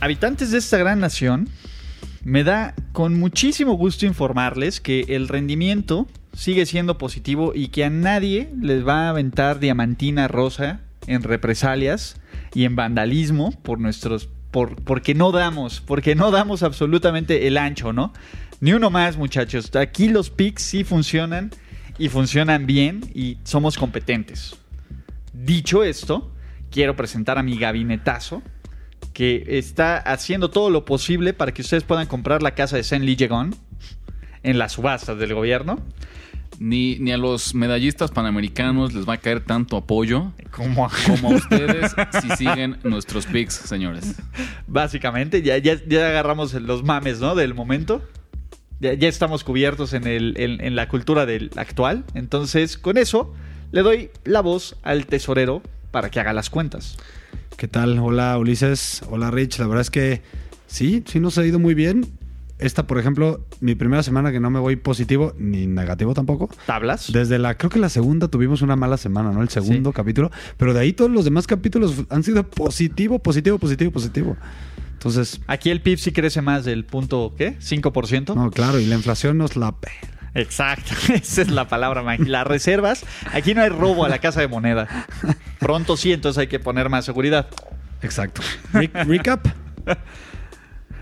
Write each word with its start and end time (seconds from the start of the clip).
Habitantes 0.00 0.52
de 0.52 0.58
esta 0.58 0.78
gran 0.78 1.00
nación, 1.00 1.48
me 2.22 2.44
da 2.44 2.74
con 2.92 3.18
muchísimo 3.18 3.72
gusto 3.72 4.06
informarles 4.06 4.80
que 4.80 5.00
el 5.08 5.26
rendimiento 5.26 6.06
sigue 6.32 6.66
siendo 6.66 6.98
positivo 6.98 7.52
y 7.52 7.68
que 7.68 7.84
a 7.84 7.90
nadie 7.90 8.48
les 8.60 8.86
va 8.86 9.06
a 9.06 9.08
aventar 9.08 9.58
diamantina 9.58 10.28
rosa 10.28 10.82
en 11.08 11.24
represalias 11.24 12.16
y 12.54 12.64
en 12.64 12.76
vandalismo 12.76 13.50
por 13.62 13.80
nuestros 13.80 14.28
por, 14.52 14.76
porque 14.76 15.14
no 15.14 15.32
damos, 15.32 15.80
porque 15.80 16.14
no 16.14 16.30
damos 16.30 16.62
absolutamente 16.62 17.48
el 17.48 17.58
ancho, 17.58 17.92
¿no? 17.92 18.12
Ni 18.60 18.74
uno 18.74 18.90
más, 18.90 19.16
muchachos. 19.16 19.74
Aquí 19.74 20.08
los 20.08 20.30
picks 20.30 20.62
sí 20.62 20.84
funcionan 20.84 21.50
y 21.98 22.08
funcionan 22.08 22.66
bien 22.66 23.00
y 23.14 23.38
somos 23.42 23.76
competentes. 23.76 24.56
Dicho 25.32 25.82
esto, 25.82 26.32
quiero 26.70 26.94
presentar 26.94 27.36
a 27.36 27.42
mi 27.42 27.58
gabinetazo 27.58 28.42
que 29.18 29.44
está 29.58 29.96
haciendo 29.96 30.48
todo 30.48 30.70
lo 30.70 30.84
posible 30.84 31.32
para 31.32 31.52
que 31.52 31.62
ustedes 31.62 31.82
puedan 31.82 32.06
comprar 32.06 32.40
la 32.40 32.52
casa 32.52 32.76
de 32.76 32.84
Saint 32.84 33.04
Ligegon 33.04 33.52
en 34.44 34.58
las 34.58 34.74
subastas 34.74 35.18
del 35.18 35.34
gobierno. 35.34 35.80
Ni, 36.60 37.00
ni 37.00 37.10
a 37.10 37.16
los 37.18 37.52
medallistas 37.52 38.12
panamericanos 38.12 38.94
les 38.94 39.08
va 39.08 39.14
a 39.14 39.16
caer 39.16 39.40
tanto 39.44 39.76
apoyo 39.76 40.32
Como, 40.52 40.88
como 41.06 41.30
a 41.30 41.34
ustedes 41.34 41.96
si 42.20 42.30
siguen 42.36 42.78
nuestros 42.84 43.26
picks, 43.26 43.54
señores. 43.54 44.14
Básicamente, 44.68 45.42
ya, 45.42 45.58
ya, 45.58 45.80
ya 45.84 46.06
agarramos 46.06 46.54
los 46.54 46.84
mames, 46.84 47.18
¿no? 47.18 47.34
Del 47.34 47.54
momento. 47.54 48.00
Ya, 48.78 48.94
ya 48.94 49.08
estamos 49.08 49.42
cubiertos 49.42 49.94
en, 49.94 50.06
el, 50.06 50.34
en, 50.36 50.64
en 50.64 50.76
la 50.76 50.86
cultura 50.86 51.26
del 51.26 51.50
actual. 51.56 52.04
Entonces, 52.14 52.78
con 52.78 52.96
eso, 52.96 53.34
le 53.72 53.82
doy 53.82 54.10
la 54.22 54.42
voz 54.42 54.76
al 54.84 55.06
tesorero 55.06 55.60
para 55.90 56.08
que 56.08 56.20
haga 56.20 56.32
las 56.32 56.50
cuentas. 56.50 56.96
¿Qué 57.58 57.66
tal? 57.66 57.98
Hola 57.98 58.38
Ulises, 58.38 59.02
hola 59.10 59.32
Rich. 59.32 59.58
La 59.58 59.66
verdad 59.66 59.80
es 59.80 59.90
que 59.90 60.22
sí, 60.68 61.02
sí 61.06 61.18
nos 61.18 61.36
ha 61.38 61.44
ido 61.44 61.58
muy 61.58 61.74
bien. 61.74 62.06
Esta, 62.60 62.86
por 62.86 62.98
ejemplo, 63.00 63.44
mi 63.60 63.74
primera 63.74 64.04
semana 64.04 64.30
que 64.30 64.38
no 64.38 64.48
me 64.48 64.60
voy 64.60 64.76
positivo 64.76 65.34
ni 65.38 65.66
negativo 65.66 66.14
tampoco. 66.14 66.48
¿Tablas? 66.66 67.10
Desde 67.12 67.40
la, 67.40 67.56
creo 67.58 67.68
que 67.68 67.80
la 67.80 67.88
segunda 67.88 68.28
tuvimos 68.28 68.62
una 68.62 68.76
mala 68.76 68.96
semana, 68.96 69.32
¿no? 69.32 69.42
El 69.42 69.48
segundo 69.48 69.90
Sí. 69.90 69.94
capítulo. 69.96 70.30
Pero 70.56 70.72
de 70.72 70.78
ahí 70.80 70.92
todos 70.92 71.10
los 71.10 71.24
demás 71.24 71.48
capítulos 71.48 72.04
han 72.10 72.22
sido 72.22 72.48
positivo, 72.48 73.18
positivo, 73.18 73.58
positivo, 73.58 73.90
positivo. 73.90 74.36
Entonces, 74.92 75.40
Aquí 75.48 75.70
el 75.70 75.80
PIB 75.80 75.98
sí 75.98 76.12
crece 76.12 76.40
más 76.42 76.64
del 76.64 76.84
punto, 76.84 77.34
¿qué? 77.36 77.56
¿5%? 77.58 78.36
no, 78.36 78.52
claro, 78.52 78.78
y 78.78 78.86
la 78.86 78.94
inflación 78.94 79.36
nos 79.36 79.56
la... 79.56 79.74
Exacto, 80.40 80.92
esa 81.14 81.42
es 81.42 81.50
la 81.50 81.68
palabra 81.68 82.02
mágica. 82.02 82.28
Las 82.28 82.46
reservas, 82.46 83.04
aquí 83.32 83.54
no 83.54 83.62
hay 83.62 83.68
robo 83.68 84.04
a 84.04 84.08
la 84.08 84.18
casa 84.18 84.40
de 84.40 84.48
moneda. 84.48 85.06
Pronto 85.58 85.96
sí, 85.96 86.12
entonces 86.12 86.38
hay 86.38 86.46
que 86.46 86.58
poner 86.60 86.88
más 86.88 87.04
seguridad. 87.04 87.48
Exacto. 88.02 88.42
Re- 88.72 88.90
recap. 89.04 89.46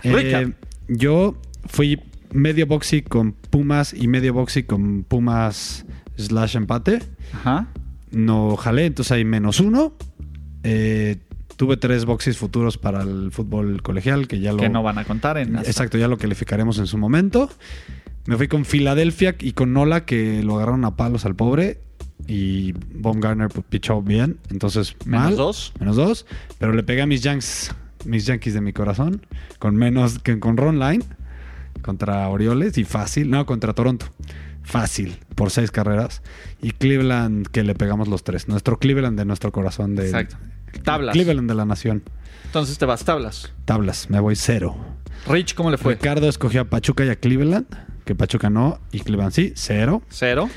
Eh, 0.02 0.12
Recap. 0.12 0.50
yo 0.88 1.40
fui 1.66 2.00
medio 2.30 2.66
boxy 2.66 3.02
con 3.02 3.32
Pumas 3.32 3.92
y 3.92 4.06
medio 4.06 4.34
boxy 4.34 4.62
con 4.62 5.02
Pumas 5.02 5.84
slash 6.16 6.56
empate. 6.56 7.00
Ajá. 7.32 7.66
No 8.12 8.56
jalé, 8.56 8.86
entonces 8.86 9.10
hay 9.12 9.24
menos 9.24 9.58
uno. 9.58 9.94
Eh, 10.62 11.16
tuve 11.56 11.76
tres 11.76 12.04
boxes 12.04 12.36
futuros 12.38 12.78
para 12.78 13.02
el 13.02 13.30
fútbol 13.32 13.82
colegial 13.82 14.28
que 14.28 14.38
ya 14.38 14.52
lo... 14.52 14.58
Que 14.58 14.68
no 14.68 14.82
van 14.82 14.98
a 14.98 15.04
contar 15.04 15.38
en 15.38 15.56
Exacto, 15.56 15.98
ya 15.98 16.06
lo 16.08 16.18
calificaremos 16.18 16.78
en 16.78 16.86
su 16.86 16.98
momento. 16.98 17.50
Me 18.26 18.36
fui 18.36 18.48
con 18.48 18.64
Filadelfia 18.64 19.36
y 19.38 19.52
con 19.52 19.72
Nola, 19.72 20.04
que 20.04 20.42
lo 20.42 20.56
agarraron 20.56 20.84
a 20.84 20.96
palos 20.96 21.24
al 21.24 21.34
pobre. 21.36 21.80
Y 22.26 22.72
Baumgartner 22.94 23.48
pues, 23.48 23.64
pichó 23.68 24.02
bien. 24.02 24.38
Entonces, 24.50 24.96
Menos 25.04 25.24
mal. 25.26 25.36
dos. 25.36 25.72
Menos 25.78 25.96
dos. 25.96 26.26
Pero 26.58 26.72
le 26.72 26.82
pegué 26.82 27.02
a 27.02 27.06
mis 27.06 27.22
Yankees, 27.22 27.72
mis 28.04 28.26
Yankees 28.26 28.54
de 28.54 28.60
mi 28.60 28.72
corazón. 28.72 29.24
Con 29.58 29.76
menos 29.76 30.18
que 30.18 30.38
con 30.40 30.56
Ron 30.56 30.78
Line. 30.80 31.04
Contra 31.82 32.28
Orioles. 32.28 32.78
Y 32.78 32.84
fácil. 32.84 33.30
No, 33.30 33.46
contra 33.46 33.74
Toronto. 33.74 34.06
Fácil. 34.62 35.18
Por 35.36 35.50
seis 35.50 35.70
carreras. 35.70 36.22
Y 36.60 36.72
Cleveland, 36.72 37.46
que 37.46 37.62
le 37.62 37.74
pegamos 37.74 38.08
los 38.08 38.24
tres. 38.24 38.48
Nuestro 38.48 38.78
Cleveland 38.78 39.16
de 39.16 39.24
nuestro 39.24 39.52
corazón. 39.52 39.94
De, 39.94 40.06
Exacto. 40.06 40.36
Tablas. 40.82 41.12
Cleveland 41.12 41.48
de 41.48 41.54
la 41.54 41.64
nación. 41.64 42.02
Entonces 42.46 42.76
te 42.78 42.86
vas 42.86 43.04
tablas. 43.04 43.52
Tablas. 43.66 44.10
Me 44.10 44.18
voy 44.18 44.34
cero. 44.34 44.76
Rich, 45.28 45.54
¿cómo 45.54 45.70
le 45.70 45.78
fue? 45.78 45.94
Ricardo 45.94 46.28
escogió 46.28 46.62
a 46.62 46.64
Pachuca 46.64 47.04
y 47.04 47.08
a 47.08 47.16
Cleveland, 47.16 47.66
que 48.06 48.14
Pachuca 48.14 48.48
no, 48.48 48.78
y 48.92 49.00
Cleveland 49.00 49.32
sí, 49.32 49.52
cero. 49.54 50.00
Cero. 50.08 50.48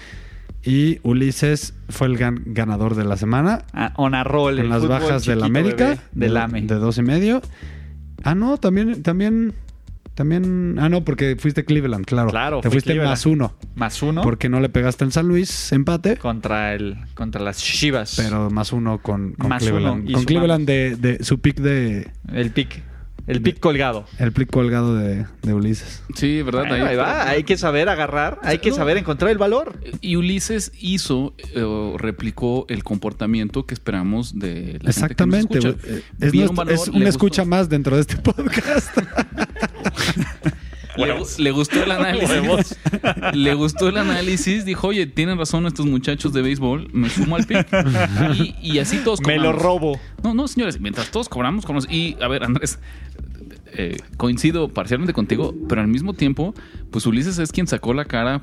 Y 0.63 0.99
Ulises 1.03 1.73
fue 1.89 2.07
el 2.07 2.17
gan- 2.17 2.43
ganador 2.45 2.95
de 2.95 3.03
la 3.05 3.17
semana, 3.17 3.63
Ah, 3.73 3.93
on 3.97 4.13
a 4.15 4.23
roll. 4.23 4.55
con 4.55 4.65
el 4.65 4.69
las 4.69 4.87
bajas 4.87 5.25
del 5.25 5.41
América, 5.43 5.97
Del 6.11 6.33
de, 6.33 6.39
AME. 6.39 6.61
de 6.61 6.75
dos 6.75 6.97
y 6.97 7.01
medio. 7.01 7.41
Ah, 8.23 8.35
no, 8.35 8.57
también, 8.57 9.01
también, 9.01 9.53
también, 10.15 10.75
ah, 10.79 10.89
no, 10.89 11.05
porque 11.05 11.37
fuiste 11.39 11.63
Cleveland, 11.63 12.05
claro. 12.05 12.29
Claro, 12.29 12.57
Te 12.59 12.67
fui 12.69 12.75
fuiste 12.75 12.91
Cleveland. 12.91 13.11
más 13.11 13.25
uno, 13.25 13.53
Más 13.75 14.03
uno 14.03 14.21
porque 14.21 14.49
no 14.49 14.59
le 14.59 14.67
pegaste 14.67 15.05
en 15.05 15.11
San 15.11 15.27
Luis, 15.29 15.71
empate, 15.71 16.17
contra, 16.17 16.73
el, 16.75 16.97
contra 17.15 17.41
las 17.41 17.57
Chivas. 17.57 18.15
pero 18.17 18.49
más 18.49 18.73
uno 18.73 19.01
con, 19.01 19.33
con 19.33 19.47
Más 19.49 19.63
Cleveland. 19.63 20.01
uno 20.01 20.09
y 20.09 20.13
con. 20.13 20.25
Cleveland 20.25 20.67
de, 20.67 20.97
de 20.97 21.23
su 21.23 21.39
pick 21.39 21.55
de, 21.61 22.11
El 22.33 22.51
pick. 22.51 22.83
El 23.29 23.41
pick 23.41 23.59
colgado. 23.59 24.05
el 24.17 24.31
pick 24.31 24.49
colgado 24.49 24.95
de, 24.95 25.25
de 25.43 25.53
Ulises. 25.53 26.03
Sí, 26.15 26.41
¿verdad? 26.41 26.65
Bueno, 26.67 26.85
ahí 26.85 26.95
va. 26.95 27.29
Hay 27.29 27.43
que 27.43 27.57
saber 27.57 27.87
agarrar. 27.87 28.39
Hay 28.43 28.57
que 28.57 28.71
No. 28.71 28.75
saber 28.75 28.97
encontrar 28.97 29.31
el 29.31 29.37
valor. 29.37 29.79
Y 30.01 30.15
Ulises 30.15 30.71
hizo, 30.79 31.33
eh, 31.53 31.61
o 31.61 31.97
replicó 31.97 32.65
el 32.69 32.83
comportamiento 32.83 33.65
que 33.65 33.73
esperamos 33.75 34.37
de 34.39 34.79
la 34.81 34.89
Exactamente. 34.89 35.59
gente 35.59 35.59
que 35.59 35.67
nos 35.67 35.75
escucha. 35.85 36.25
Es, 36.25 36.33
nuestro- 36.33 36.55
valor, 36.55 36.73
es 36.73 36.87
le 36.87 36.97
una 37.01 37.09
escucha 37.09 37.45
más 37.45 37.69
dentro 37.69 37.95
de 37.95 38.01
este 38.01 38.17
podcast. 38.21 38.97
Le, 41.05 41.43
le 41.43 41.51
gustó 41.51 41.83
el 41.83 41.91
análisis. 41.91 42.77
le 43.33 43.53
gustó 43.53 43.89
el 43.89 43.97
análisis. 43.97 44.65
Dijo, 44.65 44.87
oye, 44.87 45.05
tienen 45.07 45.37
razón 45.37 45.65
estos 45.67 45.85
muchachos 45.85 46.33
de 46.33 46.41
béisbol. 46.41 46.89
Me 46.93 47.09
sumo 47.09 47.35
al 47.35 47.45
pick. 47.45 47.67
y, 48.35 48.55
y 48.61 48.79
así 48.79 48.97
todos 48.99 49.19
Me 49.21 49.35
cobramos. 49.35 49.55
lo 49.55 49.59
robo. 49.63 49.99
No, 50.23 50.33
no, 50.33 50.47
señores. 50.47 50.79
Mientras 50.79 51.11
todos 51.11 51.29
cobramos, 51.29 51.65
cobramos. 51.65 51.87
Y, 51.91 52.17
a 52.21 52.27
ver, 52.27 52.43
Andrés, 52.43 52.79
eh, 53.73 53.97
coincido 54.17 54.67
parcialmente 54.69 55.13
contigo, 55.13 55.53
pero 55.67 55.81
al 55.81 55.87
mismo 55.87 56.13
tiempo, 56.13 56.53
pues 56.91 57.05
Ulises 57.05 57.37
es 57.39 57.51
quien 57.51 57.67
sacó 57.67 57.93
la 57.93 58.05
cara 58.05 58.41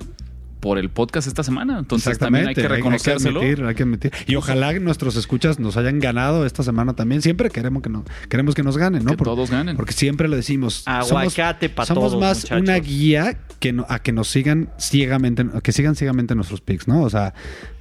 por 0.61 0.78
el 0.78 0.89
podcast 0.91 1.28
esta 1.28 1.43
semana. 1.43 1.78
Entonces 1.78 2.19
también 2.19 2.49
hay 2.49 2.55
que 2.55 2.67
reconocérselo. 2.67 3.41
Hay, 3.41 3.47
que 3.47 3.53
admitir, 3.53 3.67
hay 3.67 3.75
que 3.75 3.83
admitir. 3.83 4.12
Y 4.27 4.37
ojalá 4.37 4.72
nuestros 4.75 5.17
escuchas 5.17 5.59
nos 5.59 5.77
hayan 5.77 5.99
ganado 6.00 6.47
esta 6.47 6.62
semana 6.62 6.94
también. 6.94 7.22
Siempre 7.22 7.50
queremos 7.50 7.83
que, 7.83 7.89
no, 7.91 8.05
queremos 8.28 8.55
que 8.55 8.62
nos 8.62 8.77
ganen, 8.77 9.05
¿no? 9.05 9.17
Que 9.17 9.25
todos 9.25 9.50
ganen. 9.50 9.77
Porque 9.77 9.93
siempre 9.93 10.28
lo 10.28 10.37
decimos. 10.37 10.83
Aguacate 10.87 11.69
pa' 11.69 11.87
somos 11.87 12.11
todos, 12.12 12.21
más 12.21 12.39
muchachos. 12.39 12.62
una 12.62 12.77
guía 12.78 13.39
que 13.61 13.72
no- 13.72 13.87
a 13.89 13.99
que 14.00 14.12
nos 14.12 14.28
sigan 14.28 14.71
ciegamente, 14.78 15.47
que 15.62 15.72
sigan 15.72 15.94
ciegamente 15.97 16.35
nuestros 16.35 16.61
picks, 16.61 16.88
¿no? 16.88 17.03
O 17.03 17.11
sea, 17.11 17.35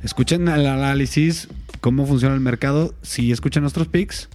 escuchen 0.03 0.47
el 0.47 0.67
análisis, 0.67 1.47
cómo 1.81 2.05
funciona 2.05 2.35
el 2.35 2.41
mercado, 2.41 2.93
sí 3.01 3.31
escuchen 3.31 3.61
nuestros 3.63 3.87
picks, 3.87 4.29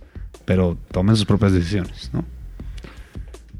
pero 0.44 0.76
tomen 0.92 1.16
sus 1.16 1.26
propias 1.26 1.52
decisiones, 1.52 2.10
¿no? 2.12 2.24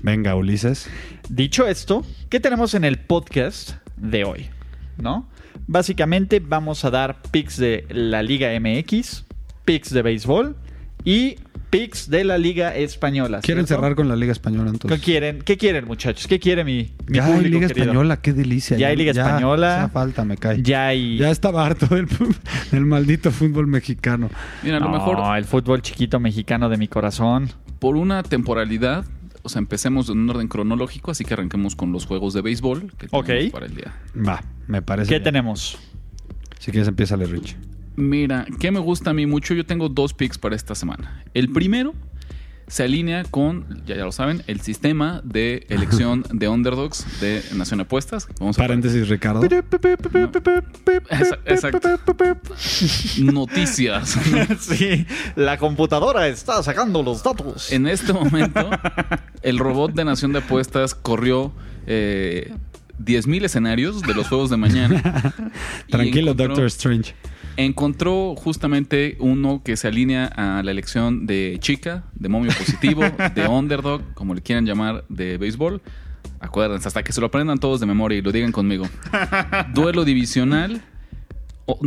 Venga, 0.02 0.34
Ulises. 0.34 0.88
Dicho 1.28 1.66
esto, 1.66 2.04
¿qué 2.30 2.40
tenemos 2.40 2.74
en 2.74 2.84
el 2.84 2.98
podcast 2.98 3.72
de 3.96 4.24
hoy? 4.24 4.48
¿No? 5.00 5.28
Básicamente 5.66 6.40
vamos 6.40 6.84
a 6.84 6.90
dar 6.90 7.22
picks 7.30 7.56
de 7.56 7.86
la 7.90 8.22
Liga 8.22 8.48
MX, 8.58 9.24
picks 9.64 9.90
de 9.92 10.02
béisbol 10.02 10.56
y 11.04 11.36
picks 11.70 12.10
de 12.10 12.24
la 12.24 12.36
Liga 12.38 12.74
Española. 12.74 13.40
¿Quieren 13.42 13.66
¿cierto? 13.66 13.80
cerrar 13.82 13.94
con 13.96 14.08
la 14.08 14.16
Liga 14.16 14.32
Española 14.32 14.64
¿Qué 14.64 14.70
entonces? 14.76 15.00
quieren? 15.00 15.38
¿Qué 15.42 15.56
quieren, 15.56 15.84
muchachos? 15.86 16.26
¿Qué 16.26 16.40
quiere 16.40 16.64
mi, 16.64 16.90
mi 17.06 17.16
Ya 17.18 17.24
hay 17.26 17.32
público 17.32 17.54
Liga 17.56 17.68
querido? 17.68 17.84
Española, 17.86 18.20
qué 18.20 18.32
delicia. 18.32 18.76
Ya 18.76 18.88
hay 18.88 18.96
Liga 18.96 19.12
Española. 19.12 19.74
hacía 19.84 19.88
falta, 19.88 20.24
me 20.24 20.36
cae. 20.36 20.62
Ya 20.62 20.88
hay... 20.88 21.18
Ya 21.18 21.30
estaba 21.30 21.64
harto 21.64 21.86
del, 21.94 22.08
del 22.72 22.86
maldito 22.86 23.30
fútbol 23.30 23.68
mexicano. 23.68 24.28
Mira, 24.64 24.78
a 24.78 24.80
lo 24.80 24.86
No, 24.86 24.92
mejor 24.92 25.36
el 25.38 25.44
fútbol 25.44 25.80
chiquito 25.82 26.18
mexicano 26.18 26.68
de 26.68 26.76
mi 26.76 26.88
corazón. 26.88 27.48
por 27.78 27.94
una 27.96 28.22
temporalidad, 28.24 29.04
o 29.42 29.48
sea, 29.48 29.58
empecemos 29.60 30.08
en 30.08 30.18
un 30.18 30.30
orden 30.30 30.48
cronológico, 30.48 31.10
así 31.10 31.24
que 31.24 31.34
arranquemos 31.34 31.76
con 31.76 31.92
los 31.92 32.06
juegos 32.06 32.34
de 32.34 32.42
béisbol 32.42 32.92
que 32.98 33.08
tenemos 33.08 33.46
Ok. 33.46 33.52
para 33.52 33.66
el 33.66 33.74
día. 33.74 33.94
Va, 34.16 34.42
Me 34.66 34.82
parece. 34.82 35.08
¿Qué 35.08 35.14
bien. 35.16 35.24
tenemos? 35.24 35.78
Si 36.58 36.70
quieres, 36.70 36.88
empieza 36.88 37.16
Rich. 37.16 37.56
Mira, 37.96 38.46
¿qué 38.58 38.70
me 38.70 38.78
gusta 38.78 39.10
a 39.10 39.14
mí 39.14 39.26
mucho? 39.26 39.54
Yo 39.54 39.64
tengo 39.66 39.88
dos 39.88 40.14
picks 40.14 40.38
para 40.38 40.54
esta 40.56 40.74
semana. 40.74 41.22
El 41.34 41.50
primero 41.50 41.94
se 42.70 42.84
alinea 42.84 43.24
con, 43.24 43.82
ya, 43.84 43.96
ya 43.96 44.04
lo 44.04 44.12
saben, 44.12 44.42
el 44.46 44.60
sistema 44.60 45.20
de 45.24 45.66
elección 45.68 46.24
de 46.32 46.48
underdogs 46.48 47.04
de 47.20 47.42
Nación 47.54 47.80
Apuestas. 47.80 48.28
Vamos 48.38 48.56
a 48.58 48.62
Paréntesis, 48.62 49.08
Ricardo. 49.08 49.40
Exacto. 51.46 51.98
Noticias. 53.18 54.16
sí, 54.60 55.06
la 55.36 55.58
computadora 55.58 56.28
está 56.28 56.62
sacando 56.62 57.02
los 57.02 57.22
datos. 57.22 57.72
En 57.72 57.86
este 57.86 58.12
momento, 58.12 58.70
el 59.42 59.58
robot 59.58 59.92
de 59.92 60.04
Nación 60.04 60.32
de 60.32 60.38
Apuestas 60.38 60.94
corrió 60.94 61.52
eh, 61.86 62.52
10.000 63.04 63.44
escenarios 63.44 64.02
de 64.02 64.14
los 64.14 64.28
juegos 64.28 64.50
de 64.50 64.56
mañana. 64.56 65.02
Tranquilo, 65.90 66.32
encontró- 66.32 66.48
Doctor 66.48 66.66
Strange. 66.66 67.14
Encontró 67.56 68.34
justamente 68.36 69.16
uno 69.20 69.62
que 69.64 69.76
se 69.76 69.88
alinea 69.88 70.26
a 70.26 70.62
la 70.62 70.70
elección 70.70 71.26
de 71.26 71.56
chica, 71.60 72.04
de 72.14 72.28
momio 72.28 72.52
positivo, 72.56 73.02
de 73.34 73.46
underdog, 73.48 74.02
como 74.14 74.34
le 74.34 74.40
quieran 74.42 74.66
llamar, 74.66 75.04
de 75.08 75.36
béisbol. 75.38 75.82
Acuérdense, 76.40 76.88
hasta 76.88 77.02
que 77.02 77.12
se 77.12 77.20
lo 77.20 77.26
aprendan 77.26 77.58
todos 77.58 77.80
de 77.80 77.86
memoria 77.86 78.18
y 78.18 78.22
lo 78.22 78.32
digan 78.32 78.52
conmigo. 78.52 78.86
Duelo 79.74 80.04
divisional, 80.04 80.80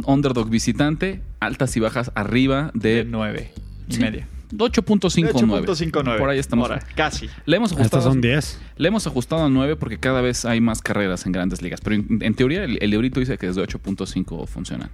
underdog 0.05 0.49
visitante, 0.49 1.21
altas 1.39 1.75
y 1.75 1.79
bajas 1.79 2.11
arriba 2.15 2.71
de 2.73 3.03
de 3.03 3.05
9 3.05 3.51
y 3.89 3.93
Sí. 3.93 3.99
media. 3.99 4.27
8.59. 4.55 5.65
8.59. 5.65 6.17
Por 6.19 6.29
ahí 6.29 6.37
estamos. 6.37 6.69
Ahora, 6.69 6.83
casi. 6.95 7.27
Le 7.45 7.57
hemos 7.57 7.71
ajustado. 7.71 8.01
Estos 8.01 8.03
son 8.13 8.21
10. 8.21 8.59
Le 8.77 8.87
hemos 8.87 9.07
ajustado 9.07 9.43
a 9.45 9.49
9 9.49 9.75
porque 9.77 9.97
cada 9.97 10.21
vez 10.21 10.45
hay 10.45 10.61
más 10.61 10.81
carreras 10.83 11.25
en 11.25 11.31
grandes 11.31 11.63
ligas. 11.63 11.81
Pero 11.81 11.95
en, 11.95 12.19
en 12.21 12.35
teoría, 12.35 12.63
el, 12.63 12.77
el 12.79 12.91
librito 12.91 13.19
dice 13.19 13.39
que 13.39 13.47
desde 13.47 13.63
8.5 13.63 14.45
funcionan. 14.47 14.91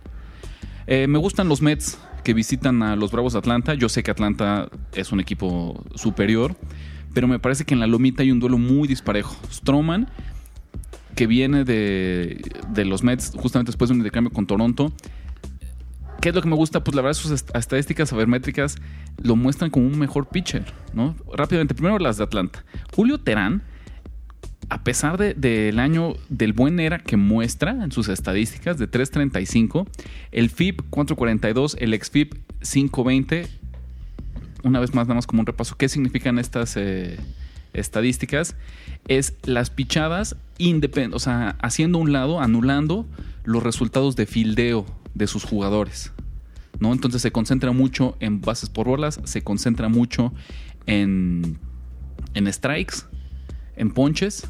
Eh, 0.91 1.06
me 1.06 1.19
gustan 1.19 1.47
los 1.47 1.62
Mets 1.62 2.00
que 2.24 2.33
visitan 2.33 2.81
a 2.81 2.95
los 2.95 3.12
Bravos 3.12 3.33
de 3.33 3.39
Atlanta. 3.39 3.75
Yo 3.75 3.89
sé 3.89 4.01
que 4.01 4.09
Atlanta 4.09 4.69
es 4.94 5.12
un 5.12 5.19
equipo 5.19 5.86
superior, 5.94 6.56
pero 7.13 7.27
me 7.27 7.38
parece 7.38 7.63
que 7.63 7.75
en 7.75 7.80
la 7.80 7.86
lomita 7.86 8.24
hay 8.24 8.31
un 8.31 8.39
duelo 8.39 8.57
muy 8.57 8.88
disparejo. 8.88 9.36
Stroman, 9.51 10.09
que 11.15 11.27
viene 11.27 11.63
de, 11.63 12.41
de 12.69 12.86
los 12.86 13.03
Mets 13.03 13.33
justamente 13.38 13.69
después 13.69 13.89
de 13.89 13.94
un 13.94 14.00
intercambio 14.00 14.31
con 14.31 14.47
Toronto. 14.47 14.91
¿Qué 16.21 16.30
es 16.30 16.36
lo 16.36 16.41
que 16.41 16.50
me 16.50 16.56
gusta? 16.56 16.83
Pues 16.83 16.95
la 16.95 17.03
verdad 17.03 17.13
sus 17.13 17.31
est- 17.31 17.56
estadísticas 17.56 18.09
sabermétricas 18.09 18.75
lo 19.21 19.36
muestran 19.36 19.69
como 19.69 19.86
un 19.86 19.97
mejor 20.00 20.27
pitcher, 20.27 20.65
¿no? 20.95 21.15
Rápidamente, 21.33 21.75
primero 21.75 22.00
las 22.00 22.18
de 22.18 22.24
Atlanta. 22.24 22.65
Julio 22.95 23.19
Terán, 23.19 23.62
a 24.69 24.83
pesar 24.83 25.18
de- 25.18 25.33
del 25.33 25.80
año 25.80 26.13
del 26.30 26.54
buen 26.54 26.80
era 26.80 27.00
que 27.00 27.18
muestra 27.18 27.71
en 27.83 27.92
sus 27.92 28.07
estadísticas 28.07 28.77
de 28.77 28.88
3.35, 28.88 29.88
el 30.31 30.50
FIP 30.50 30.81
4.42, 30.92 31.75
el 31.80 32.00
XFIP 32.00 32.33
5.20, 32.62 33.48
una 34.63 34.80
vez 34.80 34.94
más, 34.94 35.07
nada 35.07 35.16
más 35.16 35.27
como 35.27 35.39
un 35.42 35.45
repaso, 35.45 35.75
¿qué 35.77 35.89
significan 35.89 36.38
estas 36.38 36.75
eh, 36.77 37.18
estadísticas? 37.74 38.56
Es 39.07 39.33
las 39.44 39.69
pichadas 39.69 40.36
independ- 40.60 41.13
o 41.15 41.19
sea, 41.19 41.56
haciendo 41.62 41.98
un 41.98 42.12
lado, 42.12 42.39
anulando 42.42 43.06
los 43.45 43.63
resultados 43.63 44.15
de 44.15 44.25
fildeo 44.25 44.86
de 45.15 45.27
sus 45.27 45.44
jugadores. 45.45 46.12
¿no? 46.80 46.94
Entonces 46.94 47.22
se 47.22 47.31
concentra 47.31 47.72
mucho 47.72 48.15
en 48.19 48.39
bases 48.42 48.69
por 48.69 48.88
bolas, 48.88 49.19
se 49.25 49.42
concentra 49.42 49.89
mucho 49.89 50.31
en, 50.86 51.57
en 52.36 52.54
strikes, 52.54 52.98
en 53.75 53.92
ponches 53.92 54.48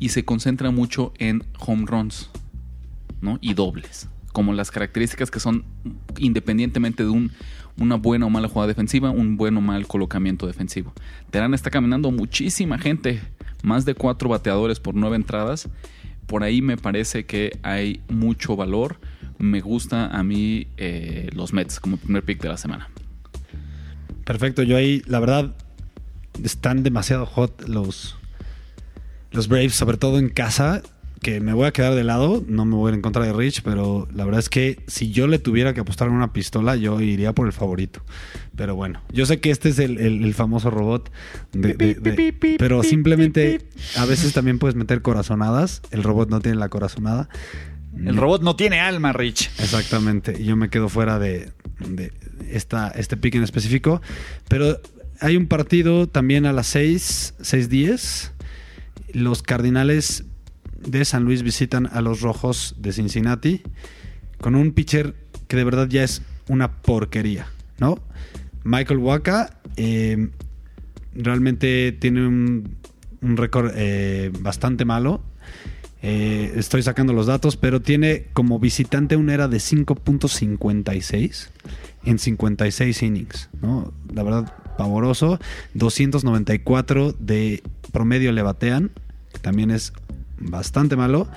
y 0.00 0.08
se 0.08 0.24
concentra 0.24 0.72
mucho 0.72 1.12
en 1.18 1.44
home 1.60 1.84
runs 1.86 2.30
¿no? 3.20 3.38
y 3.40 3.54
dobles. 3.54 4.08
Como 4.32 4.52
las 4.52 4.70
características 4.70 5.30
que 5.30 5.38
son 5.38 5.64
independientemente 6.18 7.04
de 7.04 7.10
un, 7.10 7.30
una 7.78 7.96
buena 7.96 8.26
o 8.26 8.30
mala 8.30 8.48
jugada 8.48 8.68
defensiva, 8.68 9.10
un 9.10 9.36
buen 9.36 9.56
o 9.56 9.60
mal 9.60 9.86
colocamiento 9.86 10.46
defensivo. 10.46 10.92
Terán 11.30 11.54
está 11.54 11.70
caminando 11.70 12.10
muchísima 12.10 12.78
gente, 12.78 13.20
más 13.62 13.84
de 13.84 13.94
cuatro 13.94 14.30
bateadores 14.30 14.80
por 14.80 14.94
nueve 14.94 15.16
entradas. 15.16 15.68
Por 16.26 16.44
ahí 16.44 16.62
me 16.62 16.76
parece 16.76 17.26
que 17.26 17.58
hay 17.62 18.00
mucho 18.08 18.56
valor. 18.56 18.98
Me 19.38 19.60
gusta 19.60 20.06
a 20.06 20.22
mí 20.22 20.68
eh, 20.76 21.28
los 21.34 21.52
Mets 21.52 21.78
como 21.78 21.96
primer 21.98 22.24
pick 22.24 22.40
de 22.40 22.48
la 22.48 22.56
semana. 22.56 22.88
Perfecto, 24.24 24.62
yo 24.62 24.76
ahí, 24.76 25.02
la 25.06 25.18
verdad, 25.18 25.56
están 26.42 26.84
demasiado 26.84 27.26
hot 27.26 27.68
los, 27.68 28.19
los 29.32 29.48
Braves, 29.48 29.74
sobre 29.74 29.96
todo 29.96 30.18
en 30.18 30.28
casa, 30.28 30.82
que 31.22 31.38
me 31.40 31.52
voy 31.52 31.66
a 31.66 31.72
quedar 31.72 31.94
de 31.94 32.02
lado, 32.02 32.42
no 32.48 32.64
me 32.64 32.74
voy 32.76 32.88
a 32.88 32.92
ir 32.92 32.94
en 32.96 33.02
contra 33.02 33.22
de 33.24 33.32
Rich, 33.34 33.60
pero 33.62 34.08
la 34.14 34.24
verdad 34.24 34.40
es 34.40 34.48
que 34.48 34.82
si 34.86 35.10
yo 35.10 35.26
le 35.26 35.38
tuviera 35.38 35.74
que 35.74 35.80
apostar 35.80 36.08
en 36.08 36.14
una 36.14 36.32
pistola, 36.32 36.76
yo 36.76 36.98
iría 37.00 37.34
por 37.34 37.46
el 37.46 37.52
favorito. 37.52 38.02
Pero 38.56 38.74
bueno, 38.74 39.02
yo 39.12 39.26
sé 39.26 39.38
que 39.38 39.50
este 39.50 39.68
es 39.68 39.78
el, 39.78 39.98
el- 39.98 40.24
el 40.24 40.32
famoso 40.34 40.70
robot, 40.70 41.10
de- 41.52 41.74
de- 41.74 41.94
de- 41.94 42.56
pero 42.58 42.82
simplemente 42.82 43.60
a 43.96 44.06
veces 44.06 44.32
también 44.32 44.58
puedes 44.58 44.76
meter 44.76 45.02
corazonadas, 45.02 45.82
el 45.90 46.02
robot 46.02 46.30
no 46.30 46.40
tiene 46.40 46.56
la 46.58 46.70
corazonada. 46.70 47.28
El 47.96 48.16
robot 48.16 48.42
no 48.42 48.56
tiene 48.56 48.80
alma, 48.80 49.12
Rich. 49.12 49.50
Exactamente, 49.58 50.36
y 50.40 50.44
yo 50.44 50.56
me 50.56 50.70
quedo 50.70 50.88
fuera 50.88 51.18
de, 51.18 51.50
de 51.86 52.12
esta, 52.50 52.88
este 52.88 53.16
pick 53.18 53.34
en 53.34 53.42
específico. 53.42 54.00
Pero 54.48 54.80
hay 55.20 55.36
un 55.36 55.48
partido 55.48 56.08
también 56.08 56.46
a 56.46 56.52
las 56.54 56.68
6, 56.68 57.34
6:10. 57.42 58.30
Los 59.14 59.42
Cardinales 59.42 60.24
de 60.80 61.04
San 61.04 61.24
Luis 61.24 61.42
visitan 61.42 61.86
a 61.86 62.00
los 62.00 62.20
Rojos 62.20 62.74
de 62.78 62.92
Cincinnati 62.92 63.62
con 64.40 64.54
un 64.54 64.72
pitcher 64.72 65.14
que 65.48 65.56
de 65.56 65.64
verdad 65.64 65.88
ya 65.88 66.02
es 66.02 66.22
una 66.48 66.82
porquería, 66.82 67.46
¿no? 67.78 67.98
Michael 68.64 68.98
Waka 68.98 69.58
eh, 69.76 70.30
realmente 71.14 71.92
tiene 71.92 72.26
un, 72.26 72.76
un 73.20 73.36
récord 73.36 73.72
eh, 73.74 74.30
bastante 74.40 74.84
malo. 74.84 75.22
Eh, 76.02 76.54
estoy 76.56 76.82
sacando 76.82 77.12
los 77.12 77.26
datos, 77.26 77.56
pero 77.56 77.82
tiene 77.82 78.28
como 78.32 78.58
visitante 78.58 79.16
una 79.16 79.34
era 79.34 79.48
de 79.48 79.58
5.56 79.58 81.48
en 82.04 82.18
56 82.18 83.02
innings, 83.02 83.50
¿no? 83.60 83.92
La 84.12 84.22
verdad, 84.22 84.54
pavoroso. 84.80 85.38
294 85.74 87.14
de 87.18 87.62
promedio 87.92 88.32
le 88.32 88.40
batean, 88.40 88.90
que 89.30 89.38
también 89.38 89.70
es 89.70 89.92
bastante 90.38 90.96
malo. 90.96 91.28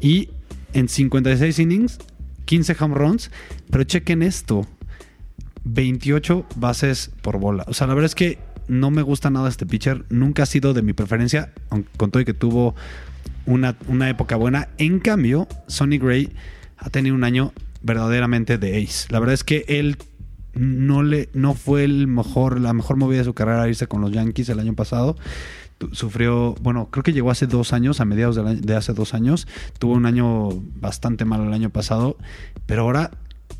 Y 0.00 0.30
en 0.72 0.88
56 0.88 1.58
innings, 1.58 1.98
15 2.46 2.74
home 2.80 2.94
runs. 2.94 3.30
Pero 3.70 3.84
chequen 3.84 4.22
esto: 4.22 4.66
28 5.64 6.46
bases 6.56 7.10
por 7.20 7.38
bola. 7.38 7.64
O 7.68 7.74
sea, 7.74 7.86
la 7.86 7.92
verdad 7.92 8.06
es 8.06 8.14
que 8.14 8.38
no 8.66 8.90
me 8.90 9.02
gusta 9.02 9.28
nada 9.28 9.50
este 9.50 9.66
pitcher. 9.66 10.06
Nunca 10.08 10.44
ha 10.44 10.46
sido 10.46 10.72
de 10.72 10.80
mi 10.80 10.94
preferencia, 10.94 11.52
con 11.98 12.10
todo 12.10 12.22
y 12.22 12.24
que 12.24 12.32
tuvo 12.32 12.74
una, 13.44 13.76
una 13.88 14.08
época 14.08 14.36
buena. 14.36 14.68
En 14.78 15.00
cambio, 15.00 15.48
Sonny 15.66 15.98
Gray 15.98 16.32
ha 16.78 16.88
tenido 16.88 17.14
un 17.14 17.24
año 17.24 17.52
verdaderamente 17.82 18.56
de 18.56 18.82
ace. 18.82 19.06
La 19.10 19.20
verdad 19.20 19.34
es 19.34 19.44
que 19.44 19.66
él 19.68 19.98
no 20.56 21.02
le 21.02 21.28
no 21.34 21.54
fue 21.54 21.84
el 21.84 22.06
mejor 22.08 22.60
la 22.60 22.72
mejor 22.72 22.96
movida 22.96 23.18
de 23.18 23.24
su 23.24 23.34
carrera 23.34 23.68
irse 23.68 23.86
con 23.86 24.00
los 24.00 24.10
Yankees 24.12 24.48
el 24.48 24.58
año 24.58 24.74
pasado. 24.74 25.16
Sufrió 25.92 26.54
bueno 26.62 26.88
creo 26.90 27.02
que 27.02 27.12
llegó 27.12 27.30
hace 27.30 27.46
dos 27.46 27.72
años 27.74 28.00
a 28.00 28.06
mediados 28.06 28.38
año- 28.38 28.60
de 28.60 28.74
hace 28.76 28.94
dos 28.94 29.12
años. 29.14 29.46
Tuvo 29.78 29.92
un 29.92 30.06
año 30.06 30.48
bastante 30.80 31.24
malo 31.24 31.44
el 31.44 31.52
año 31.52 31.70
pasado 31.70 32.16
pero 32.66 32.82
ahora 32.82 33.10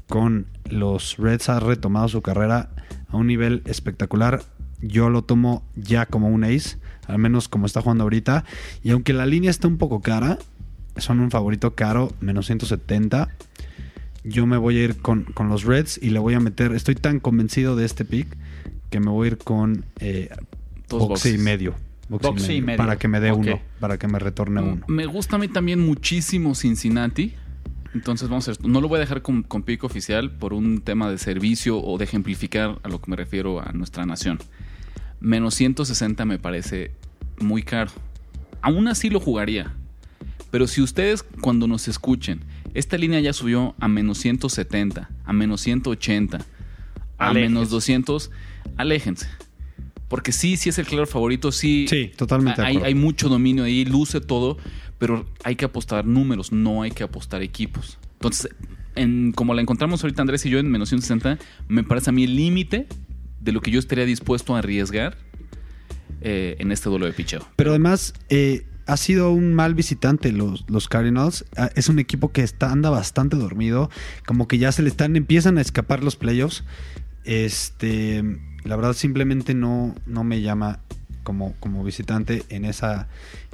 con 0.09 0.47
los 0.71 1.17
Reds 1.19 1.49
ha 1.51 1.61
retomado 1.61 2.09
su 2.09 2.23
carrera 2.23 2.71
a 3.09 3.17
un 3.17 3.27
nivel 3.27 3.63
espectacular. 3.67 4.43
Yo 4.81 5.11
lo 5.11 5.23
tomo 5.23 5.63
ya 5.75 6.07
como 6.07 6.29
un 6.29 6.45
ace 6.45 6.79
al 7.07 7.19
menos 7.19 7.49
como 7.49 7.67
está 7.67 7.83
jugando 7.83 8.03
ahorita. 8.05 8.45
Y 8.83 8.91
aunque 8.91 9.13
la 9.13 9.27
línea 9.27 9.51
está 9.51 9.69
un 9.69 9.77
poco 9.79 10.01
cara 10.01 10.39
son 10.97 11.21
un 11.21 11.31
favorito 11.31 11.75
caro 11.75 12.13
menos 12.21 12.47
170 12.47 13.29
yo 14.27 14.47
me 14.47 14.57
voy 14.57 14.79
a 14.79 14.85
ir 14.85 14.97
con, 14.97 15.25
con 15.25 15.49
los 15.49 15.65
Reds 15.65 15.99
y 16.03 16.11
le 16.11 16.19
voy 16.19 16.35
a 16.35 16.41
meter. 16.41 16.73
Estoy 16.73 16.95
tan 16.95 17.21
convencido 17.21 17.77
de 17.77 17.85
este 17.85 18.05
pick 18.05 18.29
que 18.91 19.01
me 19.01 19.11
voy 19.11 19.27
a 19.27 19.31
ir 19.33 19.39
con 19.39 19.85
eh, 20.01 20.31
boxe 20.89 21.31
y 21.31 21.39
medio. 21.39 21.75
Boxe 22.09 22.29
Boxe 22.29 22.55
y 22.55 22.61
medio. 22.61 22.77
Para 22.79 22.97
que 22.97 23.09
me 23.09 23.21
dé 23.21 23.33
uno. 23.33 23.61
Para 23.81 23.99
que 23.99 24.09
me 24.09 24.19
retorne 24.19 24.63
uno. 24.63 24.85
Me 24.89 25.07
gusta 25.07 25.37
a 25.37 25.39
mí 25.39 25.49
también 25.49 25.81
muchísimo 25.81 26.55
Cincinnati. 26.55 27.35
Entonces 27.95 28.29
vamos 28.29 28.47
a 28.49 28.53
ver, 28.53 28.67
no 28.67 28.81
lo 28.81 28.89
voy 28.89 28.99
a 28.99 29.01
dejar 29.01 29.23
con, 29.23 29.43
con 29.43 29.63
pick 29.63 29.83
oficial 29.85 30.31
por 30.31 30.53
un 30.53 30.83
tema 30.83 31.11
de 31.11 31.17
servicio 31.17 31.83
o 31.83 31.97
de 31.97 32.05
ejemplificar 32.05 32.79
a 32.83 32.89
lo 32.89 33.01
que 33.01 33.11
me 33.11 33.17
refiero 33.17 33.61
a 33.61 33.73
nuestra 33.73 34.05
nación. 34.05 34.39
Menos 35.21 35.55
160 35.55 36.25
me 36.27 36.39
parece 36.39 36.91
muy 37.39 37.63
caro. 37.63 37.91
Aún 38.61 38.89
así 38.89 39.09
lo 39.09 39.21
jugaría. 39.21 39.73
Pero 40.51 40.67
si 40.67 40.83
ustedes 40.83 41.23
cuando 41.41 41.67
nos 41.67 41.89
escuchen, 41.89 42.41
esta 42.77 42.99
línea 42.99 43.21
ya 43.21 43.33
subió 43.33 43.75
a 43.81 43.89
menos 43.89 44.19
170, 44.19 45.09
a 45.25 45.33
menos 45.33 45.61
180, 45.63 46.37
a 47.19 47.29
Aléjense. 47.29 47.49
menos 47.49 47.71
200, 47.71 48.31
aléjense. 48.77 49.29
Porque 50.09 50.31
sí, 50.31 50.57
sí 50.57 50.69
es 50.69 50.79
el 50.79 50.87
claro 50.87 51.07
favorito, 51.07 51.51
sí. 51.51 51.87
Sí, 51.89 52.13
totalmente 52.17 52.63
Hay, 52.63 52.95
mucho 52.95 53.29
dominio 53.29 53.65
ahí, 53.65 53.85
luce 53.85 54.21
todo, 54.21 54.59
pero 54.99 55.27
hay 55.43 55.57
que 55.57 55.65
apostar 55.65 56.05
números, 56.05 56.53
no 56.53 56.83
hay 56.83 56.91
que 56.91 57.03
apostar 57.03 57.43
equipos. 57.43 57.99
Entonces, 58.13 58.51
en, 58.95 59.33
como 59.33 59.55
la 59.55 59.63
encontramos 59.63 60.03
ahorita 60.05 60.23
Andrés 60.23 60.45
y 60.47 60.51
yo 60.51 60.59
en 60.59 60.71
menos 60.71 60.91
160, 60.91 61.39
me 61.69 61.83
parece 61.83 62.11
a 62.11 62.13
mí 62.13 62.25
el 62.25 62.37
límite 62.37 62.87
de 63.41 63.53
lo 63.53 63.61
que 63.61 63.71
yo 63.71 63.79
estaría 63.79 64.05
dispuesto 64.05 64.55
a 64.55 64.59
arriesgar 64.59 65.17
eh, 66.21 66.57
en 66.59 66.73
este 66.73 66.89
duelo 66.89 67.07
de 67.07 67.13
picheo. 67.13 67.47
Pero 67.57 67.71
además, 67.71 68.15
eh, 68.29 68.67
ha 68.87 68.97
sido 68.97 69.33
un 69.33 69.53
mal 69.53 69.75
visitante 69.75 70.33
los, 70.33 70.65
los 70.69 70.89
Cardinals. 70.89 71.45
Ah, 71.57 71.71
Es 71.75 71.89
un 71.89 71.99
equipo 71.99 72.33
que 72.33 72.49
anda 72.61 72.91
bastante 72.91 73.37
dormido. 73.37 73.91
Como 74.27 74.49
que 74.49 74.59
ya 74.59 74.73
se 74.73 74.83
le 74.83 74.89
están, 74.89 75.17
empiezan 75.17 75.59
a 75.59 75.61
escapar 75.61 76.05
los 76.05 76.17
playoffs. 76.17 76.65
Este, 77.25 78.23
la 78.65 78.77
verdad, 78.77 78.93
simplemente 78.93 79.55
no, 79.55 79.95
no 80.07 80.23
me 80.25 80.41
llama 80.41 80.81
como, 81.25 81.55
como 81.59 81.83
visitante 81.83 82.45
en 82.49 82.65
esa. 82.65 83.09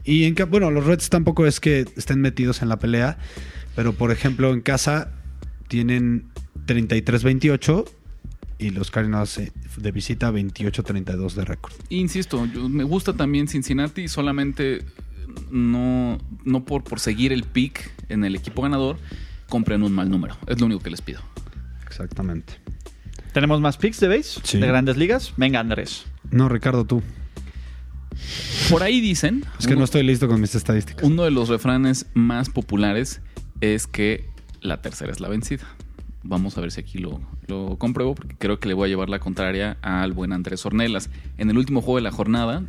Y 0.05 0.25
en 0.25 0.35
bueno, 0.51 0.71
los 0.71 0.85
Reds 0.85 1.09
tampoco 1.09 1.47
es 1.47 1.61
que 1.61 1.87
estén 1.97 2.21
metidos 2.21 2.61
en 2.61 2.69
la 2.69 2.79
pelea. 2.79 3.19
Pero 3.75 3.95
por 3.95 4.11
ejemplo, 4.11 4.53
en 4.53 4.61
casa 4.61 5.13
tienen 5.69 6.27
33-28 6.67 7.89
y 8.59 8.71
los 8.71 8.91
Cardinals 8.91 9.39
eh, 9.39 9.53
de 9.79 9.91
visita 9.93 10.31
28-32 10.31 11.33
de 11.33 11.45
récord. 11.47 11.73
Insisto, 11.89 12.47
me 12.47 12.85
gusta 12.85 13.15
también 13.15 13.49
Cincinnati, 13.49 14.09
solamente 14.09 14.85
no, 15.51 16.19
no 16.45 16.65
por, 16.65 16.85
por 16.85 17.01
seguir 17.01 17.33
el 17.33 17.45
pick 17.45 17.91
en 18.09 18.25
el 18.25 18.35
equipo 18.35 18.63
ganador, 18.63 18.99
compren 19.49 19.83
un 19.83 19.93
mal 19.93 20.11
número. 20.11 20.37
Es 20.47 20.61
lo 20.61 20.67
único 20.67 20.83
que 20.83 20.91
les 20.91 21.01
pido. 21.03 21.21
Exactamente. 21.87 22.55
¿Tenemos 23.33 23.61
más 23.61 23.77
picks 23.77 24.01
de 24.01 24.09
base? 24.09 24.41
Sí. 24.43 24.59
¿De 24.59 24.67
grandes 24.67 24.97
ligas? 24.97 25.33
Venga, 25.37 25.61
Andrés. 25.61 26.05
No, 26.31 26.49
Ricardo, 26.49 26.85
tú. 26.85 27.03
Por 28.71 28.83
ahí 28.83 29.01
dicen, 29.01 29.45
Es 29.59 29.67
que 29.67 29.73
uno, 29.73 29.81
no 29.81 29.85
estoy 29.85 30.03
listo 30.03 30.29
con 30.29 30.41
mis 30.41 30.55
estadísticas. 30.55 31.03
uno 31.05 31.23
de 31.25 31.31
los 31.31 31.49
refranes 31.49 32.07
más 32.15 32.51
populares 32.51 33.21
es 33.61 33.87
que 33.87 34.27
la 34.61 34.81
tercera 34.83 35.11
es 35.13 35.21
la 35.21 35.29
vencida. 35.29 35.65
Vamos 36.23 36.57
a 36.57 36.61
ver 36.61 36.71
si 36.71 36.81
aquí 36.81 36.99
lo, 36.99 37.21
lo 37.49 37.77
compruebo, 37.79 38.15
porque 38.15 38.37
creo 38.39 38.61
que 38.61 38.69
le 38.69 38.75
voy 38.75 38.87
a 38.87 38.89
llevar 38.89 39.09
la 39.09 39.19
contraria 39.19 39.77
al 39.83 40.13
buen 40.13 40.33
Andrés 40.33 40.65
Ornelas. 40.65 41.11
En 41.37 41.51
el 41.51 41.59
último 41.59 41.81
juego 41.81 41.97
de 41.97 42.03
la 42.03 42.13
jornada, 42.13 42.63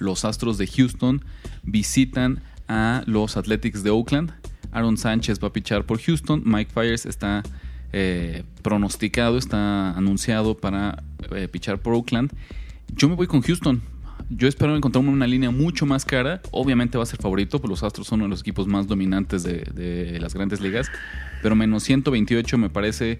los 0.00 0.24
Astros 0.24 0.58
de 0.58 0.66
Houston 0.66 1.24
visitan 1.62 2.42
a 2.66 3.04
los 3.06 3.36
Athletics 3.36 3.84
de 3.84 3.90
Oakland. 3.90 4.32
Aaron 4.72 4.96
Sánchez 4.96 5.38
va 5.42 5.48
a 5.48 5.52
pichar 5.52 5.84
por 5.84 6.00
Houston. 6.00 6.42
Mike 6.44 6.72
Fires 6.74 7.06
está 7.06 7.42
eh, 7.92 8.44
pronosticado, 8.62 9.38
está 9.38 9.96
anunciado 9.96 10.56
para 10.56 11.02
eh, 11.34 11.48
pichar 11.48 11.78
por 11.78 11.94
Oakland. 11.94 12.32
Yo 12.94 13.08
me 13.08 13.14
voy 13.14 13.26
con 13.26 13.42
Houston. 13.42 13.82
Yo 14.28 14.46
espero 14.46 14.76
encontrarme 14.76 15.10
una 15.10 15.26
línea 15.26 15.50
mucho 15.50 15.86
más 15.86 16.04
cara. 16.04 16.40
Obviamente 16.52 16.96
va 16.96 17.02
a 17.02 17.06
ser 17.06 17.20
favorito, 17.20 17.60
pues 17.60 17.68
los 17.68 17.82
Astros 17.82 18.06
son 18.06 18.20
uno 18.20 18.26
de 18.26 18.30
los 18.30 18.40
equipos 18.40 18.68
más 18.68 18.86
dominantes 18.86 19.42
de, 19.42 19.64
de 19.74 20.20
las 20.20 20.34
grandes 20.34 20.60
ligas. 20.60 20.88
Pero 21.42 21.56
menos 21.56 21.82
128 21.82 22.58
me 22.58 22.70
parece 22.70 23.18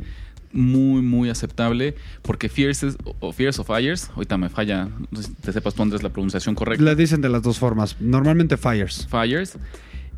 muy, 0.52 1.02
muy 1.02 1.30
aceptable. 1.30 1.94
Porque 2.22 2.48
Fierce 2.48 2.88
o 3.20 3.32
Fierce 3.32 3.60
o 3.60 3.64
Fires, 3.64 4.10
ahorita 4.14 4.38
me 4.38 4.48
falla, 4.48 4.88
no 5.10 5.22
sé 5.22 5.28
si 5.28 5.34
te 5.34 5.52
sepas 5.52 5.74
tú 5.74 5.82
Andrés 5.82 6.02
la 6.02 6.10
pronunciación 6.10 6.54
correcta. 6.54 6.84
La 6.84 6.94
dicen 6.94 7.20
de 7.20 7.28
las 7.28 7.42
dos 7.42 7.58
formas. 7.58 7.96
Normalmente 8.00 8.56
fires. 8.56 9.06
Fires. 9.10 9.58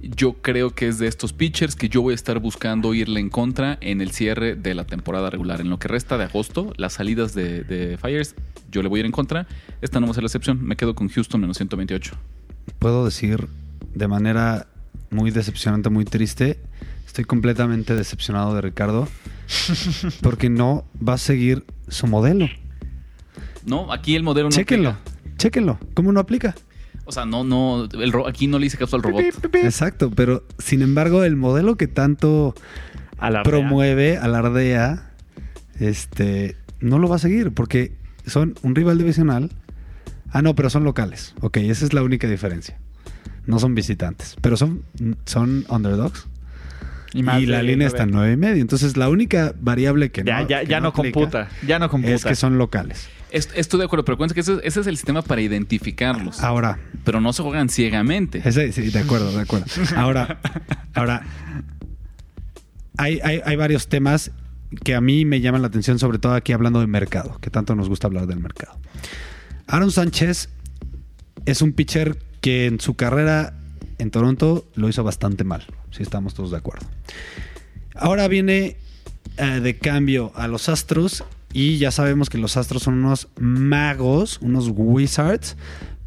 Yo 0.03 0.33
creo 0.35 0.75
que 0.75 0.89
es 0.89 0.99
de 0.99 1.07
estos 1.07 1.33
pitchers 1.33 1.77
que 1.77 1.89
yo 1.89 2.03
voy 2.03 2.13
a 2.13 2.15
estar 2.17 2.41
buscando 2.41 2.93
irle 2.93 3.21
en 3.21 3.31
contra 3.31 3.79
en 3.81 4.01
el 4.01 4.11
cierre 4.11 4.57
de 4.57 4.75
la 4.75 4.85
temporada 4.85 5.31
regular. 5.31 5.61
En 5.61 5.71
lo 5.71 5.79
que 5.79 5.87
resta 5.87 6.19
de 6.19 6.25
agosto, 6.25 6.73
las 6.77 6.95
salidas 6.95 7.35
de, 7.35 7.63
de 7.63 7.97
Fires, 7.99 8.35
yo 8.73 8.83
le 8.83 8.89
voy 8.89 8.99
a 8.99 9.01
ir 9.01 9.07
en 9.07 9.13
contra. 9.13 9.47
Esta 9.81 10.01
no 10.01 10.07
va 10.07 10.11
a 10.11 10.15
ser 10.15 10.25
la 10.25 10.27
excepción. 10.27 10.65
Me 10.65 10.75
quedo 10.75 10.97
con 10.97 11.09
Houston 11.09 11.41
menos 11.41 11.57
128. 11.57 12.17
Puedo 12.81 13.05
decir 13.05 13.47
de 13.95 14.09
manera 14.09 14.67
muy 15.11 15.31
decepcionante, 15.31 15.89
muy 15.89 16.05
triste. 16.05 16.59
Estoy 17.07 17.25
completamente 17.25 17.95
decepcionado 17.95 18.55
de 18.55 18.63
Ricardo. 18.63 19.07
Porque 20.23 20.51
no 20.51 20.85
va 21.07 21.15
a 21.15 21.19
seguir 21.19 21.65
su 21.89 22.07
modelo. 22.07 22.49
No, 23.65 23.93
aquí 23.93 24.17
el 24.17 24.23
modelo 24.23 24.49
no. 24.49 24.57
Chéquenlo. 24.57 24.91
aplica. 24.91 25.37
Chéquenlo. 25.37 25.79
¿Cómo 25.95 26.13
no 26.13 26.21
aplica? 26.21 26.55
O 27.05 27.13
sea, 27.13 27.25
no, 27.25 27.45
no. 27.45 27.85
el 27.85 28.13
aquí 28.27 28.47
no 28.47 28.59
le 28.59 28.67
hice 28.67 28.77
caso 28.79 28.97
al 28.97 29.03
robot. 29.03 29.23
Exacto. 29.55 30.11
Pero 30.11 30.45
sin 30.59 30.83
embargo, 30.83 31.25
el 31.25 31.37
modelo 31.37 31.77
que 31.77 31.89
tanto 31.89 32.55
Alardea. 33.19 33.51
promueve, 33.51 34.17
alardea, 34.19 35.11
este, 35.79 36.57
no 36.81 36.99
lo 36.99 37.09
va 37.09 37.17
a 37.17 37.19
seguir 37.19 37.53
porque 37.53 37.93
son 38.27 38.55
un 38.63 38.75
rival 38.75 38.99
divisional. 38.99 39.51
Ah, 40.31 40.43
no, 40.43 40.55
pero 40.55 40.71
son 40.71 40.85
locales. 40.85 41.35
Ok, 41.41 41.59
esa 41.59 41.85
es 41.85 41.93
la 41.93 42.03
única 42.03 42.27
diferencia. 42.29 42.79
No 43.47 43.59
son 43.59 43.75
visitantes, 43.75 44.37
pero 44.41 44.57
son, 44.57 44.85
son 45.27 45.67
underdogs. 45.69 46.27
Y, 47.15 47.23
la 47.23 47.63
línea 47.63 47.87
está 47.87 48.05
en 48.05 48.11
nueve 48.11 48.33
y 48.33 48.37
medio. 48.37 48.63
Entonces, 48.63 48.97
la 48.97 49.09
única 49.09 49.55
variable 49.61 50.11
que 50.11 50.23
Ya, 50.25 50.41
no, 50.43 50.49
ya, 50.49 50.61
que 50.61 50.67
ya 50.67 50.81
no, 50.81 50.89
aplica 50.89 51.13
computa. 51.13 51.49
Ya 51.67 51.79
no 51.79 51.89
computa. 51.91 52.15
es 52.15 52.25
que 52.25 52.35
son 52.35 52.57
locales. 52.59 53.09
Es- 53.31 53.51
Estoy 53.55 53.81
de 53.81 53.85
acuerdo, 53.87 54.05
pero 54.05 54.17
cuenta 54.19 54.35
que 54.35 54.41
ese, 54.41 54.59
ese 54.65 54.81
es 54.81 54.87
el 54.87 54.97
sistema 54.97 55.23
para 55.23 55.41
identificarlos. 55.41 56.43
Ahora, 56.43 56.79
Pero 57.05 57.21
no 57.21 57.33
se 57.33 57.43
juegan 57.43 57.69
ciegamente. 57.69 58.41
Ese- 58.45 58.73
sí, 58.73 58.91
de 58.91 58.99
acuerdo, 58.99 59.31
de 59.33 59.41
acuerdo. 59.43 59.67
Ahora, 59.97 60.39
ahora 60.95 61.23
hay, 62.99 63.21
hay, 63.23 63.41
hay 63.45 63.57
varios 63.57 63.89
temas 63.89 64.31
que 64.85 64.95
a 64.95 65.01
mí 65.01 65.25
me 65.25 65.41
llaman 65.41 65.63
la 65.63 65.69
atención, 65.69 65.99
sobre 65.99 66.19
todo 66.19 66.35
aquí 66.35 66.53
hablando 66.53 66.81
de 66.81 66.87
mercado, 66.87 67.39
que 67.41 67.51
tanto 67.51 67.75
nos 67.75 67.89
gusta 67.89 68.07
hablar 68.07 68.27
del 68.27 68.39
mercado. 68.41 68.79
Aaron 69.67 69.91
Sánchez 69.91 70.49
es 71.47 71.63
un 71.63 71.73
pitcher 71.73 72.19
que 72.41 72.67
en 72.67 72.81
su 72.81 72.95
carrera 72.95 73.55
en 74.03 74.11
Toronto 74.11 74.67
lo 74.75 74.89
hizo 74.89 75.03
bastante 75.05 75.45
mal, 75.45 75.65
si 75.91 76.03
estamos 76.03 76.35
todos 76.35 76.51
de 76.51 76.59
acuerdo. 76.59 76.87
Ahora 77.95 78.29
viene 78.29 78.77
eh, 79.39 79.61
de 79.61 79.79
cambio 79.79 80.33
a 80.35 80.49
los 80.49 80.69
Astros 80.69 81.25
y 81.53 81.79
ya 81.79 81.91
sabemos 81.91 82.29
que 82.29 82.39
los 82.39 82.57
Astros 82.57 82.83
son 82.83 83.05
unos 83.05 83.29
magos, 83.39 84.39
unos 84.43 84.71
wizards 84.75 85.57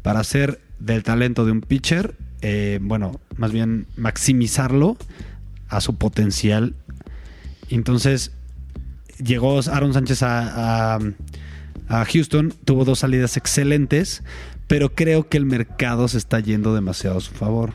para 0.02 0.20
hacer 0.20 0.60
del 0.78 1.02
talento 1.02 1.44
de 1.44 1.52
un 1.52 1.60
pitcher, 1.62 2.14
eh, 2.42 2.78
bueno, 2.82 3.20
más 3.36 3.52
bien 3.52 3.86
maximizarlo 3.96 4.96
a 5.68 5.80
su 5.80 5.96
potencial. 5.96 6.74
Entonces 7.70 8.32
llegó 9.18 9.58
Aaron 9.68 9.94
Sánchez 9.94 10.22
a, 10.22 10.98
Houston, 11.88 12.52
tuvo 12.64 12.84
dos 12.84 13.00
salidas 13.00 13.36
excelentes, 13.36 14.22
pero 14.66 14.94
creo 14.94 15.28
que 15.28 15.36
el 15.36 15.46
mercado 15.46 16.08
se 16.08 16.18
está 16.18 16.40
yendo 16.40 16.74
demasiado 16.74 17.18
a 17.18 17.20
su 17.20 17.32
favor. 17.32 17.72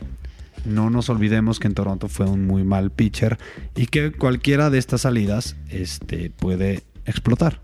No 0.64 0.90
nos 0.90 1.08
olvidemos 1.08 1.58
que 1.58 1.66
en 1.66 1.74
Toronto 1.74 2.08
fue 2.08 2.26
un 2.26 2.46
muy 2.46 2.62
mal 2.64 2.90
pitcher 2.90 3.38
y 3.74 3.86
que 3.86 4.12
cualquiera 4.12 4.70
de 4.70 4.78
estas 4.78 5.00
salidas 5.02 5.56
este, 5.68 6.30
puede 6.30 6.82
explotar. 7.04 7.60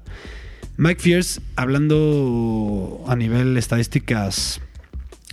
Mike 0.77 1.01
Fierce, 1.01 1.41
hablando 1.57 3.05
a 3.07 3.17
nivel 3.17 3.57
estadísticas, 3.57 4.61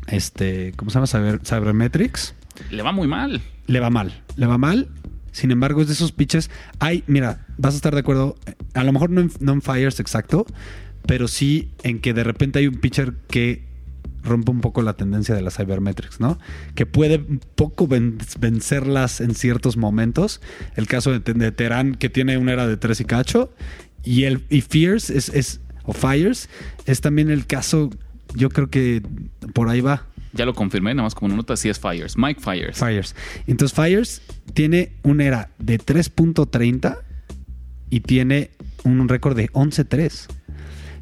este, 0.08 0.74
¿cómo 0.76 0.92
se 0.92 0.96
llama? 1.00 1.08
Cyber- 1.08 1.42
Cybermetrics, 1.46 2.36
Le 2.72 2.82
va 2.84 2.92
muy 2.92 3.08
mal. 3.08 3.42
le 3.68 3.80
va 3.80 3.90
mal. 3.90 4.24
Le 4.36 4.46
va 4.46 4.58
mal. 4.58 4.90
Sin 5.32 5.52
embargo, 5.52 5.82
es 5.82 5.88
de 5.88 5.94
esos 5.94 6.12
pitches. 6.12 6.50
Hay, 6.80 7.04
mira, 7.08 7.46
vas 7.58 7.74
a 7.74 7.78
estar 7.78 7.94
de 7.94 8.00
acuerdo. 8.00 8.38
A 8.74 8.84
lo 8.84 8.94
mejor 8.94 9.10
no 9.10 9.22
en, 9.22 9.32
no 9.40 9.54
en 9.54 9.62
fires 9.62 10.00
exacto, 10.00 10.46
pero 11.08 11.28
sí 11.28 11.72
en 11.84 12.00
que 12.00 12.14
de 12.14 12.24
repente 12.24 12.60
hay 12.60 12.68
un 12.68 12.76
pitcher 12.76 13.14
que 13.30 13.66
rompe 14.26 14.52
un 14.52 14.60
poco 14.62 14.82
la 14.82 14.94
tendencia 14.94 15.34
de 15.36 15.42
las 15.42 15.56
cybermetrics, 15.56 16.20
¿no? 16.20 16.38
Que 16.76 16.86
puede 16.86 17.18
un 17.18 17.40
poco 17.56 17.88
ven- 17.88 18.18
vencerlas 18.40 19.22
en 19.22 19.36
ciertos 19.36 19.78
momentos. 19.78 20.42
El 20.76 20.88
caso 20.88 21.18
de, 21.18 21.34
de 21.34 21.52
Terán, 21.52 21.96
que 21.96 22.10
tiene 22.10 22.38
una 22.38 22.52
era 22.54 22.68
de 22.68 22.76
3 22.78 23.00
y 23.02 23.06
cacho. 23.06 23.54
Y 24.04 24.24
el 24.26 24.44
y 24.50 24.62
Fierce 24.62 25.18
es, 25.18 25.30
es, 25.30 25.62
o 25.84 25.94
Fires, 25.94 26.50
es 26.86 27.02
también 27.02 27.30
el 27.30 27.46
caso. 27.46 27.90
Yo 28.36 28.50
creo 28.50 28.70
que 28.70 29.02
por 29.54 29.70
ahí 29.70 29.82
va. 29.82 30.08
Ya 30.34 30.46
lo 30.46 30.54
confirmé, 30.54 30.94
nada 30.94 31.04
más 31.06 31.16
como 31.16 31.28
una 31.28 31.38
nota, 31.38 31.56
sí 31.56 31.70
es 31.70 31.80
Fires. 31.80 32.18
Mike 32.18 32.42
Fires. 32.42 32.78
Fires. 32.78 33.16
Entonces 33.48 33.74
Fires 33.74 34.22
tiene 34.54 34.92
una 35.04 35.24
era 35.24 35.50
de 35.60 35.80
3.30 35.80 36.98
y 37.90 38.00
tiene 38.02 38.52
un 38.84 39.08
récord 39.08 39.36
de 39.38 39.50
11.3. 39.52 40.28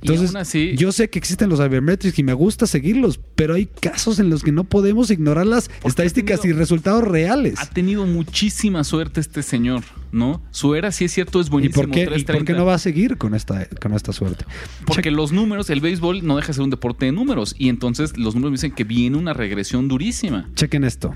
Y 0.04 0.08
Entonces, 0.08 0.30
aún 0.36 0.38
así- 0.42 0.76
yo 0.76 0.92
sé 0.92 1.10
que 1.10 1.18
existen 1.18 1.50
los 1.50 1.60
cybermetrics 1.60 2.20
y 2.20 2.24
me 2.24 2.34
gusta 2.34 2.68
seguirlos, 2.68 3.20
pero 3.36 3.54
hay 3.56 3.66
casos 3.68 4.20
en 4.20 4.30
los 4.30 4.44
que 4.44 4.52
no 4.52 4.66
podemos 4.66 5.10
ignorar 5.12 5.48
las 5.48 5.70
estadísticas 5.86 6.42
tenido- 6.42 6.58
y 6.58 6.60
resultados 6.60 7.04
reales. 7.04 7.56
Ha 7.60 7.66
tenido 7.70 8.06
muchísima 8.06 8.84
suerte 8.84 9.22
este 9.22 9.44
señor, 9.44 9.84
¿no? 10.12 10.42
Su 10.52 10.76
era, 10.76 10.92
sí 10.92 11.06
es 11.06 11.12
cierto, 11.14 11.40
es 11.40 11.48
¿Y 11.48 11.50
buenísimo. 11.50 11.84
por, 11.84 11.92
qué, 11.92 12.02
¿Y 12.02 12.06
330. 12.06 12.34
por 12.34 12.46
qué 12.46 12.54
no 12.54 12.66
va 12.66 12.74
a 12.76 12.80
seguir 12.80 13.18
con 13.18 13.34
esta, 13.34 13.68
con 13.82 13.94
esta 13.94 14.12
suerte? 14.12 14.46
Porque 14.86 15.10
los 15.12 15.32
números, 15.32 15.70
el 15.70 15.80
béisbol 15.80 16.26
no 16.26 16.36
deja 16.36 16.48
de 16.50 16.54
ser 16.54 16.64
un 16.64 16.70
deporte 16.70 17.06
de 17.06 17.12
números. 17.14 17.56
Y 17.58 17.70
entonces 17.70 18.18
los 18.18 18.36
números 18.36 18.54
dicen 18.54 18.72
que 18.76 18.84
viene 18.84 19.18
una 19.18 19.34
regresión 19.34 19.88
durísima. 19.88 20.50
Chequen 20.56 20.84
esto. 20.84 21.14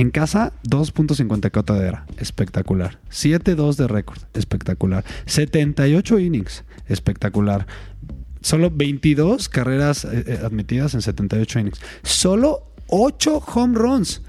En 0.00 0.10
casa, 0.10 0.52
2.54 0.64 1.78
de 1.78 1.86
era. 1.86 2.06
Espectacular. 2.16 2.98
7-2 3.10 3.76
de 3.76 3.86
récord. 3.86 4.18
Espectacular. 4.32 5.04
78 5.26 6.18
innings. 6.18 6.64
Espectacular. 6.88 7.66
Solo 8.40 8.70
22 8.70 9.50
carreras 9.50 10.06
eh, 10.06 10.24
eh, 10.26 10.40
admitidas 10.42 10.94
en 10.94 11.02
78 11.02 11.58
innings. 11.58 11.82
Solo 12.02 12.72
8 12.86 13.44
home 13.54 13.76
runs 13.76 14.22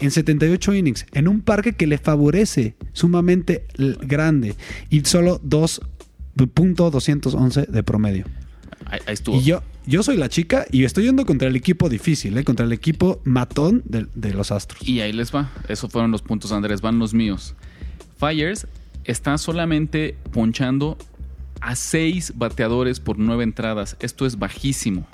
en 0.00 0.10
78 0.10 0.74
innings. 0.74 1.06
En 1.12 1.28
un 1.28 1.40
parque 1.40 1.72
que 1.72 1.86
le 1.86 1.96
favorece 1.96 2.76
sumamente 2.92 3.64
grande. 4.02 4.54
Y 4.90 5.02
solo 5.06 5.40
2.211 5.40 7.68
de 7.68 7.82
promedio. 7.82 8.26
Ahí, 8.84 9.00
ahí 9.06 9.14
estuvo. 9.14 9.36
Y 9.36 9.42
yo, 9.42 9.62
yo 9.86 10.02
soy 10.02 10.16
la 10.16 10.28
chica 10.28 10.66
y 10.70 10.84
estoy 10.84 11.04
yendo 11.04 11.24
contra 11.26 11.48
el 11.48 11.56
equipo 11.56 11.88
difícil, 11.88 12.36
¿eh? 12.36 12.44
contra 12.44 12.66
el 12.66 12.72
equipo 12.72 13.20
matón 13.24 13.82
de, 13.84 14.06
de 14.14 14.34
los 14.34 14.52
Astros. 14.52 14.86
Y 14.86 15.00
ahí 15.00 15.12
les 15.12 15.34
va. 15.34 15.50
Esos 15.68 15.90
fueron 15.90 16.10
los 16.10 16.22
puntos, 16.22 16.52
Andrés. 16.52 16.80
Van 16.80 16.98
los 16.98 17.14
míos. 17.14 17.54
Fires 18.18 18.66
está 19.04 19.38
solamente 19.38 20.16
ponchando 20.32 20.98
a 21.60 21.74
seis 21.76 22.32
bateadores 22.36 23.00
por 23.00 23.18
nueve 23.18 23.44
entradas. 23.44 23.96
Esto 24.00 24.26
es 24.26 24.38
bajísimo. 24.38 25.06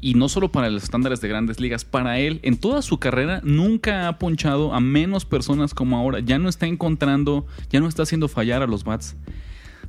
Y 0.00 0.14
no 0.14 0.28
solo 0.28 0.52
para 0.52 0.70
los 0.70 0.84
estándares 0.84 1.20
de 1.20 1.28
grandes 1.28 1.58
ligas, 1.58 1.84
para 1.84 2.20
él, 2.20 2.38
en 2.42 2.56
toda 2.56 2.82
su 2.82 2.98
carrera, 2.98 3.40
nunca 3.42 4.06
ha 4.06 4.18
ponchado 4.18 4.72
a 4.72 4.80
menos 4.80 5.24
personas 5.24 5.74
como 5.74 5.96
ahora. 5.96 6.20
Ya 6.20 6.38
no 6.38 6.48
está 6.48 6.66
encontrando, 6.66 7.46
ya 7.70 7.80
no 7.80 7.88
está 7.88 8.04
haciendo 8.04 8.28
fallar 8.28 8.62
a 8.62 8.66
los 8.66 8.84
bats. 8.84 9.16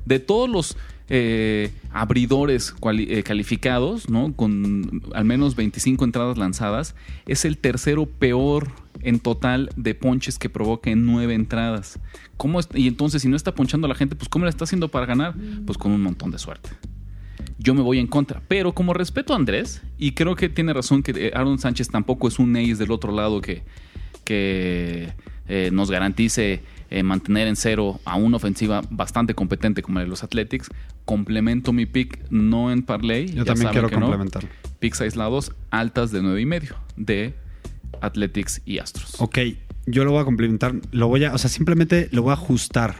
De 0.04 0.18
todos 0.18 0.48
los 0.48 0.76
eh, 1.08 1.70
abridores 1.92 2.74
eh, 2.98 3.22
calificados, 3.24 4.08
¿no? 4.08 4.32
Con 4.34 5.02
al 5.14 5.24
menos 5.24 5.56
25 5.56 6.04
entradas 6.04 6.38
lanzadas, 6.38 6.94
es 7.26 7.44
el 7.44 7.58
tercero 7.58 8.06
peor 8.06 8.68
en 9.02 9.18
total 9.18 9.70
de 9.76 9.94
ponches 9.94 10.38
que 10.38 10.48
provoca 10.48 10.90
en 10.90 11.06
nueve 11.06 11.34
entradas. 11.34 11.98
¿Cómo 12.36 12.60
es- 12.60 12.68
y 12.74 12.86
entonces, 12.86 13.22
si 13.22 13.28
no 13.28 13.36
está 13.36 13.54
ponchando 13.54 13.86
a 13.86 13.88
la 13.88 13.94
gente, 13.94 14.14
pues 14.14 14.28
¿cómo 14.28 14.44
le 14.44 14.50
está 14.50 14.64
haciendo 14.64 14.88
para 14.88 15.06
ganar? 15.06 15.34
Pues 15.66 15.76
con 15.78 15.90
un 15.92 16.00
montón 16.02 16.30
de 16.30 16.38
suerte. 16.38 16.70
Yo 17.58 17.74
me 17.74 17.82
voy 17.82 17.98
en 17.98 18.06
contra. 18.06 18.40
Pero 18.48 18.72
como 18.72 18.94
respeto 18.94 19.32
a 19.32 19.36
Andrés, 19.36 19.82
y 19.98 20.12
creo 20.12 20.36
que 20.36 20.48
tiene 20.48 20.72
razón 20.72 21.02
que 21.02 21.12
eh, 21.16 21.32
Aaron 21.34 21.58
Sánchez 21.58 21.88
tampoco 21.88 22.28
es 22.28 22.38
un 22.38 22.56
ace 22.56 22.76
del 22.76 22.90
otro 22.92 23.12
lado 23.12 23.40
que, 23.40 23.62
que 24.24 25.12
eh, 25.48 25.70
nos 25.72 25.90
garantice 25.90 26.62
eh, 26.90 27.02
mantener 27.02 27.46
en 27.46 27.56
cero 27.56 28.00
a 28.04 28.16
una 28.16 28.36
ofensiva 28.36 28.82
bastante 28.90 29.34
competente 29.34 29.82
como 29.82 29.98
la 29.98 30.04
de 30.04 30.10
los 30.10 30.24
Athletics, 30.24 30.68
complemento 31.04 31.72
mi 31.72 31.86
pick 31.86 32.18
no 32.30 32.72
en 32.72 32.82
parlay. 32.82 33.32
Yo 33.32 33.44
también 33.44 33.70
quiero 33.70 33.88
no. 33.88 34.00
complementarlo. 34.00 34.48
Picks 34.80 35.00
aislados 35.00 35.52
altas 35.70 36.10
de 36.10 36.22
nueve 36.22 36.40
y 36.40 36.46
medio 36.46 36.76
de 36.96 37.34
Athletics 38.00 38.62
y 38.64 38.78
Astros. 38.78 39.20
Ok, 39.20 39.38
yo 39.86 40.04
lo 40.04 40.10
voy 40.10 40.22
a 40.22 40.24
complementar. 40.24 40.74
Lo 40.90 41.08
voy 41.08 41.24
a, 41.24 41.34
o 41.34 41.38
sea, 41.38 41.48
simplemente 41.48 42.08
lo 42.12 42.22
voy 42.22 42.30
a 42.30 42.34
ajustar. 42.34 42.96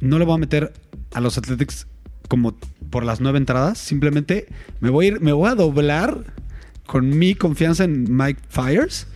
No 0.00 0.18
le 0.18 0.24
voy 0.24 0.34
a 0.34 0.38
meter 0.38 0.72
a 1.12 1.20
los 1.20 1.36
Athletics 1.36 1.86
como 2.28 2.56
por 2.90 3.04
las 3.04 3.20
nueve 3.20 3.38
entradas. 3.38 3.78
Simplemente 3.78 4.46
me 4.80 4.90
voy 4.90 5.06
a 5.06 5.08
ir, 5.08 5.20
me 5.20 5.32
voy 5.32 5.50
a 5.50 5.54
doblar 5.54 6.24
con 6.86 7.18
mi 7.18 7.34
confianza 7.34 7.84
en 7.84 8.16
Mike 8.16 8.40
Fires. 8.48 9.08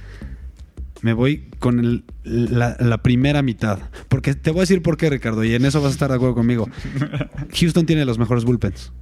Me 1.02 1.12
voy 1.12 1.48
con 1.58 1.78
el- 1.80 2.04
la, 2.24 2.76
la 2.80 3.02
primera 3.02 3.42
mitad. 3.42 3.78
Porque 4.08 4.34
te 4.34 4.50
voy 4.50 4.60
a 4.60 4.62
decir 4.62 4.82
por 4.82 4.96
qué, 4.96 5.10
Ricardo, 5.10 5.44
y 5.44 5.54
en 5.54 5.64
eso 5.64 5.80
vas 5.82 5.90
a 5.90 5.94
estar 5.94 6.08
de 6.10 6.16
acuerdo 6.16 6.34
conmigo. 6.34 6.68
Houston 7.60 7.84
tiene 7.86 8.04
los 8.04 8.18
mejores 8.18 8.44
bullpens 8.44 8.92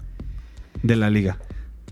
de 0.82 0.96
la 0.96 1.10
liga. 1.10 1.38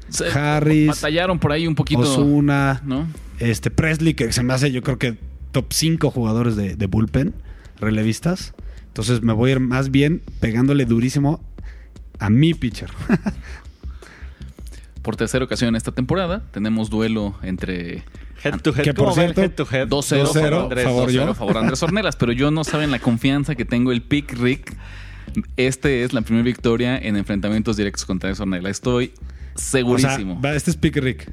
Se- 0.09 0.27
Harris, 0.31 0.89
Batallaron 0.89 1.39
por 1.39 1.53
ahí 1.53 1.67
un 1.67 1.75
poquito. 1.75 2.01
Osuna, 2.01 2.81
¿No? 2.85 3.07
este 3.39 3.71
Presley, 3.71 4.15
que 4.15 4.33
se 4.33 4.43
me 4.43 4.55
hace 4.55 4.73
yo 4.73 4.83
creo 4.83 4.99
que 4.99 5.19
top 5.53 5.67
5 5.73 6.11
jugadores 6.11 6.57
de, 6.57 6.75
de 6.77 6.87
bullpen, 6.87 7.35
relevistas. 7.79 8.55
Entonces 8.87 9.23
me 9.23 9.33
voy 9.35 9.51
a 9.51 9.53
ir 9.53 9.61
más 9.61 9.91
bien 9.91 10.23
pegándole 10.41 10.87
durísimo 10.87 11.45
a 12.19 12.31
mi 12.31 12.55
pitcher. 12.55 12.91
Por 15.03 15.17
tercera 15.17 15.45
ocasión 15.45 15.77
esta 15.77 15.93
temporada 15.93 16.43
tenemos 16.53 16.91
duelo 16.91 17.35
entre 17.43 18.03
Head 18.45 18.61
to 18.61 18.73
head. 18.75 18.85
Que, 18.85 18.95
por 18.95 19.13
cierto, 19.15 19.43
head 19.43 19.51
to 19.53 19.67
head. 19.71 19.89
2-0 19.89 20.23
2-0, 20.27 20.33
favor 20.33 20.55
Andrés, 20.63 20.85
favor 20.85 21.09
2-0 21.09 21.13
yo. 21.13 21.35
favor 21.35 21.57
Andrés 21.59 21.83
Ornelas, 21.83 22.17
pero 22.17 22.33
yo 22.33 22.51
no 22.51 22.65
saben 22.65 22.91
la 22.91 22.99
confianza 22.99 23.55
que 23.55 23.65
tengo 23.65 23.91
el 23.93 24.03
pick 24.03 24.33
Rick. 24.39 24.77
Este 25.57 26.05
es 26.05 26.13
la 26.13 26.23
primera 26.23 26.45
victoria 26.45 26.97
en 26.99 27.17
enfrentamientos 27.17 27.77
directos 27.77 28.05
contra 28.05 28.29
Andrés 28.31 28.41
Ornelas. 28.41 28.71
Estoy 28.71 29.13
O 29.15 29.59
sea, 29.59 29.71
segurísimo. 29.71 30.41
va, 30.41 30.55
este 30.55 30.71
es 30.71 30.77
Pick 30.77 30.97
Rick. 30.97 31.31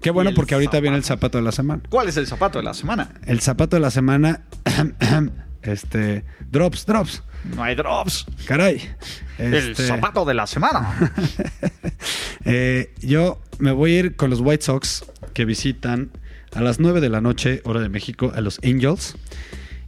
Qué 0.00 0.10
bueno 0.10 0.30
porque 0.34 0.54
ahorita 0.54 0.70
zapato. 0.70 0.82
viene 0.82 0.96
el 0.96 1.04
zapato 1.04 1.38
de 1.38 1.44
la 1.44 1.50
semana. 1.52 1.82
¿Cuál 1.88 2.08
es 2.08 2.16
el 2.16 2.26
zapato 2.28 2.58
de 2.58 2.64
la 2.64 2.72
semana? 2.74 3.10
El 3.26 3.40
zapato 3.40 3.74
de 3.76 3.80
la 3.80 3.90
semana, 3.90 4.42
este, 5.62 6.24
drops, 6.50 6.86
drops. 6.86 7.22
No 7.56 7.62
hay 7.64 7.74
drops. 7.74 8.26
Caray. 8.46 8.80
El 9.38 9.54
Este, 9.54 9.86
zapato 9.86 10.24
de 10.24 10.34
la 10.34 10.46
semana. 10.46 11.12
Eh, 12.44 12.94
yo 13.02 13.40
me 13.58 13.72
voy 13.72 13.94
a 13.94 13.98
ir 13.98 14.16
con 14.16 14.30
los 14.30 14.40
White 14.40 14.64
Sox 14.64 15.04
que 15.34 15.44
visitan 15.44 16.10
a 16.54 16.60
las 16.60 16.80
9 16.80 17.00
de 17.00 17.08
la 17.08 17.20
noche, 17.20 17.60
hora 17.64 17.80
de 17.80 17.88
México, 17.88 18.32
a 18.34 18.40
los 18.40 18.60
Angels 18.64 19.16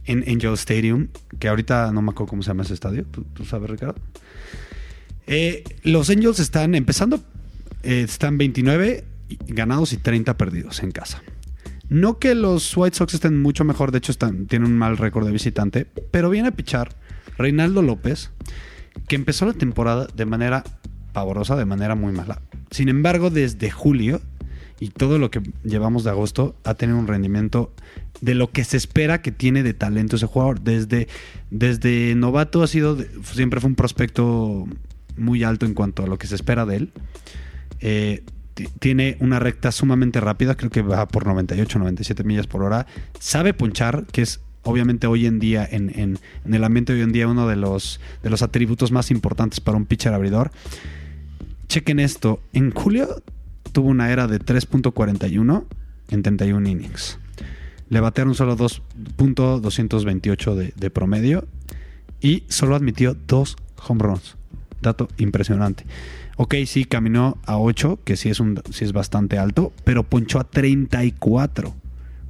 en 0.05 0.23
Angel 0.27 0.53
Stadium, 0.53 1.07
que 1.39 1.47
ahorita 1.47 1.91
no 1.91 2.01
me 2.01 2.11
acuerdo 2.11 2.31
cómo 2.31 2.41
se 2.41 2.47
llama 2.47 2.63
ese 2.63 2.73
estadio. 2.73 3.05
¿Tú, 3.05 3.45
sabes, 3.45 3.69
Ricardo? 3.69 3.95
Eh, 5.27 5.63
los 5.83 6.09
Angels 6.09 6.39
están 6.39 6.75
empezando, 6.75 7.21
eh, 7.83 8.01
están 8.01 8.37
29 8.37 9.05
ganados 9.47 9.93
y 9.93 9.97
30 9.97 10.37
perdidos 10.37 10.81
en 10.83 10.91
casa. 10.91 11.21
No 11.89 12.19
que 12.19 12.35
los 12.35 12.75
White 12.75 12.97
Sox 12.97 13.13
estén 13.13 13.41
mucho 13.41 13.65
mejor, 13.65 13.91
de 13.91 13.97
hecho 13.97 14.11
están, 14.11 14.47
tienen 14.47 14.71
un 14.71 14.77
mal 14.77 14.97
récord 14.97 15.25
de 15.25 15.31
visitante, 15.33 15.85
pero 16.11 16.29
viene 16.29 16.47
a 16.47 16.51
pichar 16.51 16.95
Reinaldo 17.37 17.81
López, 17.81 18.31
que 19.07 19.15
empezó 19.15 19.45
la 19.45 19.53
temporada 19.53 20.07
de 20.15 20.25
manera 20.25 20.63
pavorosa, 21.11 21.55
de 21.55 21.65
manera 21.65 21.95
muy 21.95 22.13
mala. 22.13 22.41
Sin 22.69 22.87
embargo, 22.87 23.29
desde 23.29 23.69
julio 23.71 24.21
y 24.81 24.89
todo 24.89 25.17
lo 25.19 25.29
que 25.31 25.41
llevamos 25.63 26.03
de 26.03 26.09
agosto 26.09 26.55
ha 26.65 26.73
tenido 26.73 26.97
un 26.99 27.07
rendimiento 27.07 27.71
de 28.19 28.35
lo 28.35 28.49
que 28.51 28.63
se 28.65 28.75
espera 28.75 29.21
que 29.21 29.31
tiene 29.31 29.61
de 29.63 29.73
talento 29.73 30.15
ese 30.17 30.25
jugador. 30.25 30.59
Desde, 30.61 31.07
desde 31.51 32.13
novato 32.15 32.63
ha 32.63 32.67
sido, 32.67 32.97
siempre 33.23 33.61
fue 33.61 33.69
un 33.69 33.75
prospecto 33.75 34.67
muy 35.17 35.43
alto 35.43 35.65
en 35.67 35.73
cuanto 35.75 36.03
a 36.03 36.07
lo 36.07 36.17
que 36.17 36.25
se 36.27 36.35
espera 36.35 36.65
de 36.65 36.75
él. 36.77 36.91
Eh, 37.79 38.23
ti- 38.55 38.67
tiene 38.79 39.17
una 39.19 39.39
recta 39.39 39.71
sumamente 39.71 40.19
rápida, 40.19 40.55
creo 40.57 40.71
que 40.71 40.81
va 40.81 41.07
por 41.07 41.27
98, 41.27 41.77
97 41.79 42.23
millas 42.23 42.47
por 42.47 42.63
hora. 42.63 42.87
Sabe 43.19 43.53
ponchar, 43.53 44.05
que 44.11 44.23
es 44.23 44.39
obviamente 44.63 45.05
hoy 45.07 45.27
en 45.27 45.39
día, 45.39 45.67
en, 45.69 45.91
en- 45.99 46.17
en 46.43 46.53
el 46.55 46.63
ambiente 46.63 46.93
de 46.93 46.99
hoy 46.99 47.03
en 47.03 47.11
día, 47.11 47.27
uno 47.27 47.47
de 47.47 47.55
los, 47.55 47.99
de 48.23 48.29
los 48.31 48.41
atributos 48.41 48.91
más 48.91 49.11
importantes 49.11 49.59
para 49.59 49.77
un 49.77 49.85
pitcher 49.85 50.13
abridor. 50.13 50.49
Chequen 51.67 51.99
esto, 51.99 52.41
en 52.53 52.71
julio 52.71 53.21
tuvo 53.71 53.89
una 53.89 54.11
era 54.11 54.27
de 54.27 54.39
3.41 54.39 55.63
en 56.09 56.23
31 56.23 56.69
innings. 56.69 57.17
Le 57.89 57.99
batearon 57.99 58.35
solo 58.35 58.55
2.228 58.55 60.73
de, 60.75 60.89
promedio 60.89 61.47
y 62.21 62.43
solo 62.47 62.75
admitió 62.75 63.17
dos 63.27 63.57
home 63.87 64.03
runs. 64.03 64.37
Dato 64.81 65.09
impresionante. 65.17 65.85
Ok, 66.37 66.55
sí, 66.65 66.85
caminó 66.85 67.37
a 67.45 67.57
8, 67.57 67.99
que 68.03 68.15
sí 68.15 68.29
es, 68.29 68.39
un, 68.39 68.61
sí 68.71 68.85
es 68.85 68.93
bastante 68.93 69.37
alto, 69.37 69.73
pero 69.83 70.03
ponchó 70.03 70.39
a 70.39 70.45
34. 70.45 71.73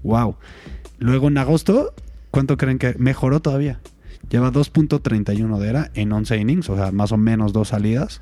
Wow. 0.04 0.36
Luego 0.98 1.28
en 1.28 1.38
agosto, 1.38 1.94
¿cuánto 2.32 2.58
creen 2.58 2.80
que 2.80 2.96
mejoró 2.98 3.40
todavía? 3.40 3.80
Lleva 4.30 4.52
2.31 4.52 5.60
de 5.60 5.70
era 5.70 5.92
en 5.94 6.12
11 6.12 6.38
innings, 6.38 6.70
o 6.70 6.76
sea, 6.76 6.92
más 6.92 7.12
o 7.12 7.18
menos 7.18 7.54
dos 7.54 7.68
salidas. 7.70 8.22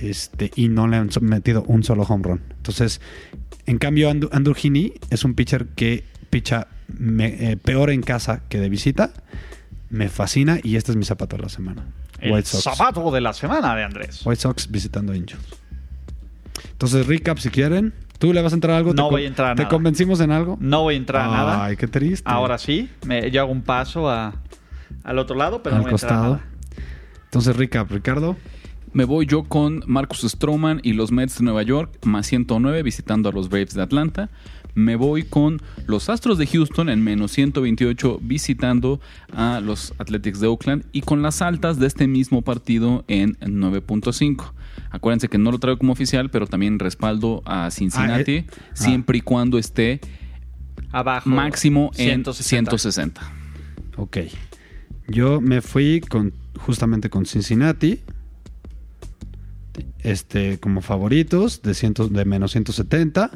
Este, 0.00 0.50
y 0.56 0.68
no 0.68 0.86
le 0.88 0.96
han 0.96 1.10
metido 1.20 1.62
un 1.64 1.82
solo 1.84 2.02
home 2.04 2.24
run. 2.24 2.40
Entonces, 2.56 3.00
en 3.66 3.78
cambio, 3.78 4.10
Andrew 4.10 4.54
Heaney 4.54 4.94
es 5.10 5.24
un 5.24 5.34
pitcher 5.34 5.66
que 5.68 6.04
picha 6.30 6.68
me- 6.88 7.52
eh, 7.52 7.56
peor 7.56 7.90
en 7.90 8.02
casa 8.02 8.42
que 8.48 8.58
de 8.58 8.68
visita. 8.68 9.12
Me 9.90 10.08
fascina 10.08 10.58
y 10.62 10.76
este 10.76 10.92
es 10.92 10.96
mi 10.96 11.04
zapato 11.04 11.36
de 11.36 11.42
la 11.42 11.48
semana. 11.48 11.86
El 12.20 12.32
White 12.32 12.48
Sox. 12.48 12.64
zapato 12.76 13.10
de 13.10 13.20
la 13.20 13.32
semana 13.32 13.74
de 13.74 13.84
Andrés. 13.84 14.20
White 14.24 14.40
Sox 14.42 14.70
visitando 14.70 15.12
Angels. 15.12 15.40
Entonces, 16.72 17.06
recap 17.06 17.38
si 17.38 17.50
quieren. 17.50 17.94
¿Tú 18.18 18.32
le 18.32 18.42
vas 18.42 18.52
a 18.52 18.56
entrar 18.56 18.74
a 18.74 18.78
algo? 18.78 18.92
No 18.94 19.06
¿Te 19.08 19.10
voy 19.12 19.24
a 19.24 19.28
entrar 19.28 19.52
a 19.52 19.54
¿Te 19.54 19.62
nada. 19.62 19.70
convencimos 19.70 20.18
en 20.20 20.32
algo? 20.32 20.56
No 20.60 20.82
voy 20.82 20.94
a 20.94 20.96
entrar 20.96 21.22
a 21.28 21.30
nada. 21.30 21.64
Ay, 21.66 21.76
qué 21.76 21.86
triste. 21.86 22.28
Ahora 22.28 22.58
sí, 22.58 22.90
me, 23.06 23.30
yo 23.30 23.42
hago 23.42 23.52
un 23.52 23.62
paso 23.62 24.10
a, 24.10 24.34
al 25.04 25.18
otro 25.20 25.36
lado, 25.36 25.62
pero 25.62 25.76
al 25.76 25.82
no 25.82 25.84
voy 25.84 25.92
a 25.92 25.94
entrar 25.94 26.12
a 26.12 26.16
costado. 26.16 26.34
nada. 26.34 26.44
Entonces, 27.26 27.56
recap, 27.56 27.90
Ricardo. 27.92 28.36
Me 28.92 29.04
voy 29.04 29.26
yo 29.26 29.44
con 29.44 29.82
Marcus 29.86 30.20
Stroman 30.22 30.80
y 30.82 30.92
los 30.94 31.12
Mets 31.12 31.38
de 31.38 31.44
Nueva 31.44 31.62
York, 31.62 31.98
más 32.04 32.26
109, 32.26 32.82
visitando 32.82 33.28
a 33.28 33.32
los 33.32 33.48
Braves 33.48 33.74
de 33.74 33.82
Atlanta. 33.82 34.30
Me 34.74 34.96
voy 34.96 35.24
con 35.24 35.60
los 35.86 36.08
Astros 36.08 36.38
de 36.38 36.46
Houston 36.46 36.88
en 36.88 37.02
menos 37.02 37.32
128, 37.32 38.20
visitando 38.22 39.00
a 39.32 39.60
los 39.60 39.92
Athletics 39.98 40.40
de 40.40 40.46
Oakland. 40.46 40.84
Y 40.92 41.02
con 41.02 41.20
las 41.22 41.42
altas 41.42 41.78
de 41.78 41.86
este 41.86 42.06
mismo 42.06 42.42
partido 42.42 43.04
en 43.08 43.36
9.5. 43.40 44.52
Acuérdense 44.90 45.28
que 45.28 45.38
no 45.38 45.50
lo 45.50 45.58
traigo 45.58 45.78
como 45.78 45.92
oficial, 45.92 46.30
pero 46.30 46.46
también 46.46 46.78
respaldo 46.78 47.42
a 47.44 47.70
Cincinnati, 47.70 48.36
Ah, 48.36 48.40
eh. 48.40 48.46
siempre 48.74 49.18
y 49.18 49.20
cuando 49.20 49.58
esté 49.58 50.00
Abajo. 50.92 51.28
máximo 51.28 51.90
en 51.96 52.24
160. 52.24 52.70
160. 52.70 53.32
Ok. 53.96 54.18
Yo 55.08 55.40
me 55.40 55.60
fui 55.60 56.00
con 56.00 56.32
justamente 56.58 57.10
con 57.10 57.26
Cincinnati. 57.26 58.00
Este, 60.02 60.58
como 60.58 60.80
favoritos 60.80 61.62
de, 61.62 61.74
ciento- 61.74 62.08
de 62.08 62.24
menos 62.24 62.52
170. 62.52 63.30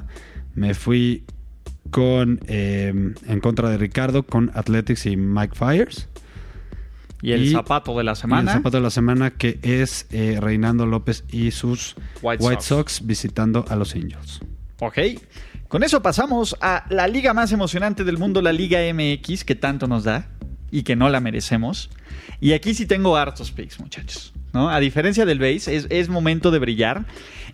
Me 0.54 0.74
fui 0.74 1.24
con 1.90 2.40
eh, 2.46 2.92
en 3.26 3.40
contra 3.40 3.68
de 3.70 3.78
Ricardo 3.78 4.22
con 4.22 4.50
Athletics 4.54 5.06
y 5.06 5.16
Mike 5.16 5.54
Fires. 5.54 6.08
Y 7.20 7.32
el 7.32 7.44
Y- 7.44 7.52
zapato 7.52 7.96
de 7.96 8.04
la 8.04 8.14
semana. 8.14 8.50
el 8.52 8.58
zapato 8.58 8.76
de 8.78 8.82
la 8.82 8.90
semana 8.90 9.30
que 9.30 9.58
es 9.62 10.06
eh, 10.10 10.38
Reinando 10.40 10.86
López 10.86 11.24
y 11.30 11.50
sus 11.52 11.94
White 12.20 12.42
White, 12.44 12.62
Sox. 12.62 12.92
Sox. 12.94 13.06
visitando 13.06 13.64
a 13.68 13.76
los 13.76 13.94
Angels. 13.94 14.40
Ok. 14.80 14.98
Con 15.68 15.84
eso 15.84 16.02
pasamos 16.02 16.56
a 16.60 16.84
la 16.90 17.06
liga 17.06 17.32
más 17.32 17.52
emocionante 17.52 18.04
del 18.04 18.18
mundo, 18.18 18.42
la 18.42 18.52
Liga 18.52 18.80
MX, 18.92 19.44
que 19.44 19.54
tanto 19.54 19.86
nos 19.86 20.04
da 20.04 20.28
y 20.70 20.82
que 20.82 20.96
no 20.96 21.08
la 21.08 21.20
merecemos. 21.20 21.88
Y 22.40 22.52
aquí 22.52 22.74
sí 22.74 22.84
tengo 22.86 23.16
hartos 23.16 23.52
picks, 23.52 23.78
muchachos. 23.80 24.31
¿No? 24.52 24.70
A 24.70 24.80
diferencia 24.80 25.24
del 25.24 25.38
base, 25.38 25.86
es, 25.88 26.08
momento 26.08 26.50
de 26.50 26.58
brillar. 26.58 27.06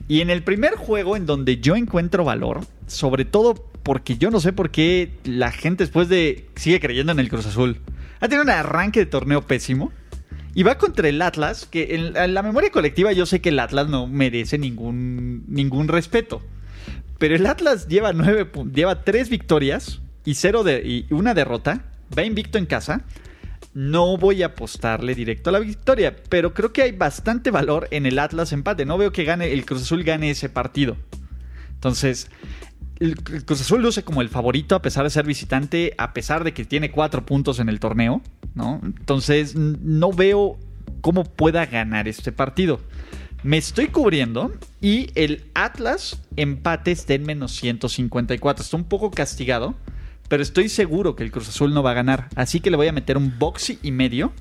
Y 0.09 0.21
en 0.21 0.31
el 0.31 0.43
primer 0.43 0.75
juego 0.75 1.17
en 1.17 1.27
donde 1.27 1.59
yo 1.59 1.77
encuentro 1.77 2.25
valor, 2.25 2.67
sobre 2.87 3.25
todo 3.25 3.55
porque 3.83 4.19
yo 4.19 4.31
no 4.31 4.41
sé 4.41 4.53
por 4.53 4.71
qué 4.71 5.13
la 5.25 5.51
gente 5.51 5.85
después 5.85 6.09
de 6.09 6.47
sigue 6.57 6.81
creyendo 6.81 7.13
en 7.13 7.21
el 7.21 7.29
Cruz 7.29 7.47
Azul. 7.47 7.79
Ha 8.21 8.29
tenido 8.29 8.43
un 8.43 8.51
arranque 8.51 9.01
de 9.01 9.07
torneo 9.07 9.43
pésimo. 9.43 9.93
Y 10.55 10.65
va 10.65 10.77
contra 10.77 11.09
el 11.09 11.23
Atlas, 11.23 11.67
que 11.67 11.95
en, 11.95 12.35
la 12.35 12.43
memoria 12.43 12.71
colectiva 12.73 13.13
yo 13.13 13.27
sé 13.27 13.41
que 13.41 13.51
el 13.51 13.61
Atlas 13.61 13.89
no 13.89 14.09
merece 14.09 14.59
ningún, 14.59 15.45
ningún 15.47 15.87
respeto. 15.87 16.43
Pero 17.19 17.37
el 17.37 17.47
Atlas 17.47 17.87
lleva 17.87 18.13
nueve, 18.13 18.49
lleva 18.75 19.05
tres 19.05 19.29
victorias 19.29 20.01
y 20.25 20.35
cero 20.35 20.65
de 20.65 20.83
y 20.85 21.07
una 21.11 21.35
derrota. 21.35 21.85
Va 22.17 22.25
invicto 22.25 22.59
en 22.59 22.67
casa. 22.67 23.05
No 23.75 24.17
voy 24.17 24.43
a 24.43 24.47
apostarle 24.47 25.15
directo 25.15 25.51
a 25.51 25.53
la 25.53 25.61
victoria, 25.61 26.17
pero 26.29 26.55
creo 26.55 26.73
que 26.73 26.83
hay 26.83 26.93
bastante 26.93 27.51
valor 27.51 27.87
en 27.91 28.07
el 28.07 28.19
Atlas 28.19 28.53
empate. 28.53 28.85
No 28.85 28.99
veo 28.99 29.13
que 29.13 29.25
gane 29.25 29.53
el 29.53 29.65
Cruz 29.65 29.83
Azul 29.83 30.03
gane 30.03 30.31
ese 30.31 30.49
partido. 30.49 30.97
Entonces, 31.75 32.29
el 32.99 33.15
Cruz 33.23 33.61
Azul 33.61 33.83
luce 33.83 34.03
como 34.03 34.23
el 34.23 34.29
favorito 34.29 34.75
a 34.75 34.83
pesar 34.83 35.05
de 35.05 35.11
ser 35.11 35.27
visitante, 35.27 35.95
a 35.99 36.13
pesar 36.13 36.43
de 36.43 36.53
que 36.53 36.65
tiene 36.65 36.91
cuatro 36.91 37.25
puntos 37.25 37.61
en 37.61 37.69
el 37.69 37.79
torneo. 37.79 38.23
Entonces, 38.83 39.55
no 39.55 40.13
veo 40.13 40.59
cómo 41.01 41.23
pueda 41.23 41.65
ganar 41.67 42.09
este 42.09 42.33
partido. 42.33 42.81
Me 43.45 43.57
estoy 43.57 43.87
cubriendo 43.87 44.53
y 44.81 45.13
el 45.15 45.45
Atlas 45.55 46.21
empate 46.35 46.91
está 46.91 47.15
en 47.15 47.23
menos 47.23 47.53
154. 47.53 48.65
Está 48.65 48.77
un 48.77 48.83
poco 48.83 49.13
castigado, 49.13 49.77
pero 50.29 50.43
estoy 50.43 50.69
seguro 50.69 51.17
que 51.17 51.25
el 51.25 51.31
Cruz 51.31 51.49
Azul 51.49 51.73
no 51.75 51.83
va 51.83 51.93
a 51.93 51.95
ganar. 51.95 52.29
Así 52.37 52.61
que 52.61 52.71
le 52.71 52.77
voy 52.77 52.87
a 52.87 52.93
meter 52.93 53.17
un 53.17 53.39
boxy 53.39 53.79
y 53.83 53.91
medio 53.93 54.33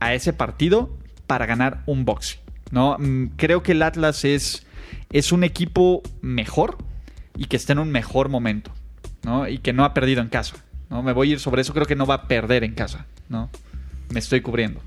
a 0.00 0.14
ese 0.14 0.32
partido 0.32 0.90
para 1.26 1.46
ganar 1.46 1.82
un 1.86 2.04
boxy. 2.04 2.38
¿no? 2.70 2.96
Mm, 2.98 3.32
Creo 3.36 3.62
que 3.62 3.72
el 3.72 3.82
Atlas 3.82 4.24
es, 4.24 4.66
es 5.12 5.32
un 5.32 5.44
equipo 5.44 6.02
mejor 6.22 6.78
y 7.36 7.44
que 7.46 7.56
está 7.56 7.74
en 7.74 7.80
un 7.80 7.90
mejor 7.92 8.28
momento. 8.28 8.72
¿no? 9.22 9.46
Y 9.46 9.58
que 9.58 9.72
no 9.72 9.84
ha 9.84 9.92
perdido 9.92 10.22
en 10.22 10.28
casa. 10.28 10.56
¿no? 10.88 11.02
Me 11.02 11.12
voy 11.12 11.30
a 11.30 11.32
ir 11.32 11.40
sobre 11.40 11.62
eso. 11.62 11.74
Creo 11.74 11.86
que 11.86 11.96
no 11.96 12.06
va 12.06 12.14
a 12.14 12.28
perder 12.28 12.64
en 12.64 12.74
casa. 12.74 13.06
¿no? 13.28 13.50
Me 14.08 14.20
estoy 14.20 14.40
cubriendo. 14.40 14.80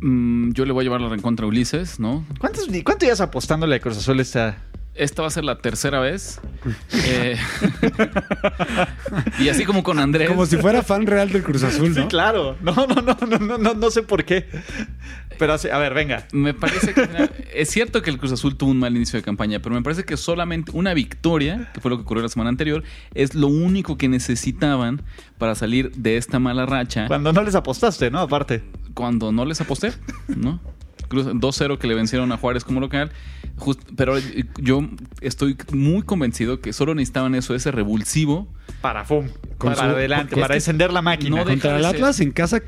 Mm, 0.00 0.52
yo 0.52 0.64
le 0.64 0.72
voy 0.72 0.82
a 0.82 0.84
llevar 0.84 1.00
la 1.02 1.08
reencontra 1.08 1.44
a 1.44 1.48
Ulises, 1.48 2.00
¿no? 2.00 2.24
¿Cuántos, 2.38 2.66
¿Cuánto 2.84 3.04
llevas 3.04 3.20
apostándole 3.20 3.76
a 3.76 3.80
Cruz 3.80 3.96
Azul 3.98 4.18
esta, 4.20 4.58
Esta 4.94 5.22
va 5.22 5.28
a 5.28 5.30
ser 5.30 5.44
la 5.44 5.58
tercera 5.58 5.98
vez. 6.00 6.40
Eh, 6.92 7.36
y 9.40 9.48
así 9.48 9.64
como 9.64 9.82
con 9.82 9.98
Andrés. 9.98 10.28
Como 10.28 10.46
si 10.46 10.56
fuera 10.56 10.82
fan 10.82 11.06
real 11.06 11.30
del 11.30 11.42
Cruz 11.42 11.62
Azul, 11.64 11.90
¿no? 11.94 12.02
Sí, 12.02 12.08
claro. 12.08 12.56
No, 12.62 12.72
no, 12.74 12.86
no, 13.02 13.16
no, 13.26 13.38
no, 13.38 13.58
no, 13.58 13.74
no 13.74 13.90
sé 13.90 14.02
por 14.02 14.24
qué. 14.24 14.46
Pero 15.38 15.52
así- 15.54 15.68
a 15.68 15.78
ver, 15.78 15.94
venga. 15.94 16.26
Me 16.32 16.54
parece 16.54 16.94
que 16.94 17.08
es 17.54 17.68
cierto 17.70 18.02
que 18.02 18.10
el 18.10 18.18
Cruz 18.18 18.32
Azul 18.32 18.56
tuvo 18.56 18.70
un 18.70 18.78
mal 18.78 18.94
inicio 18.96 19.18
de 19.18 19.22
campaña, 19.24 19.58
pero 19.60 19.74
me 19.74 19.82
parece 19.82 20.04
que 20.04 20.16
solamente 20.16 20.70
una 20.74 20.94
victoria, 20.94 21.70
que 21.74 21.80
fue 21.80 21.90
lo 21.90 21.96
que 21.96 22.02
ocurrió 22.02 22.22
la 22.22 22.28
semana 22.28 22.50
anterior, 22.50 22.84
es 23.14 23.34
lo 23.34 23.48
único 23.48 23.98
que 23.98 24.08
necesitaban 24.08 25.02
para 25.38 25.54
salir 25.56 25.90
de 25.92 26.16
esta 26.16 26.38
mala 26.38 26.66
racha 26.66 27.06
Cuando 27.08 27.32
no 27.32 27.42
les 27.42 27.54
apostaste, 27.56 28.10
¿no? 28.10 28.20
Aparte. 28.20 28.62
cuando 28.94 29.32
no 29.32 29.44
les 29.44 29.60
aposté, 29.60 29.92
¿no? 30.28 30.60
Cruz- 31.08 31.26
2-0 31.34 31.78
que 31.78 31.86
le 31.88 31.94
vencieron 31.94 32.30
a 32.32 32.36
Juárez 32.36 32.62
como 32.64 32.80
local. 32.80 33.10
Just- 33.56 33.80
pero 33.96 34.16
yo 34.60 34.82
estoy 35.20 35.56
muy 35.72 36.02
convencido 36.02 36.60
que 36.60 36.72
solo 36.72 36.94
necesitaban 36.94 37.34
eso, 37.34 37.54
ese 37.54 37.70
revulsivo. 37.70 38.48
Para 38.80 39.04
FUM. 39.04 39.28
Para 39.58 39.76
su- 39.76 39.82
adelante, 39.82 40.36
para 40.36 40.54
encender 40.56 40.92
la 40.92 41.00
máquina. 41.02 41.36
no 41.36 41.44
Contra 41.44 41.76
el 41.76 41.82
ser- 41.84 41.94
Atlas 41.94 42.20
en 42.20 42.32
casa, 42.32 42.60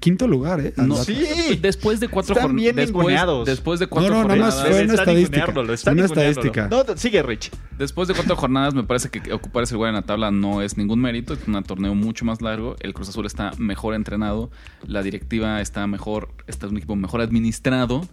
quinto 0.00 0.28
lugar, 0.28 0.60
¿eh? 0.60 0.72
No. 0.76 0.96
Sí. 0.96 1.58
Después 1.60 2.00
de 2.00 2.08
cuatro 2.08 2.34
Están 2.34 2.54
bien 2.56 2.76
después, 2.76 3.16
después 3.44 3.80
de 3.80 3.86
No, 3.86 3.90
cuatro 3.90 4.14
no, 4.14 4.22
nada 4.24 4.36
más 4.36 4.54
jornadas. 4.54 4.76
fue 4.76 4.84
una 4.84 4.94
estadística. 4.94 5.90
Una 5.92 6.04
estadística. 6.04 6.68
No, 6.68 6.84
no, 6.84 6.96
sigue, 6.96 7.22
Rich. 7.22 7.50
Después 7.76 8.08
de 8.08 8.14
cuatro 8.14 8.36
jornadas, 8.36 8.74
me 8.74 8.84
parece 8.84 9.10
que 9.10 9.32
ocupar 9.32 9.64
ese 9.64 9.74
lugar 9.74 9.90
en 9.90 9.96
la 9.96 10.02
tabla 10.02 10.30
no 10.30 10.62
es 10.62 10.76
ningún 10.78 11.00
mérito. 11.00 11.34
Es 11.34 11.40
un 11.46 11.62
torneo 11.64 11.94
mucho 11.94 12.24
más 12.24 12.40
largo. 12.40 12.76
El 12.80 12.94
Cruz 12.94 13.08
Azul 13.08 13.26
está 13.26 13.50
mejor 13.58 13.94
entrenado. 13.94 14.50
La 14.86 15.02
directiva 15.02 15.60
está 15.60 15.86
mejor. 15.86 16.30
Está 16.46 16.68
un 16.68 16.76
equipo 16.76 16.94
mejor 16.96 17.20
administrado. 17.20 18.06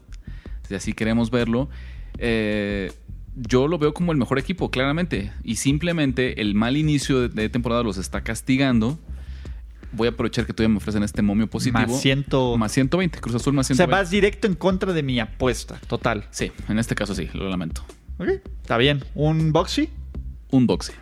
Si 0.68 0.76
así 0.76 0.94
queremos 0.94 1.30
verlo. 1.32 1.70
Eh, 2.18 2.92
yo 3.36 3.68
lo 3.68 3.78
veo 3.78 3.94
como 3.94 4.12
el 4.12 4.18
mejor 4.18 4.40
equipo, 4.40 4.72
claramente. 4.72 5.32
Y 5.44 5.58
simplemente 5.58 6.42
el 6.42 6.56
mal 6.56 6.78
inicio 6.78 7.22
de, 7.22 7.30
de 7.30 7.50
temporada 7.50 7.84
los 7.84 7.98
está 7.98 8.22
castigando. 8.24 8.98
Voy 9.92 10.08
a 10.08 10.12
aprovechar 10.12 10.46
que 10.46 10.54
todavía 10.54 10.74
me 10.74 10.78
ofrecen 10.78 11.04
este 11.04 11.22
momio 11.22 11.48
positivo. 11.48 11.80
Más 11.88 12.02
ciento- 12.02 12.58
Más 12.58 12.72
120. 12.74 13.20
Cruz 13.20 13.36
Azul 13.36 13.54
más 13.54 13.66
O 13.66 13.68
sea, 13.76 13.86
120. 13.86 14.02
vas 14.04 14.10
directo 14.12 14.48
en 14.48 14.56
contra 14.56 14.94
de 14.94 15.04
mi 15.04 15.20
apuesta. 15.20 15.80
Total. 15.88 16.26
Sí, 16.32 16.52
en 16.70 16.80
este 16.80 16.96
caso 16.96 17.16
sí, 17.16 17.28
lo 17.34 17.50
lamento. 17.50 17.84
Ok. 18.18 18.28
Está 18.62 18.78
bien. 18.78 19.04
¿Un 19.14 19.52
boxy? 19.54 19.90
Un 20.52 20.68
boxe. 20.68 20.94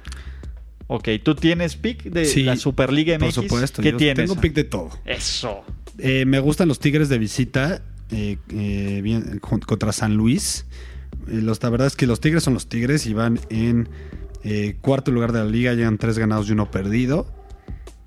Ok. 0.88 1.10
¿Tú 1.24 1.34
tienes 1.36 1.76
pick 1.76 2.04
de 2.04 2.26
Sí, 2.26 2.44
la 2.44 2.56
Superliga 2.56 3.16
MX? 3.18 3.24
Por 3.36 3.44
supuesto. 3.44 3.82
¿Qué 3.82 3.92
yo 3.92 3.98
tienes? 3.98 4.28
Tengo 4.30 4.40
pick 4.42 4.54
de 4.54 4.64
todo. 4.64 4.90
Eso. 5.06 5.64
Eh, 5.98 6.26
me 6.26 6.40
gustan 6.40 6.68
los 6.68 6.80
Tigres 6.80 7.10
de 7.10 7.18
visita 7.20 7.82
eh, 8.12 8.38
eh, 8.50 9.02
bien, 9.04 9.40
contra 9.40 9.92
San 9.92 10.16
Luis. 10.16 10.66
Eh, 11.28 11.42
los, 11.42 11.62
la 11.62 11.70
verdad 11.70 11.88
es 11.88 11.96
que 11.96 12.08
los 12.08 12.20
Tigres 12.20 12.44
son 12.44 12.54
los 12.54 12.68
Tigres 12.68 13.06
y 13.06 13.14
van 13.14 13.40
en 13.50 13.90
eh, 14.44 14.78
cuarto 14.82 15.12
lugar 15.12 15.32
de 15.32 15.40
la 15.40 15.46
liga, 15.46 15.74
llevan 15.74 15.98
tres 15.98 16.18
ganados 16.18 16.50
y 16.50 16.54
uno 16.54 16.70
perdido. 16.70 17.28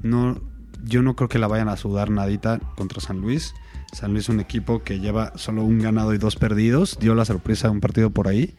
No, 0.02 0.40
yo 0.84 1.02
no 1.02 1.16
creo 1.16 1.28
que 1.28 1.38
la 1.38 1.46
vayan 1.46 1.68
a 1.68 1.76
sudar 1.76 2.10
nadita 2.10 2.60
contra 2.76 3.00
San 3.00 3.20
Luis. 3.20 3.54
San 3.92 4.12
Luis 4.12 4.24
es 4.24 4.28
un 4.28 4.40
equipo 4.40 4.82
que 4.82 5.00
lleva 5.00 5.32
solo 5.36 5.64
un 5.64 5.78
ganado 5.78 6.12
y 6.12 6.18
dos 6.18 6.36
perdidos. 6.36 6.98
Dio 7.00 7.14
la 7.14 7.24
sorpresa 7.24 7.68
de 7.68 7.72
un 7.72 7.80
partido 7.80 8.10
por 8.10 8.28
ahí. 8.28 8.54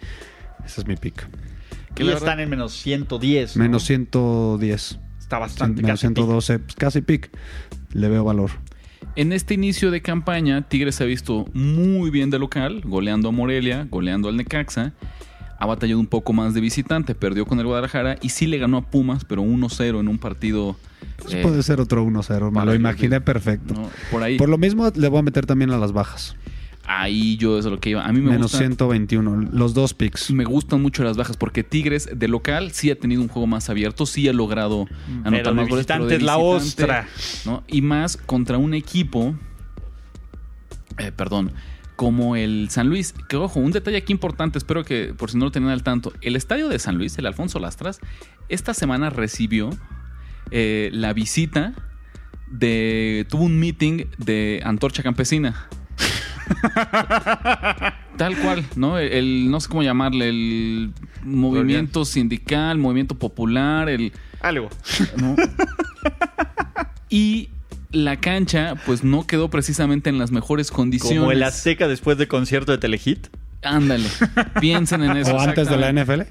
Ese 0.65 0.81
es 0.81 0.87
mi 0.87 0.95
pick. 0.95 1.27
Que 1.93 2.03
Y 2.03 2.07
la 2.07 2.13
están 2.13 2.39
en 2.39 2.49
menos 2.49 2.73
110. 2.73 3.57
¿no? 3.57 3.63
Menos 3.63 3.83
110. 3.83 4.99
Está 5.19 5.39
bastante. 5.39 5.81
Menos 5.81 6.01
casi 6.01 6.07
pick. 6.07 6.15
112. 6.17 6.59
Pues 6.59 6.75
casi 6.75 7.01
pick. 7.01 7.29
Le 7.93 8.09
veo 8.09 8.23
valor. 8.23 8.51
En 9.15 9.33
este 9.33 9.53
inicio 9.55 9.89
de 9.91 10.01
campaña, 10.01 10.61
Tigres 10.67 10.95
se 10.95 11.03
ha 11.03 11.07
visto 11.07 11.45
muy 11.53 12.09
bien 12.09 12.29
de 12.29 12.39
local, 12.39 12.81
goleando 12.85 13.29
a 13.29 13.31
Morelia, 13.31 13.87
goleando 13.89 14.29
al 14.29 14.37
Necaxa. 14.37 14.93
Ha 15.59 15.65
batallado 15.65 15.99
un 15.99 16.05
poco 16.05 16.33
más 16.33 16.53
de 16.53 16.61
visitante, 16.61 17.15
perdió 17.15 17.47
con 17.47 17.59
el 17.59 17.65
Guadalajara 17.65 18.17
y 18.21 18.29
sí 18.29 18.45
le 18.45 18.59
ganó 18.59 18.77
a 18.77 18.81
Pumas, 18.81 19.25
pero 19.25 19.41
1-0 19.41 19.99
en 19.99 20.07
un 20.07 20.19
partido. 20.19 20.75
Pues 21.17 21.33
eh, 21.33 21.39
puede 21.41 21.63
ser 21.63 21.81
otro 21.81 22.05
1-0. 22.05 22.51
Me 22.51 22.63
lo 22.63 22.75
imaginé 22.75 23.19
perfecto. 23.19 23.73
¿no? 23.73 23.89
Por 24.11 24.21
ahí. 24.21 24.37
Por 24.37 24.49
lo 24.49 24.59
mismo 24.59 24.87
le 24.93 25.07
voy 25.07 25.19
a 25.19 25.23
meter 25.23 25.47
también 25.47 25.71
a 25.71 25.77
las 25.77 25.93
bajas. 25.93 26.35
Ahí 26.89 27.35
yo 27.35 27.59
eso 27.59 27.67
es 27.67 27.71
lo 27.73 27.79
que 27.81 27.89
iba. 27.89 28.05
A 28.05 28.13
mí 28.13 28.21
me 28.21 28.27
Menos 28.31 28.43
gusta- 28.43 28.59
121. 28.59 29.49
Los 29.51 29.73
dos 29.73 29.93
picks. 29.93 30.31
Me 30.31 30.45
gustan 30.45 30.81
mucho 30.81 31.03
las 31.03 31.17
bajas 31.17 31.35
porque 31.35 31.61
Tigres 31.63 32.09
de 32.15 32.27
local 32.29 32.71
sí 32.71 32.89
ha 32.91 32.97
tenido 32.97 33.21
un 33.21 33.27
juego 33.27 33.45
más 33.45 33.69
abierto, 33.69 34.05
sí 34.05 34.27
ha 34.29 34.33
logrado 34.33 34.87
anotar 35.25 35.31
Pero 35.31 35.53
más 35.53 35.67
goles, 35.69 35.85
visitante 35.85 36.15
es 36.15 36.23
la 36.23 36.37
ostra. 36.37 37.07
¿no? 37.45 37.63
Y 37.67 37.81
más 37.81 38.15
contra 38.15 38.57
un 38.57 38.73
equipo, 38.73 39.35
eh, 40.97 41.11
perdón, 41.11 41.51
como 41.97 42.35
el 42.37 42.69
San 42.69 42.87
Luis. 42.87 43.13
Que 43.27 43.35
ojo, 43.35 43.59
un 43.59 43.71
detalle 43.71 43.97
aquí 43.97 44.13
importante, 44.13 44.57
espero 44.57 44.85
que 44.85 45.13
por 45.17 45.29
si 45.29 45.37
no 45.37 45.45
lo 45.45 45.51
tenían 45.51 45.71
al 45.73 45.83
tanto. 45.83 46.13
El 46.21 46.35
estadio 46.35 46.69
de 46.69 46.79
San 46.79 46.97
Luis, 46.97 47.17
el 47.17 47.25
Alfonso 47.25 47.59
Lastras, 47.59 47.99
esta 48.49 48.73
semana 48.73 49.09
recibió 49.09 49.71
eh, 50.51 50.89
la 50.93 51.11
visita 51.11 51.73
de. 52.49 53.25
tuvo 53.29 53.43
un 53.43 53.59
meeting 53.59 54.05
de 54.17 54.61
Antorcha 54.63 55.03
Campesina. 55.03 55.67
Tal 58.17 58.35
cual, 58.37 58.65
¿no? 58.75 58.97
El, 58.97 59.11
el- 59.13 59.51
no 59.51 59.59
sé 59.59 59.69
cómo 59.69 59.83
llamarle, 59.83 60.29
el 60.29 60.91
movimiento 61.23 62.03
sindical, 62.05 62.77
movimiento 62.77 63.15
popular, 63.15 63.89
el 63.89 64.11
Algo. 64.41 64.69
¿no? 65.17 65.35
y 67.09 67.49
la 67.91 68.17
cancha, 68.17 68.75
pues 68.85 69.03
no 69.03 69.25
quedó 69.27 69.49
precisamente 69.49 70.09
en 70.09 70.17
las 70.17 70.31
mejores 70.31 70.71
condiciones. 70.71 71.19
Como 71.19 71.31
el 71.31 71.43
Azteca 71.43 71.87
después 71.87 72.17
del 72.17 72.27
concierto 72.27 72.71
de 72.71 72.77
Telehit. 72.79 73.27
Ándale, 73.63 74.07
piensen 74.59 75.03
en 75.03 75.17
eso. 75.17 75.35
o 75.35 75.39
antes 75.39 75.69
de 75.69 75.77
la 75.77 75.91
NFL. 75.91 76.21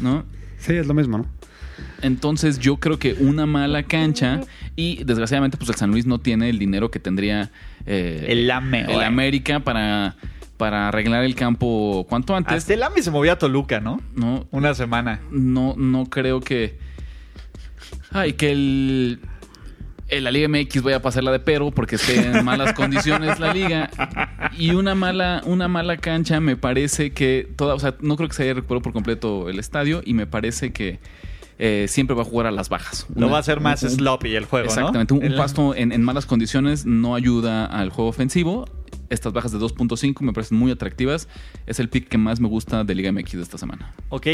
¿no? 0.00 0.24
Sí, 0.58 0.74
es 0.74 0.86
lo 0.86 0.94
mismo, 0.94 1.18
¿no? 1.18 1.26
Entonces 2.02 2.58
yo 2.58 2.76
creo 2.76 2.98
que 2.98 3.14
una 3.14 3.46
mala 3.46 3.82
cancha 3.84 4.40
y 4.78 5.02
desgraciadamente 5.02 5.56
pues 5.56 5.68
el 5.70 5.74
San 5.74 5.90
Luis 5.90 6.06
no 6.06 6.20
tiene 6.20 6.48
el 6.48 6.56
dinero 6.60 6.88
que 6.88 7.00
tendría 7.00 7.50
eh, 7.84 8.26
El 8.28 8.48
AME, 8.48 8.82
el. 8.82 9.02
América 9.02 9.58
para 9.58 10.14
para 10.56 10.86
arreglar 10.86 11.24
el 11.24 11.34
campo 11.34 12.06
cuanto 12.08 12.36
antes. 12.36 12.58
Hasta 12.58 12.74
el 12.74 12.84
AME 12.84 13.02
se 13.02 13.10
movía 13.10 13.32
a 13.32 13.38
Toluca, 13.38 13.80
¿no? 13.80 14.00
No, 14.14 14.46
Una 14.52 14.74
semana. 14.74 15.20
no, 15.32 15.74
no 15.76 16.06
creo 16.06 16.40
que. 16.40 16.78
Ay, 18.12 18.34
que 18.34 18.52
el. 18.52 19.20
La 20.22 20.30
Liga 20.30 20.48
MX 20.48 20.82
vaya 20.82 20.98
a 20.98 21.02
pasarla 21.02 21.32
de 21.32 21.40
pero 21.40 21.72
porque 21.72 21.96
esté 21.96 22.24
en 22.24 22.44
malas 22.44 22.72
condiciones 22.72 23.40
la 23.40 23.52
liga. 23.52 23.90
Y 24.56 24.70
una 24.70 24.94
mala, 24.94 25.42
una 25.44 25.66
mala 25.66 25.96
cancha 25.96 26.38
me 26.38 26.56
parece 26.56 27.10
que 27.10 27.48
toda, 27.56 27.74
o 27.74 27.80
sea, 27.80 27.96
no 28.00 28.16
creo 28.16 28.28
que 28.28 28.34
se 28.36 28.44
haya 28.44 28.54
recuperado 28.54 28.82
por 28.82 28.92
completo 28.92 29.48
el 29.50 29.58
estadio 29.58 30.02
y 30.04 30.14
me 30.14 30.26
parece 30.28 30.72
que 30.72 31.00
eh, 31.58 31.86
siempre 31.88 32.14
va 32.16 32.22
a 32.22 32.24
jugar 32.24 32.46
a 32.46 32.50
las 32.50 32.68
bajas. 32.68 33.06
Lo 33.14 33.26
Una- 33.26 33.32
va 33.32 33.36
a 33.38 33.40
hacer 33.40 33.60
más 33.60 33.82
un- 33.82 33.90
sloppy 33.90 34.34
el 34.36 34.44
juego, 34.44 34.66
Exactamente, 34.66 35.14
¿no? 35.14 35.20
un, 35.20 35.26
El- 35.26 35.34
pasto 35.36 35.74
en, 35.74 35.92
en 35.92 36.02
malas 36.02 36.24
condiciones 36.26 36.86
no 36.86 37.14
ayuda 37.14 37.66
al 37.66 37.90
juego 37.90 38.08
ofensivo. 38.10 38.66
Estas 39.10 39.32
bajas 39.32 39.52
de 39.52 39.58
2.5 39.58 40.20
me 40.20 40.32
parecen 40.34 40.58
muy 40.58 40.70
atractivas. 40.70 41.28
Es 41.66 41.80
el 41.80 41.88
pick 41.88 42.08
que 42.08 42.18
más 42.18 42.40
me 42.40 42.48
gusta 42.48 42.84
de 42.84 42.94
Liga 42.94 43.10
MX 43.10 43.32
de 43.32 43.42
esta 43.42 43.56
semana. 43.56 43.94
Ok, 44.10 44.26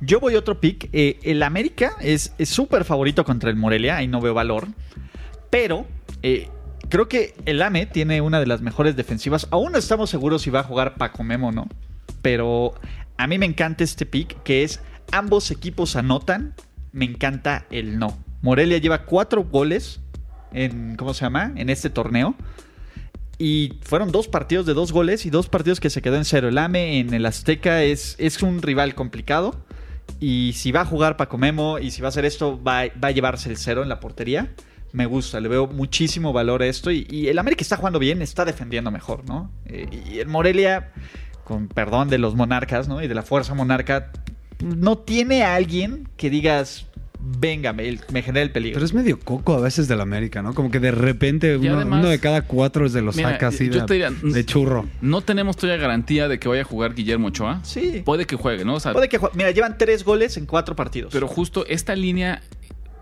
yo 0.00 0.18
voy 0.18 0.34
a 0.34 0.38
otro 0.38 0.60
pick. 0.60 0.88
Eh, 0.94 1.18
el 1.24 1.42
América 1.42 1.92
es 2.00 2.32
es 2.38 2.48
súper 2.48 2.84
favorito 2.84 3.24
contra 3.24 3.50
el 3.50 3.56
Morelia, 3.56 3.96
ahí 3.98 4.08
no 4.08 4.20
veo 4.22 4.32
valor. 4.32 4.68
Pero 5.50 5.86
eh, 6.22 6.48
creo 6.88 7.06
que 7.08 7.34
el 7.44 7.60
AME 7.62 7.86
tiene 7.86 8.20
una 8.20 8.40
de 8.40 8.46
las 8.46 8.62
mejores 8.62 8.96
defensivas. 8.96 9.46
Aún 9.50 9.72
no 9.72 9.78
estamos 9.78 10.10
seguros 10.10 10.42
si 10.42 10.50
va 10.50 10.60
a 10.60 10.64
jugar 10.64 10.94
Paco 10.96 11.22
Memo 11.22 11.48
o 11.48 11.52
no. 11.52 11.68
Pero 12.22 12.72
a 13.18 13.26
mí 13.26 13.38
me 13.38 13.46
encanta 13.46 13.84
este 13.84 14.06
pick, 14.06 14.42
que 14.42 14.64
es 14.64 14.80
ambos 15.12 15.50
equipos 15.50 15.96
anotan. 15.96 16.54
Me 16.92 17.04
encanta 17.04 17.66
el 17.70 17.98
no. 17.98 18.16
Morelia 18.42 18.78
lleva 18.78 19.04
cuatro 19.04 19.44
goles 19.44 20.00
en, 20.52 20.96
¿cómo 20.96 21.14
se 21.14 21.24
llama? 21.24 21.52
En 21.56 21.70
este 21.70 21.90
torneo. 21.90 22.34
Y 23.38 23.78
fueron 23.82 24.12
dos 24.12 24.28
partidos 24.28 24.64
de 24.66 24.74
dos 24.74 24.92
goles 24.92 25.26
y 25.26 25.30
dos 25.30 25.48
partidos 25.48 25.80
que 25.80 25.90
se 25.90 26.02
quedó 26.02 26.16
en 26.16 26.24
cero. 26.24 26.48
El 26.48 26.58
AME 26.58 27.00
en 27.00 27.12
el 27.14 27.26
Azteca 27.26 27.82
es, 27.82 28.14
es 28.18 28.42
un 28.42 28.62
rival 28.62 28.94
complicado. 28.94 29.56
Y 30.20 30.52
si 30.54 30.70
va 30.72 30.82
a 30.82 30.84
jugar 30.84 31.16
Paco 31.16 31.38
Memo 31.38 31.78
y 31.78 31.90
si 31.90 32.00
va 32.00 32.08
a 32.08 32.10
hacer 32.10 32.24
esto, 32.24 32.62
va, 32.62 32.84
va 33.02 33.08
a 33.08 33.10
llevarse 33.10 33.48
el 33.48 33.56
cero 33.56 33.82
en 33.82 33.88
la 33.88 33.98
portería. 33.98 34.54
Me 34.92 35.06
gusta, 35.06 35.40
le 35.40 35.48
veo 35.48 35.66
muchísimo 35.66 36.32
valor 36.32 36.62
a 36.62 36.66
esto. 36.66 36.92
Y, 36.92 37.06
y 37.10 37.28
el 37.28 37.38
América 37.38 37.62
está 37.62 37.76
jugando 37.76 37.98
bien, 37.98 38.22
está 38.22 38.44
defendiendo 38.44 38.92
mejor, 38.92 39.24
¿no? 39.28 39.50
Eh, 39.66 39.88
y 40.08 40.18
el 40.20 40.28
Morelia, 40.28 40.92
con 41.42 41.66
perdón 41.66 42.08
de 42.08 42.18
los 42.18 42.36
monarcas, 42.36 42.86
¿no? 42.86 43.02
Y 43.02 43.08
de 43.08 43.14
la 43.14 43.22
fuerza 43.22 43.54
monarca, 43.54 44.12
no 44.64 44.98
tiene 44.98 45.42
a 45.44 45.54
alguien 45.54 46.08
que 46.16 46.30
digas, 46.30 46.86
venga, 47.20 47.72
me, 47.72 47.98
me 48.12 48.22
genera 48.22 48.42
el 48.42 48.50
peligro. 48.50 48.74
Pero 48.76 48.84
es 48.86 48.92
medio 48.94 49.18
coco 49.20 49.54
a 49.54 49.60
veces 49.60 49.88
del 49.88 50.00
América, 50.00 50.42
¿no? 50.42 50.54
Como 50.54 50.70
que 50.70 50.80
de 50.80 50.90
repente 50.90 51.56
uno, 51.56 51.76
además- 51.76 52.00
uno 52.00 52.08
de 52.10 52.18
cada 52.20 52.42
cuatro 52.42 52.88
se 52.88 53.00
lo 53.02 53.12
Mira, 53.12 53.32
saca 53.32 53.48
así 53.48 53.68
de, 53.68 53.82
diría, 53.88 54.10
de 54.10 54.44
churro. 54.46 54.86
No 55.00 55.20
tenemos 55.22 55.56
todavía 55.56 55.80
garantía 55.80 56.28
de 56.28 56.38
que 56.38 56.48
vaya 56.48 56.62
a 56.62 56.64
jugar 56.64 56.94
Guillermo 56.94 57.28
Ochoa. 57.28 57.60
Sí. 57.64 58.02
Puede 58.04 58.26
que 58.26 58.36
juegue, 58.36 58.64
¿no? 58.64 58.74
O 58.74 58.80
sea, 58.80 58.92
Puede 58.92 59.08
que 59.08 59.18
jue- 59.20 59.30
Mira, 59.34 59.50
llevan 59.52 59.78
tres 59.78 60.04
goles 60.04 60.36
en 60.36 60.46
cuatro 60.46 60.76
partidos. 60.76 61.12
pero 61.12 61.28
justo 61.28 61.64
esta 61.66 61.94
línea, 61.96 62.42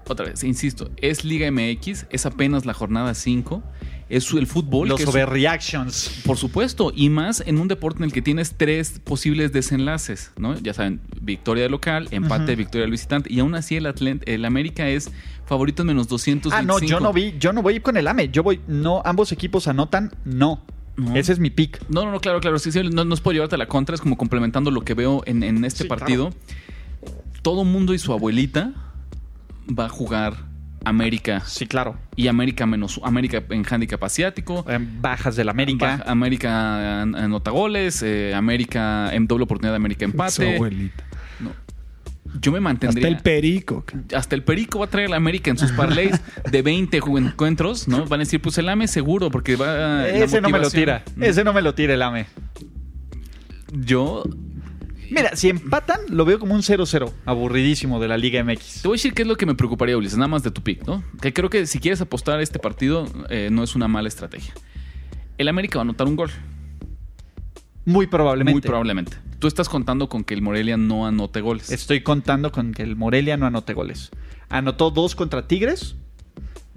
otra 0.06 0.26
vez, 0.26 0.42
insisto, 0.44 0.90
es 0.98 1.24
Liga 1.24 1.48
MX, 1.50 2.06
es 2.10 2.26
apenas 2.26 2.66
la 2.66 2.74
jornada 2.74 3.14
5. 3.14 3.62
Es 4.08 4.30
el 4.32 4.46
fútbol. 4.46 4.88
los 4.88 5.06
overreactions. 5.06 6.20
Por 6.26 6.36
supuesto, 6.36 6.92
y 6.94 7.08
más 7.08 7.42
en 7.46 7.58
un 7.58 7.68
deporte 7.68 7.98
en 8.00 8.04
el 8.04 8.12
que 8.12 8.20
tienes 8.22 8.54
tres 8.56 9.00
posibles 9.02 9.52
desenlaces, 9.52 10.32
¿no? 10.38 10.58
Ya 10.58 10.74
saben, 10.74 11.00
victoria 11.20 11.64
de 11.64 11.70
local, 11.70 12.08
empate, 12.10 12.52
Ujú. 12.52 12.58
victoria 12.58 12.82
del 12.82 12.90
visitante, 12.90 13.32
y 13.32 13.40
aún 13.40 13.54
así 13.54 13.76
el, 13.76 13.86
Atlant- 13.86 14.22
el 14.26 14.44
América 14.44 14.88
es 14.88 15.10
favorito 15.46 15.82
en 15.82 15.88
menos 15.88 16.08
225. 16.08 16.54
Ah, 16.56 16.62
no, 16.62 16.78
yo 16.86 17.00
no 17.00 17.12
vi, 17.12 17.34
yo 17.38 17.52
no 17.52 17.62
voy 17.62 17.80
con 17.80 17.96
el 17.96 18.06
AME. 18.06 18.28
Yo 18.30 18.42
voy, 18.42 18.60
no, 18.68 19.02
ambos 19.04 19.32
equipos 19.32 19.66
anotan, 19.68 20.12
no. 20.24 20.64
No. 20.94 21.16
Ese 21.16 21.32
es 21.32 21.38
mi 21.38 21.48
pick. 21.48 21.80
No, 21.88 22.04
no, 22.04 22.10
no, 22.12 22.20
claro, 22.20 22.40
claro. 22.40 22.58
Sí, 22.58 22.70
sí, 22.70 22.80
no, 22.82 23.06
no 23.06 23.14
es 23.14 23.20
por 23.22 23.32
llevarte 23.32 23.54
a 23.54 23.58
la 23.58 23.66
contra, 23.66 23.94
es 23.94 24.00
como 24.02 24.18
complementando 24.18 24.70
lo 24.70 24.82
que 24.82 24.92
veo 24.92 25.22
en, 25.24 25.42
en 25.42 25.64
este 25.64 25.84
Sí, 25.84 25.88
partido. 25.88 26.34
Todo 27.40 27.64
mundo 27.64 27.94
y 27.94 27.98
su 27.98 28.12
abuelita 28.12 28.72
va 29.68 29.86
a 29.86 29.88
jugar 29.88 30.51
América 30.84 31.40
Sí, 31.46 31.66
claro. 31.66 31.96
y 32.16 32.28
América 32.28 32.66
menos 32.66 33.00
América 33.04 33.42
en 33.50 33.64
handicap 33.68 34.02
asiático. 34.04 34.64
En 34.68 35.00
bajas 35.02 35.36
del 35.36 35.48
América. 35.48 35.98
Baja- 35.98 36.10
América 36.10 37.02
an- 37.02 37.14
anota 37.14 37.50
goles, 37.50 38.02
eh, 38.02 38.34
América 38.34 39.14
en 39.14 39.26
doble 39.26 39.44
oportunidad 39.44 39.72
de 39.72 39.76
América 39.76 40.00
Su 40.06 40.10
empate. 40.10 40.54
abuelita. 40.56 41.04
Yo 42.40 42.50
me 42.50 42.60
mantendría. 42.60 43.06
Hasta 43.08 43.16
el 43.16 43.22
perico. 43.22 43.84
hasta 44.16 44.34
el 44.34 44.42
Perico 44.42 44.78
va 44.78 44.86
a 44.86 44.88
traer 44.88 45.08
a 45.08 45.10
la 45.10 45.16
América 45.16 45.50
en 45.50 45.58
sus 45.58 45.70
parlays 45.72 46.18
de 46.50 46.62
20 46.62 47.02
ju- 47.02 47.18
encuentros, 47.18 47.88
¿no? 47.88 48.06
Van 48.06 48.20
a 48.20 48.24
decir, 48.24 48.40
pues 48.40 48.56
el 48.56 48.70
AME 48.70 48.88
seguro, 48.88 49.30
porque 49.30 49.54
va. 49.56 49.66
la 49.66 50.08
Ese 50.08 50.40
no 50.40 50.48
me 50.48 50.58
lo 50.58 50.70
tira. 50.70 51.02
Ese 51.20 51.44
no 51.44 51.52
me 51.52 51.60
lo 51.60 51.74
tira 51.74 51.92
el 51.92 52.00
AME. 52.00 52.26
Yo 53.72 54.24
Mira, 55.12 55.36
si 55.36 55.50
empatan, 55.50 56.00
lo 56.08 56.24
veo 56.24 56.38
como 56.38 56.54
un 56.54 56.62
0-0. 56.62 57.12
Aburridísimo 57.26 58.00
de 58.00 58.08
la 58.08 58.16
Liga 58.16 58.42
MX. 58.42 58.80
Te 58.82 58.88
voy 58.88 58.94
a 58.94 58.98
decir 58.98 59.12
qué 59.12 59.22
es 59.22 59.28
lo 59.28 59.36
que 59.36 59.44
me 59.44 59.54
preocuparía, 59.54 59.96
Ulises, 59.96 60.16
nada 60.16 60.28
más 60.28 60.42
de 60.42 60.50
tu 60.50 60.62
pick, 60.62 60.86
¿no? 60.86 61.04
Que 61.20 61.32
creo 61.34 61.50
que 61.50 61.66
si 61.66 61.80
quieres 61.80 62.00
apostar 62.00 62.38
a 62.38 62.42
este 62.42 62.58
partido, 62.58 63.06
eh, 63.28 63.50
no 63.52 63.62
es 63.62 63.74
una 63.74 63.88
mala 63.88 64.08
estrategia. 64.08 64.54
El 65.36 65.48
América 65.48 65.78
va 65.78 65.82
a 65.82 65.84
anotar 65.84 66.06
un 66.06 66.16
gol, 66.16 66.30
Muy 67.84 68.06
probablemente. 68.06 68.54
muy 68.54 68.60
probablemente. 68.62 69.16
Tú 69.38 69.48
estás 69.48 69.68
contando 69.68 70.08
con 70.08 70.24
que 70.24 70.32
el 70.34 70.40
Morelia 70.40 70.76
no 70.78 71.06
anote 71.06 71.40
goles. 71.42 71.70
Estoy 71.70 72.02
contando 72.02 72.50
con 72.52 72.72
que 72.72 72.82
el 72.82 72.96
Morelia 72.96 73.36
no 73.36 73.44
anote 73.46 73.74
goles. 73.74 74.10
Anotó 74.48 74.90
dos 74.90 75.14
contra 75.14 75.46
Tigres. 75.46 75.96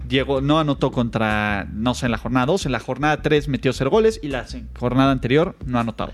Diego 0.06 0.40
no 0.40 0.58
anotó 0.58 0.90
contra, 0.92 1.68
no 1.72 1.94
sé, 1.94 2.06
en 2.06 2.12
la 2.12 2.18
jornada 2.18 2.46
2. 2.46 2.66
En 2.66 2.72
la 2.72 2.80
jornada 2.80 3.22
3 3.22 3.48
metió 3.48 3.72
0 3.72 3.88
goles. 3.90 4.20
Y 4.22 4.28
la 4.28 4.46
jornada 4.78 5.12
anterior 5.12 5.56
no 5.64 5.78
ha 5.78 5.80
anotado. 5.82 6.12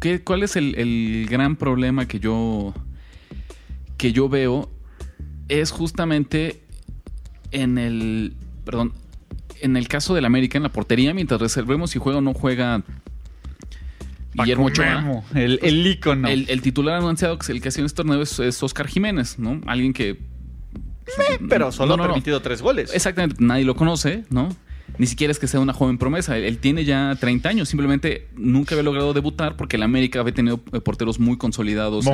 ¿Qué- 0.00 0.22
¿Cuál 0.22 0.42
es 0.42 0.56
el, 0.56 0.74
el 0.76 1.26
gran 1.28 1.56
problema 1.56 2.06
que 2.06 2.20
yo, 2.20 2.74
que 3.96 4.12
yo 4.12 4.28
veo? 4.28 4.70
Es 5.48 5.70
justamente 5.70 6.62
en 7.52 7.78
el. 7.78 8.34
Perdón. 8.64 8.92
En 9.62 9.76
el 9.76 9.88
caso 9.88 10.14
del 10.14 10.26
América, 10.26 10.58
en 10.58 10.64
la 10.64 10.68
portería, 10.72 11.14
mientras 11.14 11.40
reservemos 11.40 11.90
si 11.90 11.98
juega 11.98 12.18
o 12.18 12.20
no 12.20 12.34
juega 12.34 12.82
Guillermo 14.34 14.66
Ochoa. 14.66 15.22
El, 15.34 15.58
el 15.62 15.86
ícono. 15.86 16.28
El, 16.28 16.44
el 16.50 16.60
titular 16.60 16.96
anunciado, 16.96 17.38
que 17.38 17.50
el 17.52 17.62
que 17.62 17.68
ha 17.68 17.70
sido 17.70 17.82
en 17.82 17.86
este 17.86 17.96
torneo, 17.96 18.20
es, 18.20 18.38
es 18.38 18.62
Oscar 18.62 18.86
Jiménez, 18.86 19.38
¿no? 19.38 19.60
Alguien 19.66 19.92
que. 19.94 20.18
pero 21.48 21.72
solo 21.72 21.90
No, 21.92 21.96
no, 21.96 22.02
ha 22.02 22.06
no. 22.08 22.12
permitido 22.12 22.42
tres 22.42 22.60
goles. 22.60 22.92
Exactamente, 22.94 23.36
nadie 23.42 23.64
lo 23.64 23.74
conoce, 23.76 24.24
¿no? 24.28 24.48
Ni 24.98 25.06
siquiera 25.06 25.30
es 25.30 25.38
que 25.38 25.46
sea 25.46 25.60
una 25.60 25.72
joven 25.72 25.98
promesa. 25.98 26.36
Él, 26.36 26.44
él 26.44 26.58
tiene 26.58 26.84
ya 26.84 27.14
30 27.18 27.48
años, 27.48 27.68
simplemente 27.68 28.28
nunca 28.36 28.74
había 28.74 28.82
logrado 28.84 29.12
debutar 29.12 29.56
porque 29.56 29.76
el 29.76 29.82
América 29.82 30.20
había 30.20 30.32
tenido 30.34 30.60
eh, 30.72 30.80
porteros 30.80 31.18
muy 31.18 31.36
consolidados. 31.36 32.06
en- 32.06 32.12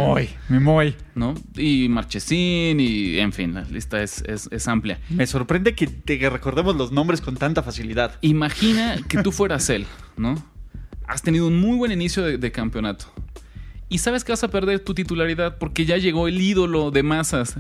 Muy, 0.49 0.61
muy. 0.61 0.97
¿no? 1.15 1.35
Y 1.57 1.89
Marchesín, 1.89 2.81
y 2.81 3.19
en 3.19 3.33
fin, 3.33 3.55
la 3.55 3.63
lista 3.63 4.03
es, 4.03 4.23
es- 4.27 4.49
es 4.51 4.69
amplia. 4.69 4.99
Me 5.11 5.27
sorprende 5.27 5.75
que, 5.75 5.87
te- 5.87 6.19
que 6.19 6.29
recordemos 6.31 6.77
los 6.77 6.93
nombres 6.93 7.21
con 7.21 7.37
tanta 7.37 7.63
facilidad. 7.63 8.17
Imagina 8.21 8.97
que 9.09 9.23
tú 9.23 9.33
fueras 9.33 9.69
él, 9.71 9.87
¿no? 10.17 10.35
Has 11.07 11.23
tenido 11.23 11.47
un 11.47 11.61
muy 11.61 11.77
buen 11.77 11.93
inicio 11.93 12.23
de, 12.23 12.39
de 12.39 12.53
campeonato. 12.53 13.07
Y 13.89 13.99
sabes 13.99 14.25
que 14.25 14.33
vas 14.33 14.43
a 14.43 14.49
perder 14.49 14.81
tu 14.81 14.95
titularidad 14.95 15.59
porque 15.59 15.85
ya 15.85 15.99
llegó 15.99 16.27
el 16.27 16.41
ídolo 16.41 16.91
de 16.91 17.03
masas, 17.03 17.57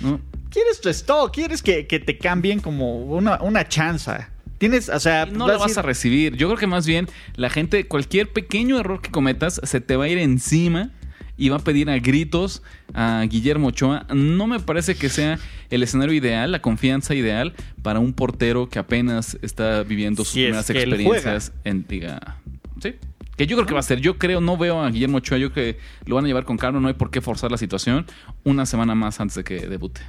¿no? 0.00 0.20
¿Quieres 0.50 0.80
tu 0.80 0.88
stock? 0.90 1.32
¿Quieres 1.32 1.62
que, 1.62 1.86
que 1.86 1.98
te 1.98 2.16
cambien 2.18 2.60
como 2.60 2.98
una, 3.06 3.40
una 3.42 3.66
chanza? 3.66 4.30
Tienes, 4.58 4.88
o 4.88 5.00
sea, 5.00 5.26
no 5.26 5.46
la 5.48 5.56
vas 5.58 5.72
ir- 5.72 5.78
a 5.78 5.82
recibir. 5.82 6.36
Yo 6.36 6.46
creo 6.48 6.58
que 6.58 6.66
más 6.66 6.86
bien 6.86 7.08
la 7.36 7.50
gente, 7.50 7.86
cualquier 7.86 8.32
pequeño 8.32 8.78
error 8.78 9.00
que 9.02 9.10
cometas, 9.10 9.60
se 9.64 9.80
te 9.80 9.96
va 9.96 10.04
a 10.04 10.08
ir 10.08 10.18
encima 10.18 10.90
y 11.36 11.48
va 11.48 11.56
a 11.56 11.60
pedir 11.60 11.90
a 11.90 11.98
gritos 11.98 12.62
a 12.94 13.24
Guillermo 13.28 13.68
Ochoa. 13.68 14.06
No 14.14 14.46
me 14.46 14.60
parece 14.60 14.94
que 14.94 15.08
sea 15.08 15.38
el 15.70 15.82
escenario 15.82 16.14
ideal, 16.14 16.52
la 16.52 16.62
confianza 16.62 17.14
ideal 17.14 17.54
para 17.82 17.98
un 17.98 18.12
portero 18.12 18.68
que 18.68 18.78
apenas 18.78 19.36
está 19.42 19.82
viviendo 19.82 20.24
sus 20.24 20.34
Si 20.34 20.40
es 20.42 20.46
primeras 20.46 20.66
que 20.66 20.78
experiencias 20.80 21.52
en 21.64 21.84
Liga. 21.88 22.38
Sí. 22.80 22.94
Que 23.36 23.48
yo 23.48 23.56
creo 23.56 23.66
que 23.66 23.74
va 23.74 23.80
a 23.80 23.82
ser. 23.82 24.00
Yo 24.00 24.16
creo, 24.16 24.40
no 24.40 24.56
veo 24.56 24.80
a 24.80 24.88
Guillermo 24.90 25.16
Ochoa. 25.18 25.38
Yo 25.38 25.50
creo 25.52 25.74
que 25.74 25.80
lo 26.06 26.14
van 26.14 26.24
a 26.24 26.28
llevar 26.28 26.44
con 26.44 26.56
calma. 26.56 26.78
No 26.78 26.86
hay 26.86 26.94
por 26.94 27.10
qué 27.10 27.20
forzar 27.20 27.50
la 27.50 27.58
situación 27.58 28.06
una 28.44 28.64
semana 28.64 28.94
más 28.94 29.18
antes 29.18 29.34
de 29.34 29.42
que 29.42 29.66
debute. 29.66 30.02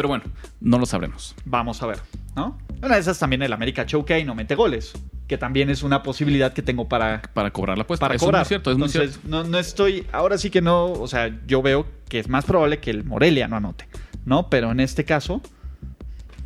Pero 0.00 0.08
bueno, 0.08 0.24
no 0.62 0.78
lo 0.78 0.86
sabremos. 0.86 1.34
Vamos 1.44 1.82
a 1.82 1.86
ver, 1.86 1.98
¿no? 2.34 2.56
Una 2.82 2.94
de 2.94 3.00
esas 3.02 3.18
también 3.18 3.42
el 3.42 3.52
América 3.52 3.84
choca 3.84 4.18
y 4.18 4.24
no 4.24 4.34
mete 4.34 4.54
goles, 4.54 4.94
que 5.28 5.36
también 5.36 5.68
es 5.68 5.82
una 5.82 6.02
posibilidad 6.02 6.54
que 6.54 6.62
tengo 6.62 6.88
para, 6.88 7.20
Para 7.34 7.50
cobrar 7.50 7.76
la 7.76 7.82
apuesta. 7.84 8.02
para 8.06 8.14
Eso 8.14 8.24
cobrar. 8.24 8.40
Es 8.40 8.46
muy 8.46 8.48
cierto, 8.48 8.70
es 8.70 8.78
muy 8.78 8.86
Entonces, 8.86 9.10
cierto. 9.20 9.28
No, 9.28 9.44
no 9.44 9.58
estoy, 9.58 10.06
ahora 10.10 10.38
sí 10.38 10.48
que 10.48 10.62
no, 10.62 10.86
o 10.86 11.06
sea, 11.06 11.38
yo 11.46 11.60
veo 11.60 11.84
que 12.08 12.18
es 12.18 12.30
más 12.30 12.46
probable 12.46 12.78
que 12.78 12.90
el 12.90 13.04
Morelia 13.04 13.46
no 13.46 13.56
anote, 13.56 13.86
¿no? 14.24 14.48
Pero 14.48 14.70
en 14.72 14.80
este 14.80 15.04
caso, 15.04 15.42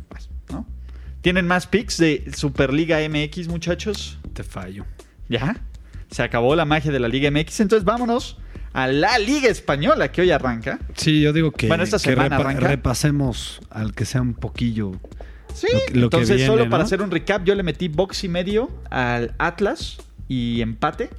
pues, 0.09 0.29
¿no? 0.51 0.67
¿Tienen 1.21 1.47
más 1.47 1.65
picks 1.65 1.95
de 1.97 2.29
Superliga 2.35 2.97
MX, 3.07 3.47
muchachos? 3.47 4.19
Te 4.33 4.43
fallo. 4.43 4.83
¿Ya? 5.29 5.61
Se 6.11 6.23
acabó 6.23 6.57
la 6.57 6.65
magia 6.65 6.91
de 6.91 6.99
la 6.99 7.07
Liga 7.07 7.31
MX, 7.31 7.61
entonces 7.61 7.85
vámonos 7.85 8.37
a 8.75 8.87
la 8.87 9.17
Liga 9.17 9.47
Española 9.49 10.11
que 10.11 10.21
hoy 10.21 10.31
arranca. 10.31 10.79
Sí, 10.95 11.21
yo 11.21 11.33
digo 11.33 11.51
que, 11.51 11.67
Bueno, 11.67 11.83
esta 11.83 11.97
que 11.97 12.03
semana 12.11 12.35
arranca. 12.35 12.67
repasemos 12.67 13.61
al 13.69 13.93
que 13.93 14.05
sea 14.05 14.21
un 14.21 14.33
poquillo 14.33 14.91
Sí, 15.53 15.67
Lo 15.71 15.79
que- 15.79 15.93
que 15.93 15.99
entonces 16.01 16.35
viene, 16.35 16.47
solo 16.47 16.65
¿no? 16.65 16.69
para 16.71 16.83
hacer 16.83 17.01
un 17.01 17.09
recap, 17.09 17.45
yo 17.45 17.55
le 17.55 17.63
metí 17.63 17.87
box 17.87 18.25
y 18.25 18.27
medio 18.27 18.69
al 18.89 19.33
Atlas 19.37 19.97
y 20.27 20.59
empate 20.61 21.09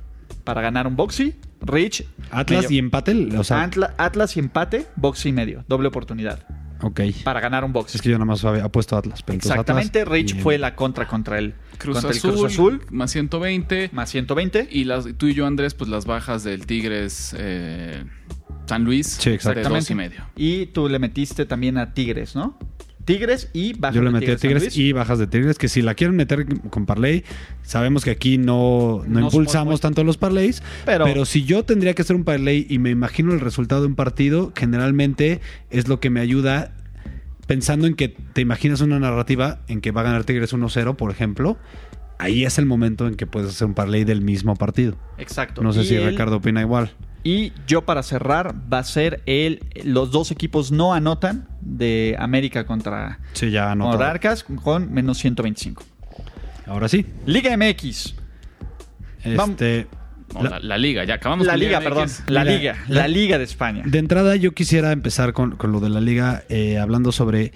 para 0.44 0.60
ganar 0.60 0.86
un 0.86 0.94
boxy. 0.94 1.34
Rich. 1.62 2.04
Atlas 2.30 2.64
medio- 2.64 2.76
y 2.76 2.78
empate, 2.78 3.28
o 3.38 3.42
sea, 3.42 3.62
Atla- 3.64 3.94
Atlas 3.96 4.36
y 4.36 4.40
empate, 4.40 4.86
box 4.96 5.24
y 5.24 5.32
medio, 5.32 5.64
doble 5.68 5.88
oportunidad 5.88 6.40
ok. 6.82 7.00
para 7.24 7.40
ganar 7.40 7.64
un 7.64 7.72
box. 7.72 7.94
Es 7.94 8.02
que 8.02 8.08
yo 8.10 8.16
nada 8.16 8.24
más 8.26 8.44
había 8.44 8.64
apuesto 8.64 8.96
Atlas. 8.96 9.22
pero 9.22 9.34
entonces 9.34 9.50
Exactamente, 9.52 10.00
Atlas 10.00 10.12
Rich 10.12 10.34
y- 10.36 10.40
fue 10.40 10.58
la 10.58 10.74
contra 10.74 11.06
contra 11.06 11.38
el 11.38 11.54
Cruz 11.78 11.94
contra 11.94 12.10
Azul, 12.10 12.30
el 12.30 12.36
Cruz 12.38 12.52
Azul, 12.52 12.82
más 12.90 13.10
120. 13.10 13.90
más 13.92 14.10
120. 14.10 14.68
Y 14.70 14.84
las, 14.84 15.06
tú 15.16 15.26
y 15.26 15.34
yo, 15.34 15.46
Andrés, 15.46 15.74
pues 15.74 15.90
las 15.90 16.06
bajas 16.06 16.42
del 16.44 16.66
Tigres 16.66 17.34
eh, 17.38 18.04
San 18.66 18.84
Luis 18.84 19.06
Sí, 19.06 19.30
de 19.30 19.36
exactamente. 19.36 19.74
dos 19.78 19.90
y 19.90 19.94
medio. 19.94 20.24
Y 20.36 20.66
tú 20.66 20.88
le 20.88 20.98
metiste 20.98 21.46
también 21.46 21.78
a 21.78 21.94
Tigres, 21.94 22.34
¿no? 22.34 22.58
Tigres 23.06 23.48
y 23.54 23.72
bajas 23.72 23.94
Yo 23.94 24.02
le 24.02 24.08
de 24.08 24.12
metí 24.20 24.30
a 24.30 24.36
Tigres 24.36 24.76
y 24.76 24.92
bajas 24.92 25.18
de 25.18 25.26
Tigres, 25.26 25.56
que 25.56 25.68
si 25.68 25.80
la 25.80 25.94
quieren 25.94 26.14
meter 26.16 26.44
con 26.68 26.84
parlay, 26.84 27.24
sabemos 27.62 28.04
que 28.04 28.10
aquí 28.10 28.36
no, 28.36 29.02
no, 29.06 29.20
No 29.20 29.26
impulsamos 29.26 29.80
tanto 29.80 30.04
los 30.04 30.18
parlays, 30.18 30.62
Pero- 30.84 31.04
pero, 31.04 31.24
si 31.24 31.44
yo 31.44 31.64
tendría 31.64 31.94
que 31.94 32.02
hacer 32.02 32.16
un 32.16 32.24
parlay 32.24 32.66
y 32.68 32.78
me 32.78 32.90
imagino 32.90 33.32
el 33.32 33.40
resultado 33.40 33.80
de 33.82 33.86
un 33.86 33.94
partido, 33.94 34.52
generalmente 34.54 35.40
es 35.70 35.88
lo 35.88 36.00
que 36.00 36.10
me 36.10 36.20
ayuda 36.20 36.72
pensando 37.46 37.86
en 37.86 37.94
que 37.94 38.08
te 38.08 38.40
imaginas 38.40 38.80
una 38.80 38.98
narrativa 38.98 39.60
en 39.68 39.80
que 39.80 39.92
va 39.92 40.00
a 40.00 40.04
ganar 40.04 40.24
Tigres 40.24 40.52
1-0, 40.52 40.96
por 40.96 41.10
ejemplo, 41.12 41.56
ahí 42.18 42.44
es 42.44 42.58
el 42.58 42.66
momento 42.66 43.06
en 43.06 43.14
que 43.14 43.26
puedes 43.26 43.50
hacer 43.50 43.68
un 43.68 43.74
parlay 43.74 44.04
del 44.04 44.20
mismo 44.20 44.56
partido. 44.56 44.96
Exacto. 45.18 45.62
No 45.62 45.72
sé 45.72 45.82
Y 45.82 45.86
si 45.86 45.94
el- 45.94 46.08
Ricardo 46.08 46.36
opina 46.36 46.60
igual. 46.60 46.90
Y 47.26 47.52
yo 47.66 47.82
para 47.84 48.04
cerrar 48.04 48.54
va 48.72 48.78
a 48.78 48.84
ser 48.84 49.20
el 49.26 49.58
los 49.82 50.12
dos 50.12 50.30
equipos 50.30 50.70
no 50.70 50.94
anotan 50.94 51.48
de 51.60 52.14
América 52.20 52.66
contra 52.66 53.18
Sí, 53.32 53.50
ya. 53.50 53.74
Monarcas 53.74 54.44
con 54.44 54.92
menos 54.92 55.18
125. 55.18 55.82
Ahora 56.66 56.88
sí. 56.88 57.04
Liga 57.26 57.56
MX. 57.56 58.14
Vamos. 59.36 59.50
Este, 59.50 59.88
No, 60.34 60.42
la- 60.44 60.50
la, 60.50 60.58
la 60.60 60.78
liga, 60.78 61.02
ya 61.04 61.14
acabamos 61.14 61.46
La 61.46 61.54
con 61.54 61.60
liga, 61.60 61.80
MX. 61.80 61.84
perdón. 61.84 62.08
La 62.28 62.44
liga. 62.44 62.76
la- 62.88 63.00
La 63.02 63.08
liga 63.08 63.38
de 63.38 63.44
España. 63.44 63.82
De 63.86 63.98
entrada, 63.98 64.36
yo 64.36 64.52
quisiera 64.52 64.92
empezar 64.92 65.32
con, 65.32 65.56
con 65.56 65.72
lo 65.72 65.80
de 65.80 65.88
la 65.88 66.00
liga, 66.00 66.44
eh, 66.48 66.78
hablando 66.78 67.10
sobre. 67.10 67.52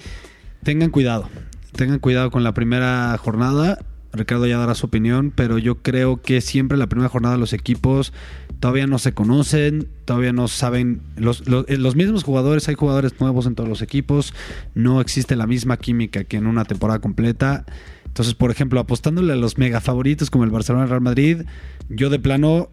Tengan 0.64 0.90
cuidado. 0.90 1.28
Tengan 1.76 2.00
cuidado 2.00 2.30
con 2.32 2.42
la 2.42 2.54
primera 2.54 3.16
jornada. 3.18 3.78
Ricardo 4.12 4.46
ya 4.48 4.58
dará 4.58 4.74
su 4.74 4.86
opinión, 4.86 5.30
pero 5.32 5.58
yo 5.58 5.82
creo 5.82 6.20
que 6.20 6.40
siempre 6.40 6.76
la 6.76 6.88
primera 6.88 7.08
jornada 7.08 7.36
los 7.36 7.52
equipos 7.52 8.12
todavía 8.60 8.86
no 8.86 8.98
se 8.98 9.12
conocen, 9.12 9.88
todavía 10.04 10.32
no 10.32 10.46
saben. 10.46 11.00
Los, 11.16 11.42
eh, 11.66 11.76
los 11.76 11.96
mismos 11.96 12.22
jugadores, 12.22 12.68
hay 12.68 12.74
jugadores 12.74 13.18
nuevos 13.18 13.46
en 13.46 13.54
todos 13.54 13.68
los 13.68 13.82
equipos, 13.82 14.34
no 14.74 15.00
existe 15.00 15.34
la 15.34 15.46
misma 15.46 15.78
química 15.78 16.24
que 16.24 16.36
en 16.36 16.46
una 16.46 16.64
temporada 16.64 17.00
completa. 17.00 17.64
Entonces, 18.04 18.34
por 18.34 18.50
ejemplo, 18.50 18.80
apostándole 18.80 19.32
a 19.32 19.36
los 19.36 19.56
mega 19.56 19.80
favoritos 19.80 20.30
como 20.30 20.44
el 20.44 20.50
Barcelona 20.50 20.82
y 20.82 20.84
el 20.84 20.90
Real 20.90 21.00
Madrid, 21.00 21.42
yo 21.88 22.10
de 22.10 22.18
plano 22.18 22.68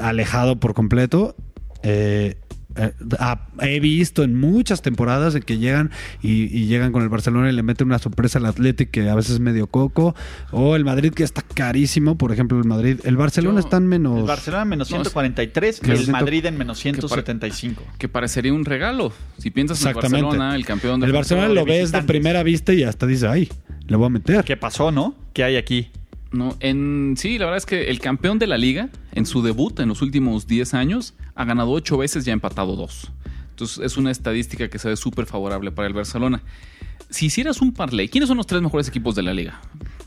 alejado 0.00 0.58
por 0.58 0.74
completo. 0.74 1.36
Eh, 1.82 2.36
eh, 2.76 2.92
he 3.60 3.80
visto 3.80 4.22
en 4.22 4.38
muchas 4.38 4.82
temporadas 4.82 5.34
en 5.34 5.42
que 5.42 5.58
llegan 5.58 5.90
y, 6.22 6.44
y 6.44 6.66
llegan 6.66 6.92
con 6.92 7.02
el 7.02 7.08
Barcelona 7.08 7.48
y 7.50 7.52
le 7.52 7.62
meten 7.62 7.86
una 7.86 7.98
sorpresa 7.98 8.38
al 8.38 8.46
Athletic 8.46 8.90
que 8.90 9.08
a 9.08 9.14
veces 9.14 9.32
es 9.34 9.40
medio 9.40 9.66
coco 9.66 10.14
o 10.52 10.76
el 10.76 10.84
Madrid 10.84 11.12
que 11.12 11.22
está 11.24 11.42
carísimo 11.42 12.16
por 12.18 12.32
ejemplo 12.32 12.58
el 12.58 12.64
Madrid 12.66 13.00
el 13.04 13.16
Barcelona 13.16 13.60
Yo- 13.60 13.66
está 13.66 13.76
en 13.78 13.86
menos 13.86 14.18
El 14.20 14.24
Barcelona 14.24 14.62
en 14.64 14.68
menos 14.68 14.90
No, 14.90 14.96
143 14.98 15.78
y 15.78 15.80
que 15.84 15.90
el 15.92 15.96
siento- 15.98 16.12
Madrid 16.12 16.44
en 16.46 16.58
menos 16.58 16.78
175. 16.78 17.82
Que 17.98 18.08
parecería 18.08 18.52
un 18.52 18.64
regalo. 18.64 19.12
Si 19.38 19.50
piensas 19.50 19.80
en 19.82 19.88
el 19.88 19.96
exactamente 19.96 20.26
Barcelona, 20.26 20.54
el 20.56 20.64
campeón 20.66 21.00
del 21.00 21.08
el 21.10 21.14
Barcelona 21.14 21.48
lo 21.48 21.64
de 21.64 21.70
ves 21.78 21.92
de 21.92 22.02
primera 22.02 22.42
vista 22.42 22.72
y 22.72 22.82
hasta 22.82 23.06
dice 23.06 23.26
ay 23.28 23.48
le 23.86 23.96
voy 23.96 24.06
a 24.06 24.10
meter 24.10 24.44
¿Qué 24.44 24.56
pasó, 24.56 24.90
no? 24.90 25.14
¿Qué 25.32 25.44
hay 25.44 25.56
aquí? 25.56 25.90
No, 26.32 26.56
en, 26.60 27.14
sí, 27.16 27.38
la 27.38 27.46
verdad 27.46 27.58
es 27.58 27.66
que 27.66 27.88
el 27.88 28.00
campeón 28.00 28.38
de 28.38 28.46
la 28.46 28.58
liga, 28.58 28.88
en 29.12 29.26
su 29.26 29.42
debut 29.42 29.78
en 29.80 29.88
los 29.88 30.02
últimos 30.02 30.46
10 30.46 30.74
años, 30.74 31.14
ha 31.34 31.44
ganado 31.44 31.70
8 31.70 31.96
veces 31.98 32.26
y 32.26 32.30
ha 32.30 32.32
empatado 32.32 32.76
2. 32.76 33.12
Entonces 33.50 33.78
es 33.84 33.96
una 33.96 34.10
estadística 34.10 34.68
que 34.68 34.78
se 34.78 34.88
ve 34.88 34.96
súper 34.96 35.26
favorable 35.26 35.72
para 35.72 35.88
el 35.88 35.94
Barcelona. 35.94 36.42
Si 37.08 37.26
hicieras 37.26 37.62
un 37.62 37.72
parlay, 37.72 38.08
¿quiénes 38.08 38.28
son 38.28 38.36
los 38.36 38.46
tres 38.46 38.60
mejores 38.60 38.88
equipos 38.88 39.14
de 39.14 39.22
la 39.22 39.32
liga? 39.32 39.60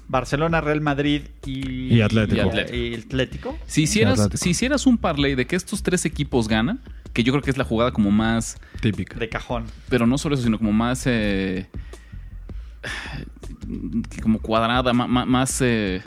Barcelona, 0.08 0.60
Real 0.60 0.82
Madrid 0.82 1.22
y, 1.46 1.96
Y 1.96 2.02
Atlético. 2.02 2.38
Y 2.38 2.40
Atlético. 2.42 2.76
y 2.78 2.96
Atlético. 2.96 3.58
Si 3.66 3.84
hicieras, 3.84 4.20
Atlético. 4.20 4.44
si 4.44 4.50
hicieras 4.50 4.86
un 4.86 4.98
parlay 4.98 5.36
de 5.36 5.48
que 5.48 5.56
estos 5.56 5.82
tres 5.84 6.06
equipos 6.06 6.48
ganan, 6.48 6.80
que 7.14 7.24
yo 7.24 7.32
creo 7.32 7.42
que 7.42 7.52
es 7.52 7.58
la 7.58 7.64
jugada 7.64 7.92
como 7.92 8.12
más, 8.12 8.58
típica 8.82 9.18
De 9.18 9.30
cajón. 9.30 9.66
pero 9.88 10.06
no 10.06 10.18
solo 10.18 10.36
eso, 10.36 10.44
sino 10.44 10.58
como 10.58 10.74
más, 10.74 11.04
eh, 11.08 11.68
como 14.22 14.40
cuadrada, 14.40 14.94
ma- 14.94 15.26
más... 15.26 15.62
eh, 15.62 16.02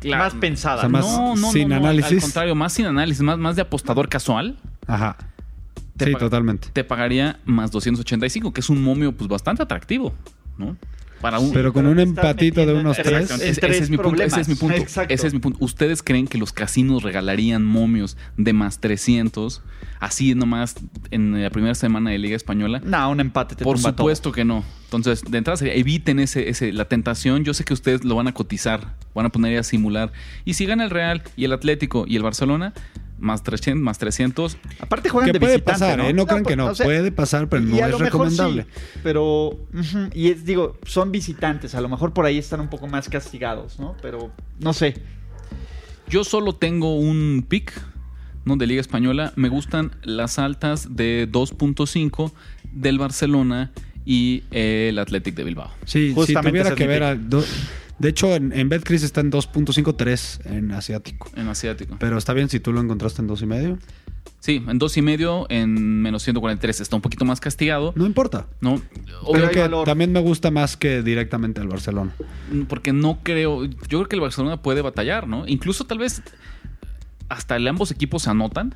claro. 0.00 0.24
Más 0.24 0.34
pensada. 0.34 0.76
O 0.76 0.80
sea, 0.80 0.88
más 0.88 1.04
no, 1.06 1.36
no, 1.36 1.50
sin 1.50 1.68
no, 1.68 1.76
no, 1.76 1.86
análisis. 1.86 2.12
Al 2.12 2.20
contrario, 2.20 2.54
más 2.54 2.72
sin 2.72 2.86
análisis, 2.86 3.22
más, 3.22 3.38
más 3.38 3.56
de 3.56 3.62
apostador 3.62 4.08
casual. 4.08 4.56
ajá 4.86 5.16
Te 5.96 6.06
sí 6.06 6.14
totalmente 6.14 6.68
te 6.72 6.84
pagaría 6.84 7.38
más 7.44 7.70
285, 7.70 8.52
que 8.52 8.60
es 8.60 8.70
un 8.70 8.82
momio 8.82 9.12
pues 9.12 9.28
bastante 9.28 9.62
atractivo, 9.62 10.12
¿no? 10.58 10.76
Para 11.22 11.38
un 11.38 11.52
pero 11.52 11.72
con 11.72 11.84
pero 11.84 11.92
un 11.92 12.00
empatito 12.00 12.66
de 12.66 12.74
unos 12.74 12.96
tres 12.98 13.30
Ese- 13.30 13.48
ese, 13.48 13.60
tres 13.60 13.80
es 13.80 13.90
mi 13.90 13.96
punto, 13.96 14.22
ese 14.22 14.40
es 14.40 14.48
mi 14.48 14.56
punto. 14.56 14.74
Ese 15.08 15.26
es 15.26 15.32
mi 15.32 15.38
punto. 15.40 15.56
¿Ustedes 15.64 16.02
creen 16.02 16.26
que 16.26 16.36
los 16.36 16.52
casinos 16.52 17.02
regalarían 17.04 17.64
momios 17.64 18.16
de 18.36 18.52
más 18.52 18.80
300 18.80 19.62
así 20.00 20.34
nomás 20.34 20.74
en 21.12 21.40
la 21.40 21.48
primera 21.50 21.74
semana 21.76 22.10
de 22.10 22.18
Liga 22.18 22.36
Española? 22.36 22.82
No, 22.84 23.08
un 23.10 23.20
empate 23.20 23.54
te 23.54 23.64
Por 23.64 23.76
tumba 23.76 23.90
supuesto 23.90 24.32
que 24.32 24.44
no. 24.44 24.64
Entonces, 24.84 25.22
de 25.22 25.38
entrada 25.38 25.56
sería, 25.56 25.74
eviten 25.74 26.18
ese, 26.18 26.50
ese, 26.50 26.72
la 26.72 26.84
tentación. 26.86 27.44
Yo 27.44 27.54
sé 27.54 27.64
que 27.64 27.72
ustedes 27.72 28.04
lo 28.04 28.14
van 28.16 28.28
a 28.28 28.34
cotizar, 28.34 28.94
van 29.14 29.24
a 29.26 29.28
poner 29.30 29.58
a 29.58 29.62
simular. 29.62 30.12
Y 30.44 30.54
si 30.54 30.66
gana 30.66 30.84
el 30.84 30.90
Real 30.90 31.22
y 31.36 31.44
el 31.44 31.52
Atlético 31.52 32.04
y 32.06 32.16
el 32.16 32.22
Barcelona, 32.22 32.74
más 33.22 33.42
300, 33.42 33.82
más 33.82 33.98
300, 33.98 34.56
todo. 34.56 34.62
Aparte 34.80 35.08
juegan 35.08 35.28
que 35.28 35.32
de 35.34 35.40
puede 35.40 35.52
visitante, 35.54 35.80
pasar, 35.80 35.98
¿no? 35.98 36.04
¿eh? 36.08 36.12
No 36.12 36.26
crean 36.26 36.44
que 36.44 36.56
no. 36.56 36.66
o 36.66 36.74
sea, 36.74 36.84
Puede 36.84 37.12
pasar, 37.12 37.48
pero 37.48 37.62
no 37.62 37.76
es 37.76 37.96
sí, 37.96 38.02
recomendable. 38.02 38.66
pero, 39.02 39.58
y 40.12 40.28
es, 40.30 40.44
digo, 40.44 40.76
son 40.84 41.12
visitantes. 41.12 41.74
A 41.74 41.80
lo 41.80 41.88
mejor 41.88 42.12
por 42.12 42.26
ahí 42.26 42.38
están 42.38 42.60
un 42.60 42.68
poco 42.68 42.86
más 42.88 43.08
castigados, 43.08 43.78
¿no? 43.78 43.96
Pero, 44.02 44.32
no 44.58 44.72
sé. 44.72 44.94
Yo 46.08 46.24
solo 46.24 46.54
tengo 46.54 46.96
un 46.98 47.46
pick 47.48 47.72
¿no? 48.44 48.56
de 48.56 48.66
Liga 48.66 48.80
Española. 48.80 49.32
Me 49.36 49.48
gustan 49.48 49.92
las 50.02 50.38
altas 50.38 50.94
de 50.96 51.28
2.5 51.30 52.32
del 52.72 52.98
Barcelona 52.98 53.70
y 54.04 54.42
el 54.50 54.98
Athletic 54.98 55.34
de 55.36 55.44
Bilbao. 55.44 55.70
Sí, 55.84 56.08
si 56.08 56.14
Justamente 56.14 56.50
tuviera 56.50 56.68
ese 56.70 56.76
que 56.76 56.86
ver. 56.86 57.02
a 57.04 57.16
de 58.02 58.08
hecho, 58.08 58.34
en, 58.34 58.52
en 58.52 58.68
BetCris 58.68 59.04
está 59.04 59.20
en 59.20 59.30
2.53 59.30 60.46
en 60.46 60.72
asiático. 60.72 61.30
En 61.36 61.46
asiático. 61.46 61.94
Pero 62.00 62.18
está 62.18 62.32
bien 62.32 62.48
si 62.48 62.58
tú 62.58 62.72
lo 62.72 62.80
encontraste 62.80 63.22
en 63.22 63.28
dos 63.28 63.42
y 63.42 63.46
medio. 63.46 63.78
Sí, 64.40 64.60
en 64.66 64.76
dos 64.78 64.96
y 64.96 65.02
medio, 65.02 65.46
en 65.50 66.02
menos 66.02 66.24
143. 66.24 66.80
Está 66.80 66.96
un 66.96 67.02
poquito 67.02 67.24
más 67.24 67.38
castigado. 67.38 67.92
No 67.94 68.04
importa. 68.04 68.48
¿no? 68.60 68.82
Pero 68.92 69.32
Creo 69.32 69.50
que 69.50 69.60
valor. 69.60 69.86
también 69.86 70.10
me 70.10 70.18
gusta 70.18 70.50
más 70.50 70.76
que 70.76 71.02
directamente 71.02 71.60
al 71.60 71.68
Barcelona. 71.68 72.12
Porque 72.68 72.92
no 72.92 73.20
creo. 73.22 73.66
Yo 73.66 73.76
creo 73.86 74.06
que 74.06 74.16
el 74.16 74.20
Barcelona 74.20 74.60
puede 74.60 74.82
batallar, 74.82 75.28
¿no? 75.28 75.46
Incluso 75.46 75.84
tal 75.84 75.98
vez 75.98 76.22
hasta 77.28 77.54
el 77.54 77.68
ambos 77.68 77.92
equipos 77.92 78.24
se 78.24 78.30
anotan 78.30 78.74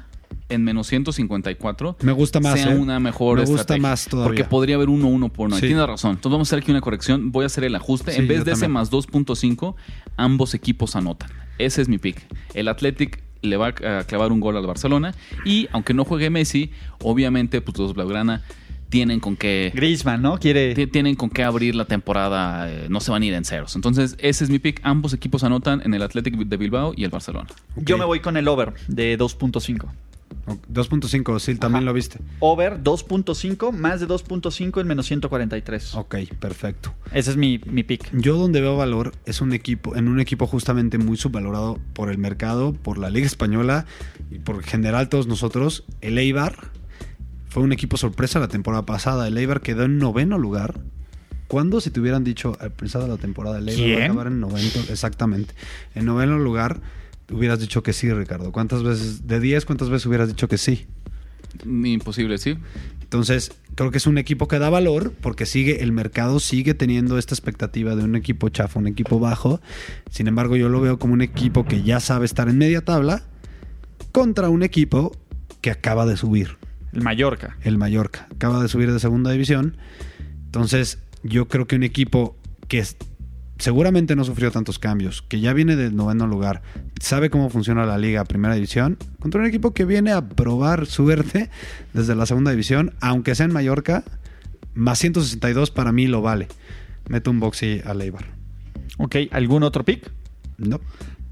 en 0.49 0.63
menos 0.65 0.87
154. 0.89 1.97
Me 2.03 2.13
gusta 2.13 2.41
más, 2.41 2.61
Sea 2.61 2.73
¿eh? 2.73 2.79
una 2.79 3.01
mejor 3.01 3.39
Me 3.39 3.45
gusta 3.45 3.61
estrategia. 3.63 3.89
más 3.89 4.07
todavía. 4.07 4.29
Porque 4.29 4.45
podría 4.45 4.77
haber 4.77 4.89
1-1 4.89 5.31
por 5.31 5.51
no. 5.51 5.57
Sí. 5.57 5.67
Tienes 5.67 5.87
razón. 5.87 6.13
Entonces 6.13 6.33
vamos 6.33 6.49
a 6.49 6.51
hacer 6.51 6.63
aquí 6.63 6.71
una 6.71 6.81
corrección. 6.81 7.33
Voy 7.33 7.43
a 7.45 7.47
hacer 7.47 7.65
el 7.65 7.75
ajuste. 7.75 8.13
Sí, 8.13 8.21
en 8.21 8.29
vez 8.29 8.45
de 8.45 8.53
ese 8.53 8.69
más 8.69 8.91
2.5, 8.93 9.75
ambos 10.17 10.55
equipos 10.55 10.95
anotan. 10.97 11.31
Ese 11.59 11.83
es 11.83 11.89
mi 11.89 11.99
pick. 11.99 12.23
El 12.55 12.69
Athletic 12.69 13.23
le 13.43 13.57
va 13.57 13.69
a 13.69 14.05
clavar 14.05 14.33
un 14.33 14.41
gol 14.41 14.57
al 14.57 14.67
Barcelona. 14.67 15.15
Y 15.45 15.69
aunque 15.73 15.95
no 15.95 16.05
juegue 16.05 16.31
Messi, 16.31 16.71
obviamente, 17.03 17.61
pues 17.61 17.79
los 17.79 17.95
Blaugrana 17.95 18.43
tienen 18.89 19.19
con 19.21 19.37
qué. 19.37 19.73
Griezmann, 19.75 20.23
¿no? 20.23 20.39
Quiere... 20.39 20.73
Ti- 20.75 20.87
Tienen 20.87 21.17
con 21.17 21.29
qué 21.29 21.43
abrir 21.43 21.75
la 21.75 21.87
temporada, 21.87 22.71
eh, 22.71 22.87
no 22.89 23.01
se 23.01 23.11
van 23.11 23.23
a 23.23 23.27
ir 23.27 23.35
en 23.35 23.45
ceros. 23.45 23.75
Entonces, 23.75 24.17
ese 24.21 24.45
es 24.45 24.51
mi 24.51 24.59
pick. 24.61 24.81
Ambos 24.85 25.13
equipos 25.13 25.43
anotan 25.43 25.83
en 25.85 25.93
el 25.93 26.03
Athletic 26.03 26.37
de 26.37 26.57
Bilbao 26.57 26.95
y 26.97 27.03
el 27.05 27.11
Barcelona. 27.11 27.49
Yo 27.77 27.99
me 27.99 28.05
voy 28.05 28.21
con 28.21 28.37
el 28.37 28.47
over 28.47 28.75
de 28.87 29.19
2.5. 29.19 29.87
O- 30.47 30.55
2.5, 30.73 31.39
sí, 31.41 31.55
también 31.57 31.79
Ajá. 31.83 31.87
lo 31.87 31.93
viste. 31.93 32.19
Over 32.41 32.83
2.5, 32.83 33.73
más 33.73 34.01
de 34.01 34.07
2.5 34.07 34.81
en 34.81 34.87
menos 34.87 35.07
143. 35.07 35.95
Ok, 35.97 36.17
perfecto. 36.39 36.95
Ese 37.13 37.31
es 37.33 37.37
mi, 37.37 37.59
mi 37.67 37.83
pick. 37.83 38.09
Yo 38.13 38.37
donde 38.37 38.61
veo 38.61 38.77
valor 38.77 39.13
es 39.25 39.41
un 39.41 39.53
equipo, 39.53 39.97
en 39.97 40.09
un 40.09 40.21
equipo 40.21 40.47
justamente 40.47 40.99
muy 40.99 41.17
subvalorado 41.17 41.79
por 41.95 42.11
el 42.11 42.19
mercado, 42.19 42.73
por 42.73 42.99
la 42.99 43.11
Liga 43.11 43.27
Española 43.27 43.87
y 44.31 44.39
por 44.39 44.63
general 44.63 45.09
todos 45.09 45.27
nosotros, 45.27 45.85
el 46.01 46.19
Eibar. 46.19 46.71
Fue 47.49 47.63
un 47.63 47.73
equipo 47.73 47.97
sorpresa 47.97 48.39
la 48.39 48.49
temporada 48.49 48.85
pasada. 48.85 49.27
El 49.29 49.39
Eibar 49.39 49.61
quedó 49.63 49.85
en 49.85 49.99
noveno 49.99 50.39
lugar. 50.39 50.81
¿Cuándo 51.49 51.81
si 51.81 51.91
te 51.91 52.01
hubieran 52.01 52.25
dicho 52.25 52.57
al 52.61 52.67
empezar 52.67 53.03
de 53.03 53.09
la 53.09 53.17
temporada 53.17 53.59
el 53.59 53.69
Eibar 53.69 53.99
va 53.99 54.03
a 54.03 54.07
acabar 54.07 54.27
en 54.27 54.41
noveno? 54.41 54.69
Exactamente. 54.91 55.55
En 55.95 56.05
noveno 56.05 56.39
lugar 56.39 56.81
hubieras 57.31 57.61
dicho 57.61 57.83
que 57.83 57.93
sí, 57.93 58.13
Ricardo. 58.13 58.53
¿Cuántas 58.53 58.83
veces, 58.83 59.27
de 59.27 59.41
10, 59.41 59.65
cuántas 59.65 59.89
veces 59.91 60.07
hubieras 60.07 60.29
dicho 60.29 60.49
que 60.49 60.59
sí? 60.59 60.87
Imposible, 61.65 62.39
sí. 62.39 62.57
Entonces, 63.03 63.53
creo 63.77 63.91
que 63.91 63.99
es 63.99 64.07
un 64.07 64.19
equipo 64.19 64.49
que 64.49 64.59
da 64.59 64.69
valor 64.69 65.13
porque 65.21 65.47
sigue, 65.47 65.83
el 65.83 65.93
mercado 65.93 66.41
sigue 66.41 66.75
teniendo 66.75 67.19
esta 67.19 67.35
expectativa 67.35 67.95
de 67.95 68.05
un 68.05 68.17
equipo 68.17 68.49
chafa, 68.49 68.79
un 68.81 68.89
equipo 68.89 69.19
bajo. 69.21 69.61
Sin 70.11 70.27
embargo, 70.27 70.57
yo 70.57 70.69
lo 70.69 70.81
veo 70.81 70.99
como 70.99 71.15
un 71.15 71.23
equipo 71.23 71.65
que 71.65 71.83
ya 71.83 72.01
sabe 72.01 72.27
estar 72.27 72.49
en 72.49 72.59
media 72.59 72.85
tabla 72.85 73.23
contra 74.13 74.49
un 74.49 74.63
equipo 74.63 75.17
que 75.61 75.71
acaba 75.71 76.05
de 76.07 76.17
subir, 76.17 76.57
El 76.93 77.03
Mallorca. 77.03 77.57
el 77.63 77.79
Mallorca. 77.79 78.27
Acaba 78.35 78.61
de 78.63 78.69
subir 78.69 78.93
de 78.93 78.99
segunda 79.01 79.31
división. 79.31 79.77
Entonces, 80.47 80.99
yo 81.23 81.49
creo 81.49 81.67
que 81.67 81.77
un 81.77 81.83
equipo 81.85 82.37
que 82.69 82.79
es- 82.81 82.97
seguramente 83.59 84.17
no 84.17 84.25
sufrió 84.25 84.51
tantos 84.51 84.79
cambios, 84.79 85.23
que 85.23 85.41
ya 85.41 85.53
viene 85.53 85.77
del 85.77 85.97
noveno 85.97 86.27
lugar, 86.27 86.63
sabe 87.01 87.31
cómo 87.31 87.51
funciona 87.51 87.87
la 87.87 87.99
liga 87.99 88.25
primera 88.25 88.55
división, 88.55 88.99
contra 89.19 89.41
un 89.41 89.47
equipo 89.47 89.73
que 89.73 89.85
viene 89.85 90.13
a 90.13 90.29
probar 90.29 90.87
suerte 90.87 91.51
desde 91.93 92.15
la 92.15 92.27
segunda 92.27 92.51
división, 92.51 92.95
aunque 93.01 93.35
sea 93.35 93.47
en 93.47 93.53
Mallorca, 93.53 94.05
más 94.75 94.99
162 94.99 95.71
para 95.71 95.93
mí 95.93 96.07
lo 96.07 96.23
vale. 96.23 96.49
Meto 97.09 97.31
un 97.31 97.41
boxy 97.41 97.81
a 97.85 97.95
Leibar. 97.95 98.27
Ok, 98.99 99.17
¿algún 99.31 99.63
otro 99.63 99.85
pick? 99.85 100.11
No. 100.59 100.81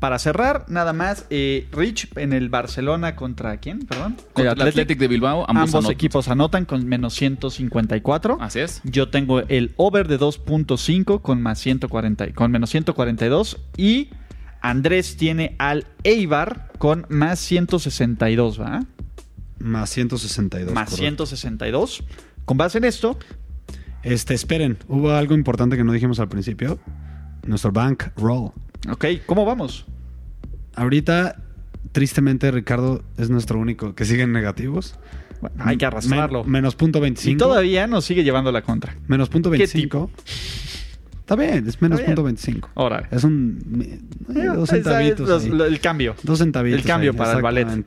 Para 0.04 0.18
cerrar, 0.18 0.66
nada 0.68 0.92
más, 0.92 1.24
eh, 1.30 1.66
Rich 1.72 2.10
en 2.16 2.34
el 2.34 2.50
Barcelona 2.50 3.16
contra 3.16 3.56
quién, 3.56 3.86
perdón? 3.86 4.16
Contra 4.34 4.52
El 4.52 4.60
Athletic 4.60 4.98
de 4.98 5.08
Bilbao, 5.08 5.46
ambos, 5.48 5.62
Ambos, 5.62 5.74
anotan. 5.76 5.92
equipos 5.92 6.28
anotan 6.28 6.66
con 6.66 6.86
menos 6.86 7.14
154. 7.14 8.36
Así 8.38 8.60
es. 8.60 8.82
Yo 8.84 9.08
tengo 9.08 9.40
el 9.40 9.72
over 9.78 10.06
de 10.06 10.20
2.5 10.20 11.22
con 11.22 11.40
más 11.40 11.58
140, 11.58 12.34
con 12.34 12.50
menos 12.50 12.68
142 12.68 13.56
y 13.78 14.10
Andrés 14.60 15.16
tiene 15.16 15.56
al 15.58 15.86
Eibar 16.02 16.70
con 16.76 17.06
más 17.08 17.38
162, 17.38 18.60
¿va? 18.60 18.84
Más 19.58 19.88
162. 19.88 20.74
más 20.74 20.90
correcto. 20.90 21.24
162. 21.24 22.04
Con 22.44 22.58
base 22.58 22.76
en 22.76 22.84
esto, 22.84 23.18
Este, 24.02 24.34
esperen, 24.34 24.76
hubo 24.86 25.12
algo 25.12 25.32
importante 25.34 25.78
que 25.78 25.84
no 25.84 25.92
dijimos 25.92 26.20
al 26.20 26.28
principio. 26.28 26.78
Nuestro 27.46 27.72
bank 27.72 28.08
roll. 28.18 28.50
ok, 28.90 29.06
¿cómo 29.24 29.46
vamos? 29.46 29.86
Ahorita, 30.76 31.36
tristemente, 31.92 32.50
Ricardo 32.50 33.02
es 33.18 33.30
nuestro 33.30 33.58
único 33.58 33.94
que 33.94 34.04
sigue 34.04 34.22
en 34.22 34.32
negativos. 34.32 34.96
Bueno, 35.40 35.56
hay 35.64 35.76
que 35.76 35.86
arrastrarlo. 35.86 36.42
Men- 36.44 36.52
menos 36.52 36.74
punto 36.76 36.98
y 36.98 37.02
25. 37.02 37.38
todavía 37.44 37.86
nos 37.86 38.04
sigue 38.04 38.24
llevando 38.24 38.50
la 38.52 38.62
contra. 38.62 38.96
Menos 39.08 39.28
punto 39.28 39.50
¿Qué 39.50 39.58
25. 39.58 40.10
Está 41.20 41.36
bien, 41.36 41.66
es 41.66 41.80
menos 41.80 42.00
punto 42.02 42.22
25. 42.22 42.70
Ahora. 42.74 43.08
Es 43.10 43.24
un... 43.24 43.98
eh, 44.34 44.44
dos 44.46 44.68
Esa 44.70 44.76
es 44.76 44.82
centavitos. 44.84 45.28
los- 45.28 45.44
ahí. 45.44 45.72
el 45.72 45.80
cambio. 45.80 46.14
Dos 46.22 46.38
centavitos. 46.38 46.80
el 46.80 46.86
cambio 46.86 47.10
ahí, 47.12 47.16
para 47.16 47.32
el 47.34 47.42
ballet. 47.42 47.84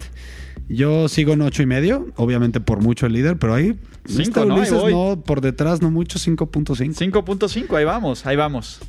Yo 0.70 1.08
sigo 1.08 1.34
en 1.34 1.42
ocho 1.42 1.64
y 1.64 1.66
medio, 1.66 2.08
obviamente 2.18 2.60
por 2.60 2.82
mucho 2.82 3.06
el 3.06 3.14
líder, 3.14 3.38
pero 3.38 3.54
ahí 3.54 3.80
Cinco, 4.06 4.44
¿no? 4.46 4.56
Ahí 4.56 4.60
Ulises, 4.62 4.80
voy. 4.82 4.92
no, 4.94 5.22
por 5.22 5.42
detrás 5.42 5.82
no 5.82 5.92
mucho, 5.92 6.18
5.5. 6.20 7.12
5.5, 7.12 7.76
ahí 7.78 7.86
vamos, 7.86 8.26
ahí 8.26 8.36
vamos. 8.36 8.80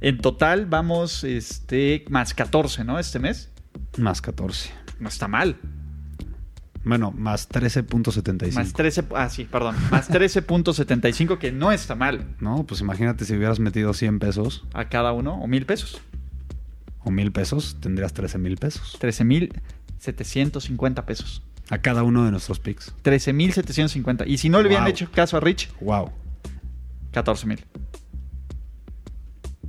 En 0.00 0.18
total 0.18 0.66
vamos 0.66 1.24
este 1.24 2.04
más 2.08 2.32
14, 2.34 2.84
¿no? 2.84 2.98
Este 2.98 3.18
mes. 3.18 3.50
Más 3.98 4.20
14. 4.22 4.70
No 4.98 5.08
está 5.08 5.28
mal. 5.28 5.56
Bueno, 6.82 7.10
más 7.12 7.46
13.75. 7.50 8.52
Más 8.54 8.72
13, 8.72 9.04
ah, 9.14 9.28
sí, 9.28 9.44
perdón. 9.44 9.76
Más 9.90 10.08
13.75, 10.10 11.36
que 11.38 11.52
no 11.52 11.70
está 11.72 11.94
mal 11.94 12.34
No, 12.40 12.64
pues 12.64 12.80
imagínate 12.80 13.26
si 13.26 13.36
hubieras 13.36 13.60
metido 13.60 13.92
100 13.92 14.18
pesos 14.18 14.64
a 14.72 14.88
cada 14.88 15.12
uno, 15.12 15.34
o 15.34 15.46
mil 15.46 15.66
pesos. 15.66 16.00
o 17.04 17.10
1000 17.10 17.32
pesos, 17.32 17.76
tendrías 17.80 18.14
13 18.14 18.38
mil 18.38 18.56
pesos. 18.56 18.96
13.750 18.98 21.04
pesos. 21.04 21.42
A 21.68 21.76
cada 21.78 22.02
uno 22.02 22.24
de 22.24 22.30
nuestros 22.30 22.58
picks. 22.60 22.94
13.750. 23.04 24.24
Y 24.26 24.38
si 24.38 24.48
no 24.48 24.62
le 24.62 24.68
hubieran 24.68 24.84
Wow. 24.86 24.90
hecho 24.92 25.10
caso 25.12 25.36
a 25.36 25.40
Rich, 25.40 25.68
Wow. 25.80 26.10
14.000. 27.12 27.58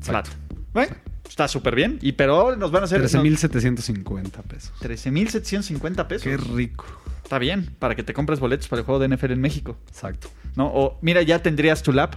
Flat. 0.01 0.27
Bueno, 0.73 0.95
está 1.27 1.47
súper 1.47 1.75
bien. 1.75 1.99
Y 2.01 2.13
pero 2.13 2.55
nos 2.55 2.71
van 2.71 2.83
a 2.83 2.85
hacer... 2.85 3.01
13.750 3.01 4.29
pesos. 4.43 4.73
13.750 4.81 6.07
pesos. 6.07 6.23
Qué 6.23 6.37
rico. 6.37 6.85
Está 7.23 7.39
bien, 7.39 7.75
para 7.79 7.95
que 7.95 8.03
te 8.03 8.13
compres 8.13 8.39
boletos 8.39 8.67
para 8.67 8.81
el 8.81 8.85
juego 8.85 8.99
de 8.99 9.15
NFL 9.15 9.31
en 9.31 9.41
México. 9.41 9.77
Exacto. 9.87 10.27
¿No? 10.55 10.67
O 10.67 10.99
mira, 11.01 11.21
ya 11.21 11.41
tendrías 11.41 11.81
tu 11.81 11.93
lap. 11.93 12.15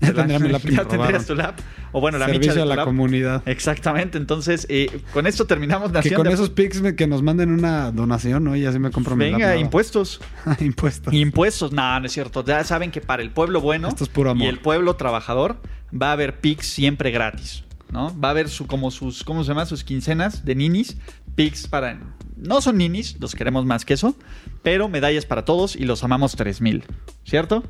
Ya 0.00 0.12
tendría 0.12 0.38
mi 0.38 0.48
lápiz. 0.48 0.70
Ya 0.74 0.84
tendrías 0.84 1.24
tu 1.26 1.34
lap. 1.34 1.58
O 1.92 2.00
bueno, 2.00 2.18
la 2.18 2.26
micha 2.26 2.34
Servicio 2.40 2.54
de 2.56 2.62
a 2.62 2.64
la 2.66 2.76
lap. 2.76 2.84
comunidad. 2.86 3.42
Exactamente. 3.46 4.18
Entonces, 4.18 4.66
eh, 4.68 5.00
con 5.12 5.26
esto 5.26 5.46
terminamos 5.46 5.88
Que 5.88 5.94
Nación 5.98 6.16
con 6.16 6.26
de- 6.26 6.34
esos 6.34 6.50
pics 6.50 6.82
que 6.96 7.06
nos 7.06 7.22
manden 7.22 7.50
una 7.50 7.90
donación, 7.92 8.44
¿no? 8.44 8.56
Y 8.56 8.66
así 8.66 8.78
me 8.78 8.90
compro 8.90 9.16
mi 9.16 9.24
Venga, 9.26 9.50
lap 9.54 9.58
impuestos. 9.60 10.20
impuestos. 10.60 11.14
Impuestos. 11.14 11.72
No, 11.72 12.00
no 12.00 12.06
es 12.06 12.12
cierto. 12.12 12.44
Ya 12.44 12.62
saben 12.64 12.90
que 12.90 13.00
para 13.00 13.22
el 13.22 13.30
pueblo 13.30 13.60
bueno 13.60 13.88
Esto 13.88 14.04
es 14.04 14.10
puro 14.10 14.30
amor. 14.30 14.44
y 14.44 14.48
el 14.48 14.58
pueblo 14.58 14.96
trabajador 14.96 15.56
va 15.92 16.08
a 16.08 16.12
haber 16.12 16.40
pics 16.40 16.66
siempre 16.66 17.10
gratis. 17.10 17.62
¿No? 17.90 18.12
Va 18.20 18.28
a 18.28 18.30
haber 18.32 18.48
su, 18.48 18.66
como 18.66 18.90
sus, 18.90 19.22
¿cómo 19.22 19.44
se 19.44 19.48
llama? 19.48 19.66
Sus 19.66 19.84
quincenas 19.84 20.44
de 20.44 20.56
ninis. 20.56 20.96
Pics 21.36 21.68
para. 21.68 22.00
No 22.36 22.60
son 22.60 22.76
ninis, 22.78 23.16
los 23.20 23.36
queremos 23.36 23.64
más 23.66 23.84
que 23.84 23.94
eso. 23.94 24.16
Pero 24.64 24.88
medallas 24.88 25.24
para 25.26 25.44
todos 25.44 25.76
y 25.76 25.84
los 25.84 26.02
amamos 26.02 26.34
3000. 26.34 26.82
¿Cierto? 27.24 27.62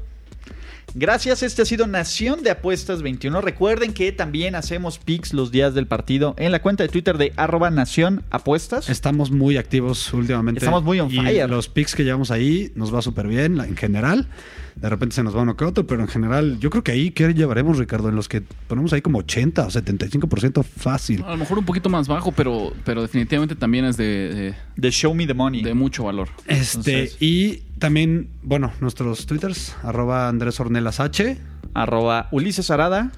Gracias, 0.94 1.42
este 1.42 1.62
ha 1.62 1.64
sido 1.64 1.86
Nación 1.88 2.42
de 2.44 2.50
Apuestas 2.50 3.02
21. 3.02 3.40
Recuerden 3.40 3.92
que 3.94 4.12
también 4.12 4.54
hacemos 4.54 4.98
picks 4.98 5.32
los 5.34 5.50
días 5.50 5.74
del 5.74 5.86
partido 5.88 6.34
en 6.38 6.52
la 6.52 6.62
cuenta 6.62 6.84
de 6.84 6.88
Twitter 6.88 7.18
de 7.18 7.32
arroba 7.36 7.70
Nación 7.70 8.22
Apuestas. 8.30 8.88
Estamos 8.88 9.32
muy 9.32 9.56
activos 9.56 10.12
últimamente. 10.12 10.60
Estamos 10.60 10.84
muy 10.84 11.00
on 11.00 11.10
y 11.12 11.16
fire. 11.16 11.50
Los 11.50 11.68
picks 11.68 11.96
que 11.96 12.04
llevamos 12.04 12.30
ahí 12.30 12.70
nos 12.76 12.94
va 12.94 13.02
súper 13.02 13.26
bien 13.26 13.58
en 13.60 13.76
general. 13.76 14.28
De 14.76 14.88
repente 14.88 15.14
se 15.16 15.22
nos 15.22 15.36
va 15.36 15.42
uno 15.42 15.56
que 15.56 15.64
otro, 15.64 15.86
pero 15.86 16.02
en 16.02 16.08
general, 16.08 16.58
yo 16.60 16.68
creo 16.70 16.82
que 16.82 16.92
ahí, 16.92 17.10
¿qué 17.12 17.32
llevaremos, 17.32 17.78
Ricardo? 17.78 18.08
En 18.08 18.16
los 18.16 18.28
que 18.28 18.42
ponemos 18.66 18.92
ahí 18.92 19.02
como 19.02 19.18
80 19.18 19.66
o 19.66 19.70
75% 19.70 20.64
fácil. 20.64 21.22
A 21.24 21.30
lo 21.30 21.36
mejor 21.36 21.58
un 21.58 21.64
poquito 21.64 21.88
más 21.88 22.06
bajo, 22.08 22.32
pero, 22.32 22.72
pero 22.84 23.02
definitivamente 23.02 23.54
también 23.54 23.84
es 23.84 23.96
de, 23.96 24.54
De 24.76 24.90
Show 24.90 25.14
Me 25.14 25.26
the 25.26 25.34
Money. 25.34 25.62
de, 25.62 25.68
de 25.70 25.74
mucho 25.74 26.04
valor. 26.04 26.28
Este, 26.46 26.76
Entonces- 27.04 27.16
y 27.22 27.62
también, 27.84 28.30
bueno, 28.42 28.72
nuestros 28.80 29.26
twitters, 29.26 29.76
arroba 29.82 30.28
Andrés 30.28 30.58
Ornelas 30.58 31.00
H. 31.00 31.36
Arroba 31.74 32.28
Ulises 32.30 32.70
Arada. 32.70 33.12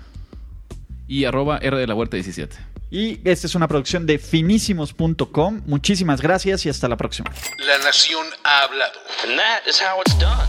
Y 1.06 1.24
arroba 1.24 1.58
R 1.58 1.76
de 1.76 1.86
la 1.86 1.94
Huerta 1.94 2.16
17. 2.16 2.56
Y 2.90 3.20
esta 3.22 3.46
es 3.46 3.54
una 3.54 3.68
producción 3.68 4.06
de 4.06 4.18
finísimos.com. 4.18 5.62
Muchísimas 5.66 6.20
gracias 6.20 6.66
y 6.66 6.68
hasta 6.68 6.88
la 6.88 6.96
próxima. 6.96 7.30
La 7.64 7.78
nación 7.78 8.26
ha 8.42 8.64
hablado. 8.64 8.98
And 9.22 9.38
that 9.38 9.68
is 9.68 9.80
how 9.80 10.00
it's 10.04 10.18
done. 10.18 10.48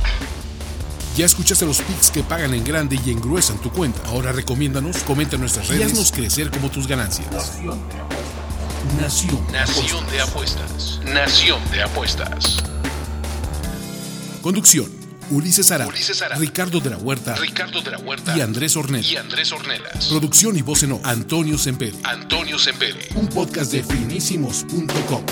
Ya 1.16 1.26
escuchaste 1.26 1.68
los 1.68 1.80
picks 1.84 2.10
que 2.10 2.24
pagan 2.24 2.56
en 2.56 2.64
grande 2.64 2.98
y 3.06 3.12
engruesan 3.12 3.62
tu 3.62 3.70
cuenta. 3.70 4.02
Ahora 4.08 4.32
recomiéndanos, 4.32 4.98
comenta 5.04 5.36
en 5.36 5.42
nuestras 5.42 5.68
redes 5.68 5.82
y 5.82 5.84
haznos 5.92 6.12
crecer 6.12 6.50
como 6.50 6.72
tus 6.72 6.88
ganancias. 6.88 7.60
Nación. 9.00 9.46
Nación 9.52 10.10
de 10.10 10.22
apuestas. 10.22 11.02
Nación 11.06 11.62
de 11.70 11.84
apuestas. 11.84 12.64
Conducción. 14.48 14.90
Ulises 15.30 15.72
Ara, 15.72 15.88
Ulises 15.88 16.22
Arada. 16.22 16.40
Ricardo 16.40 16.80
de 16.80 16.90
la 16.90 16.96
Huerta 16.96 17.36
Ricardo 17.36 17.82
de 17.82 17.92
la 17.92 17.98
Huerta 17.98 18.34
y 18.38 18.40
Andrés 18.40 18.78
Ornella. 18.78 19.12
y 19.12 19.18
Andrés 19.18 19.52
Ornelas. 19.52 20.06
Producción 20.08 20.56
y 20.56 20.62
voz 20.62 20.84
en 20.84 20.94
off, 20.94 21.02
Antonio 21.04 21.58
Semperi. 21.58 21.98
Antonio 22.06 22.58
Sempere. 22.58 23.10
Un 23.16 23.28
podcast 23.28 23.74
de 23.74 23.84
finísimos.com. 23.84 25.26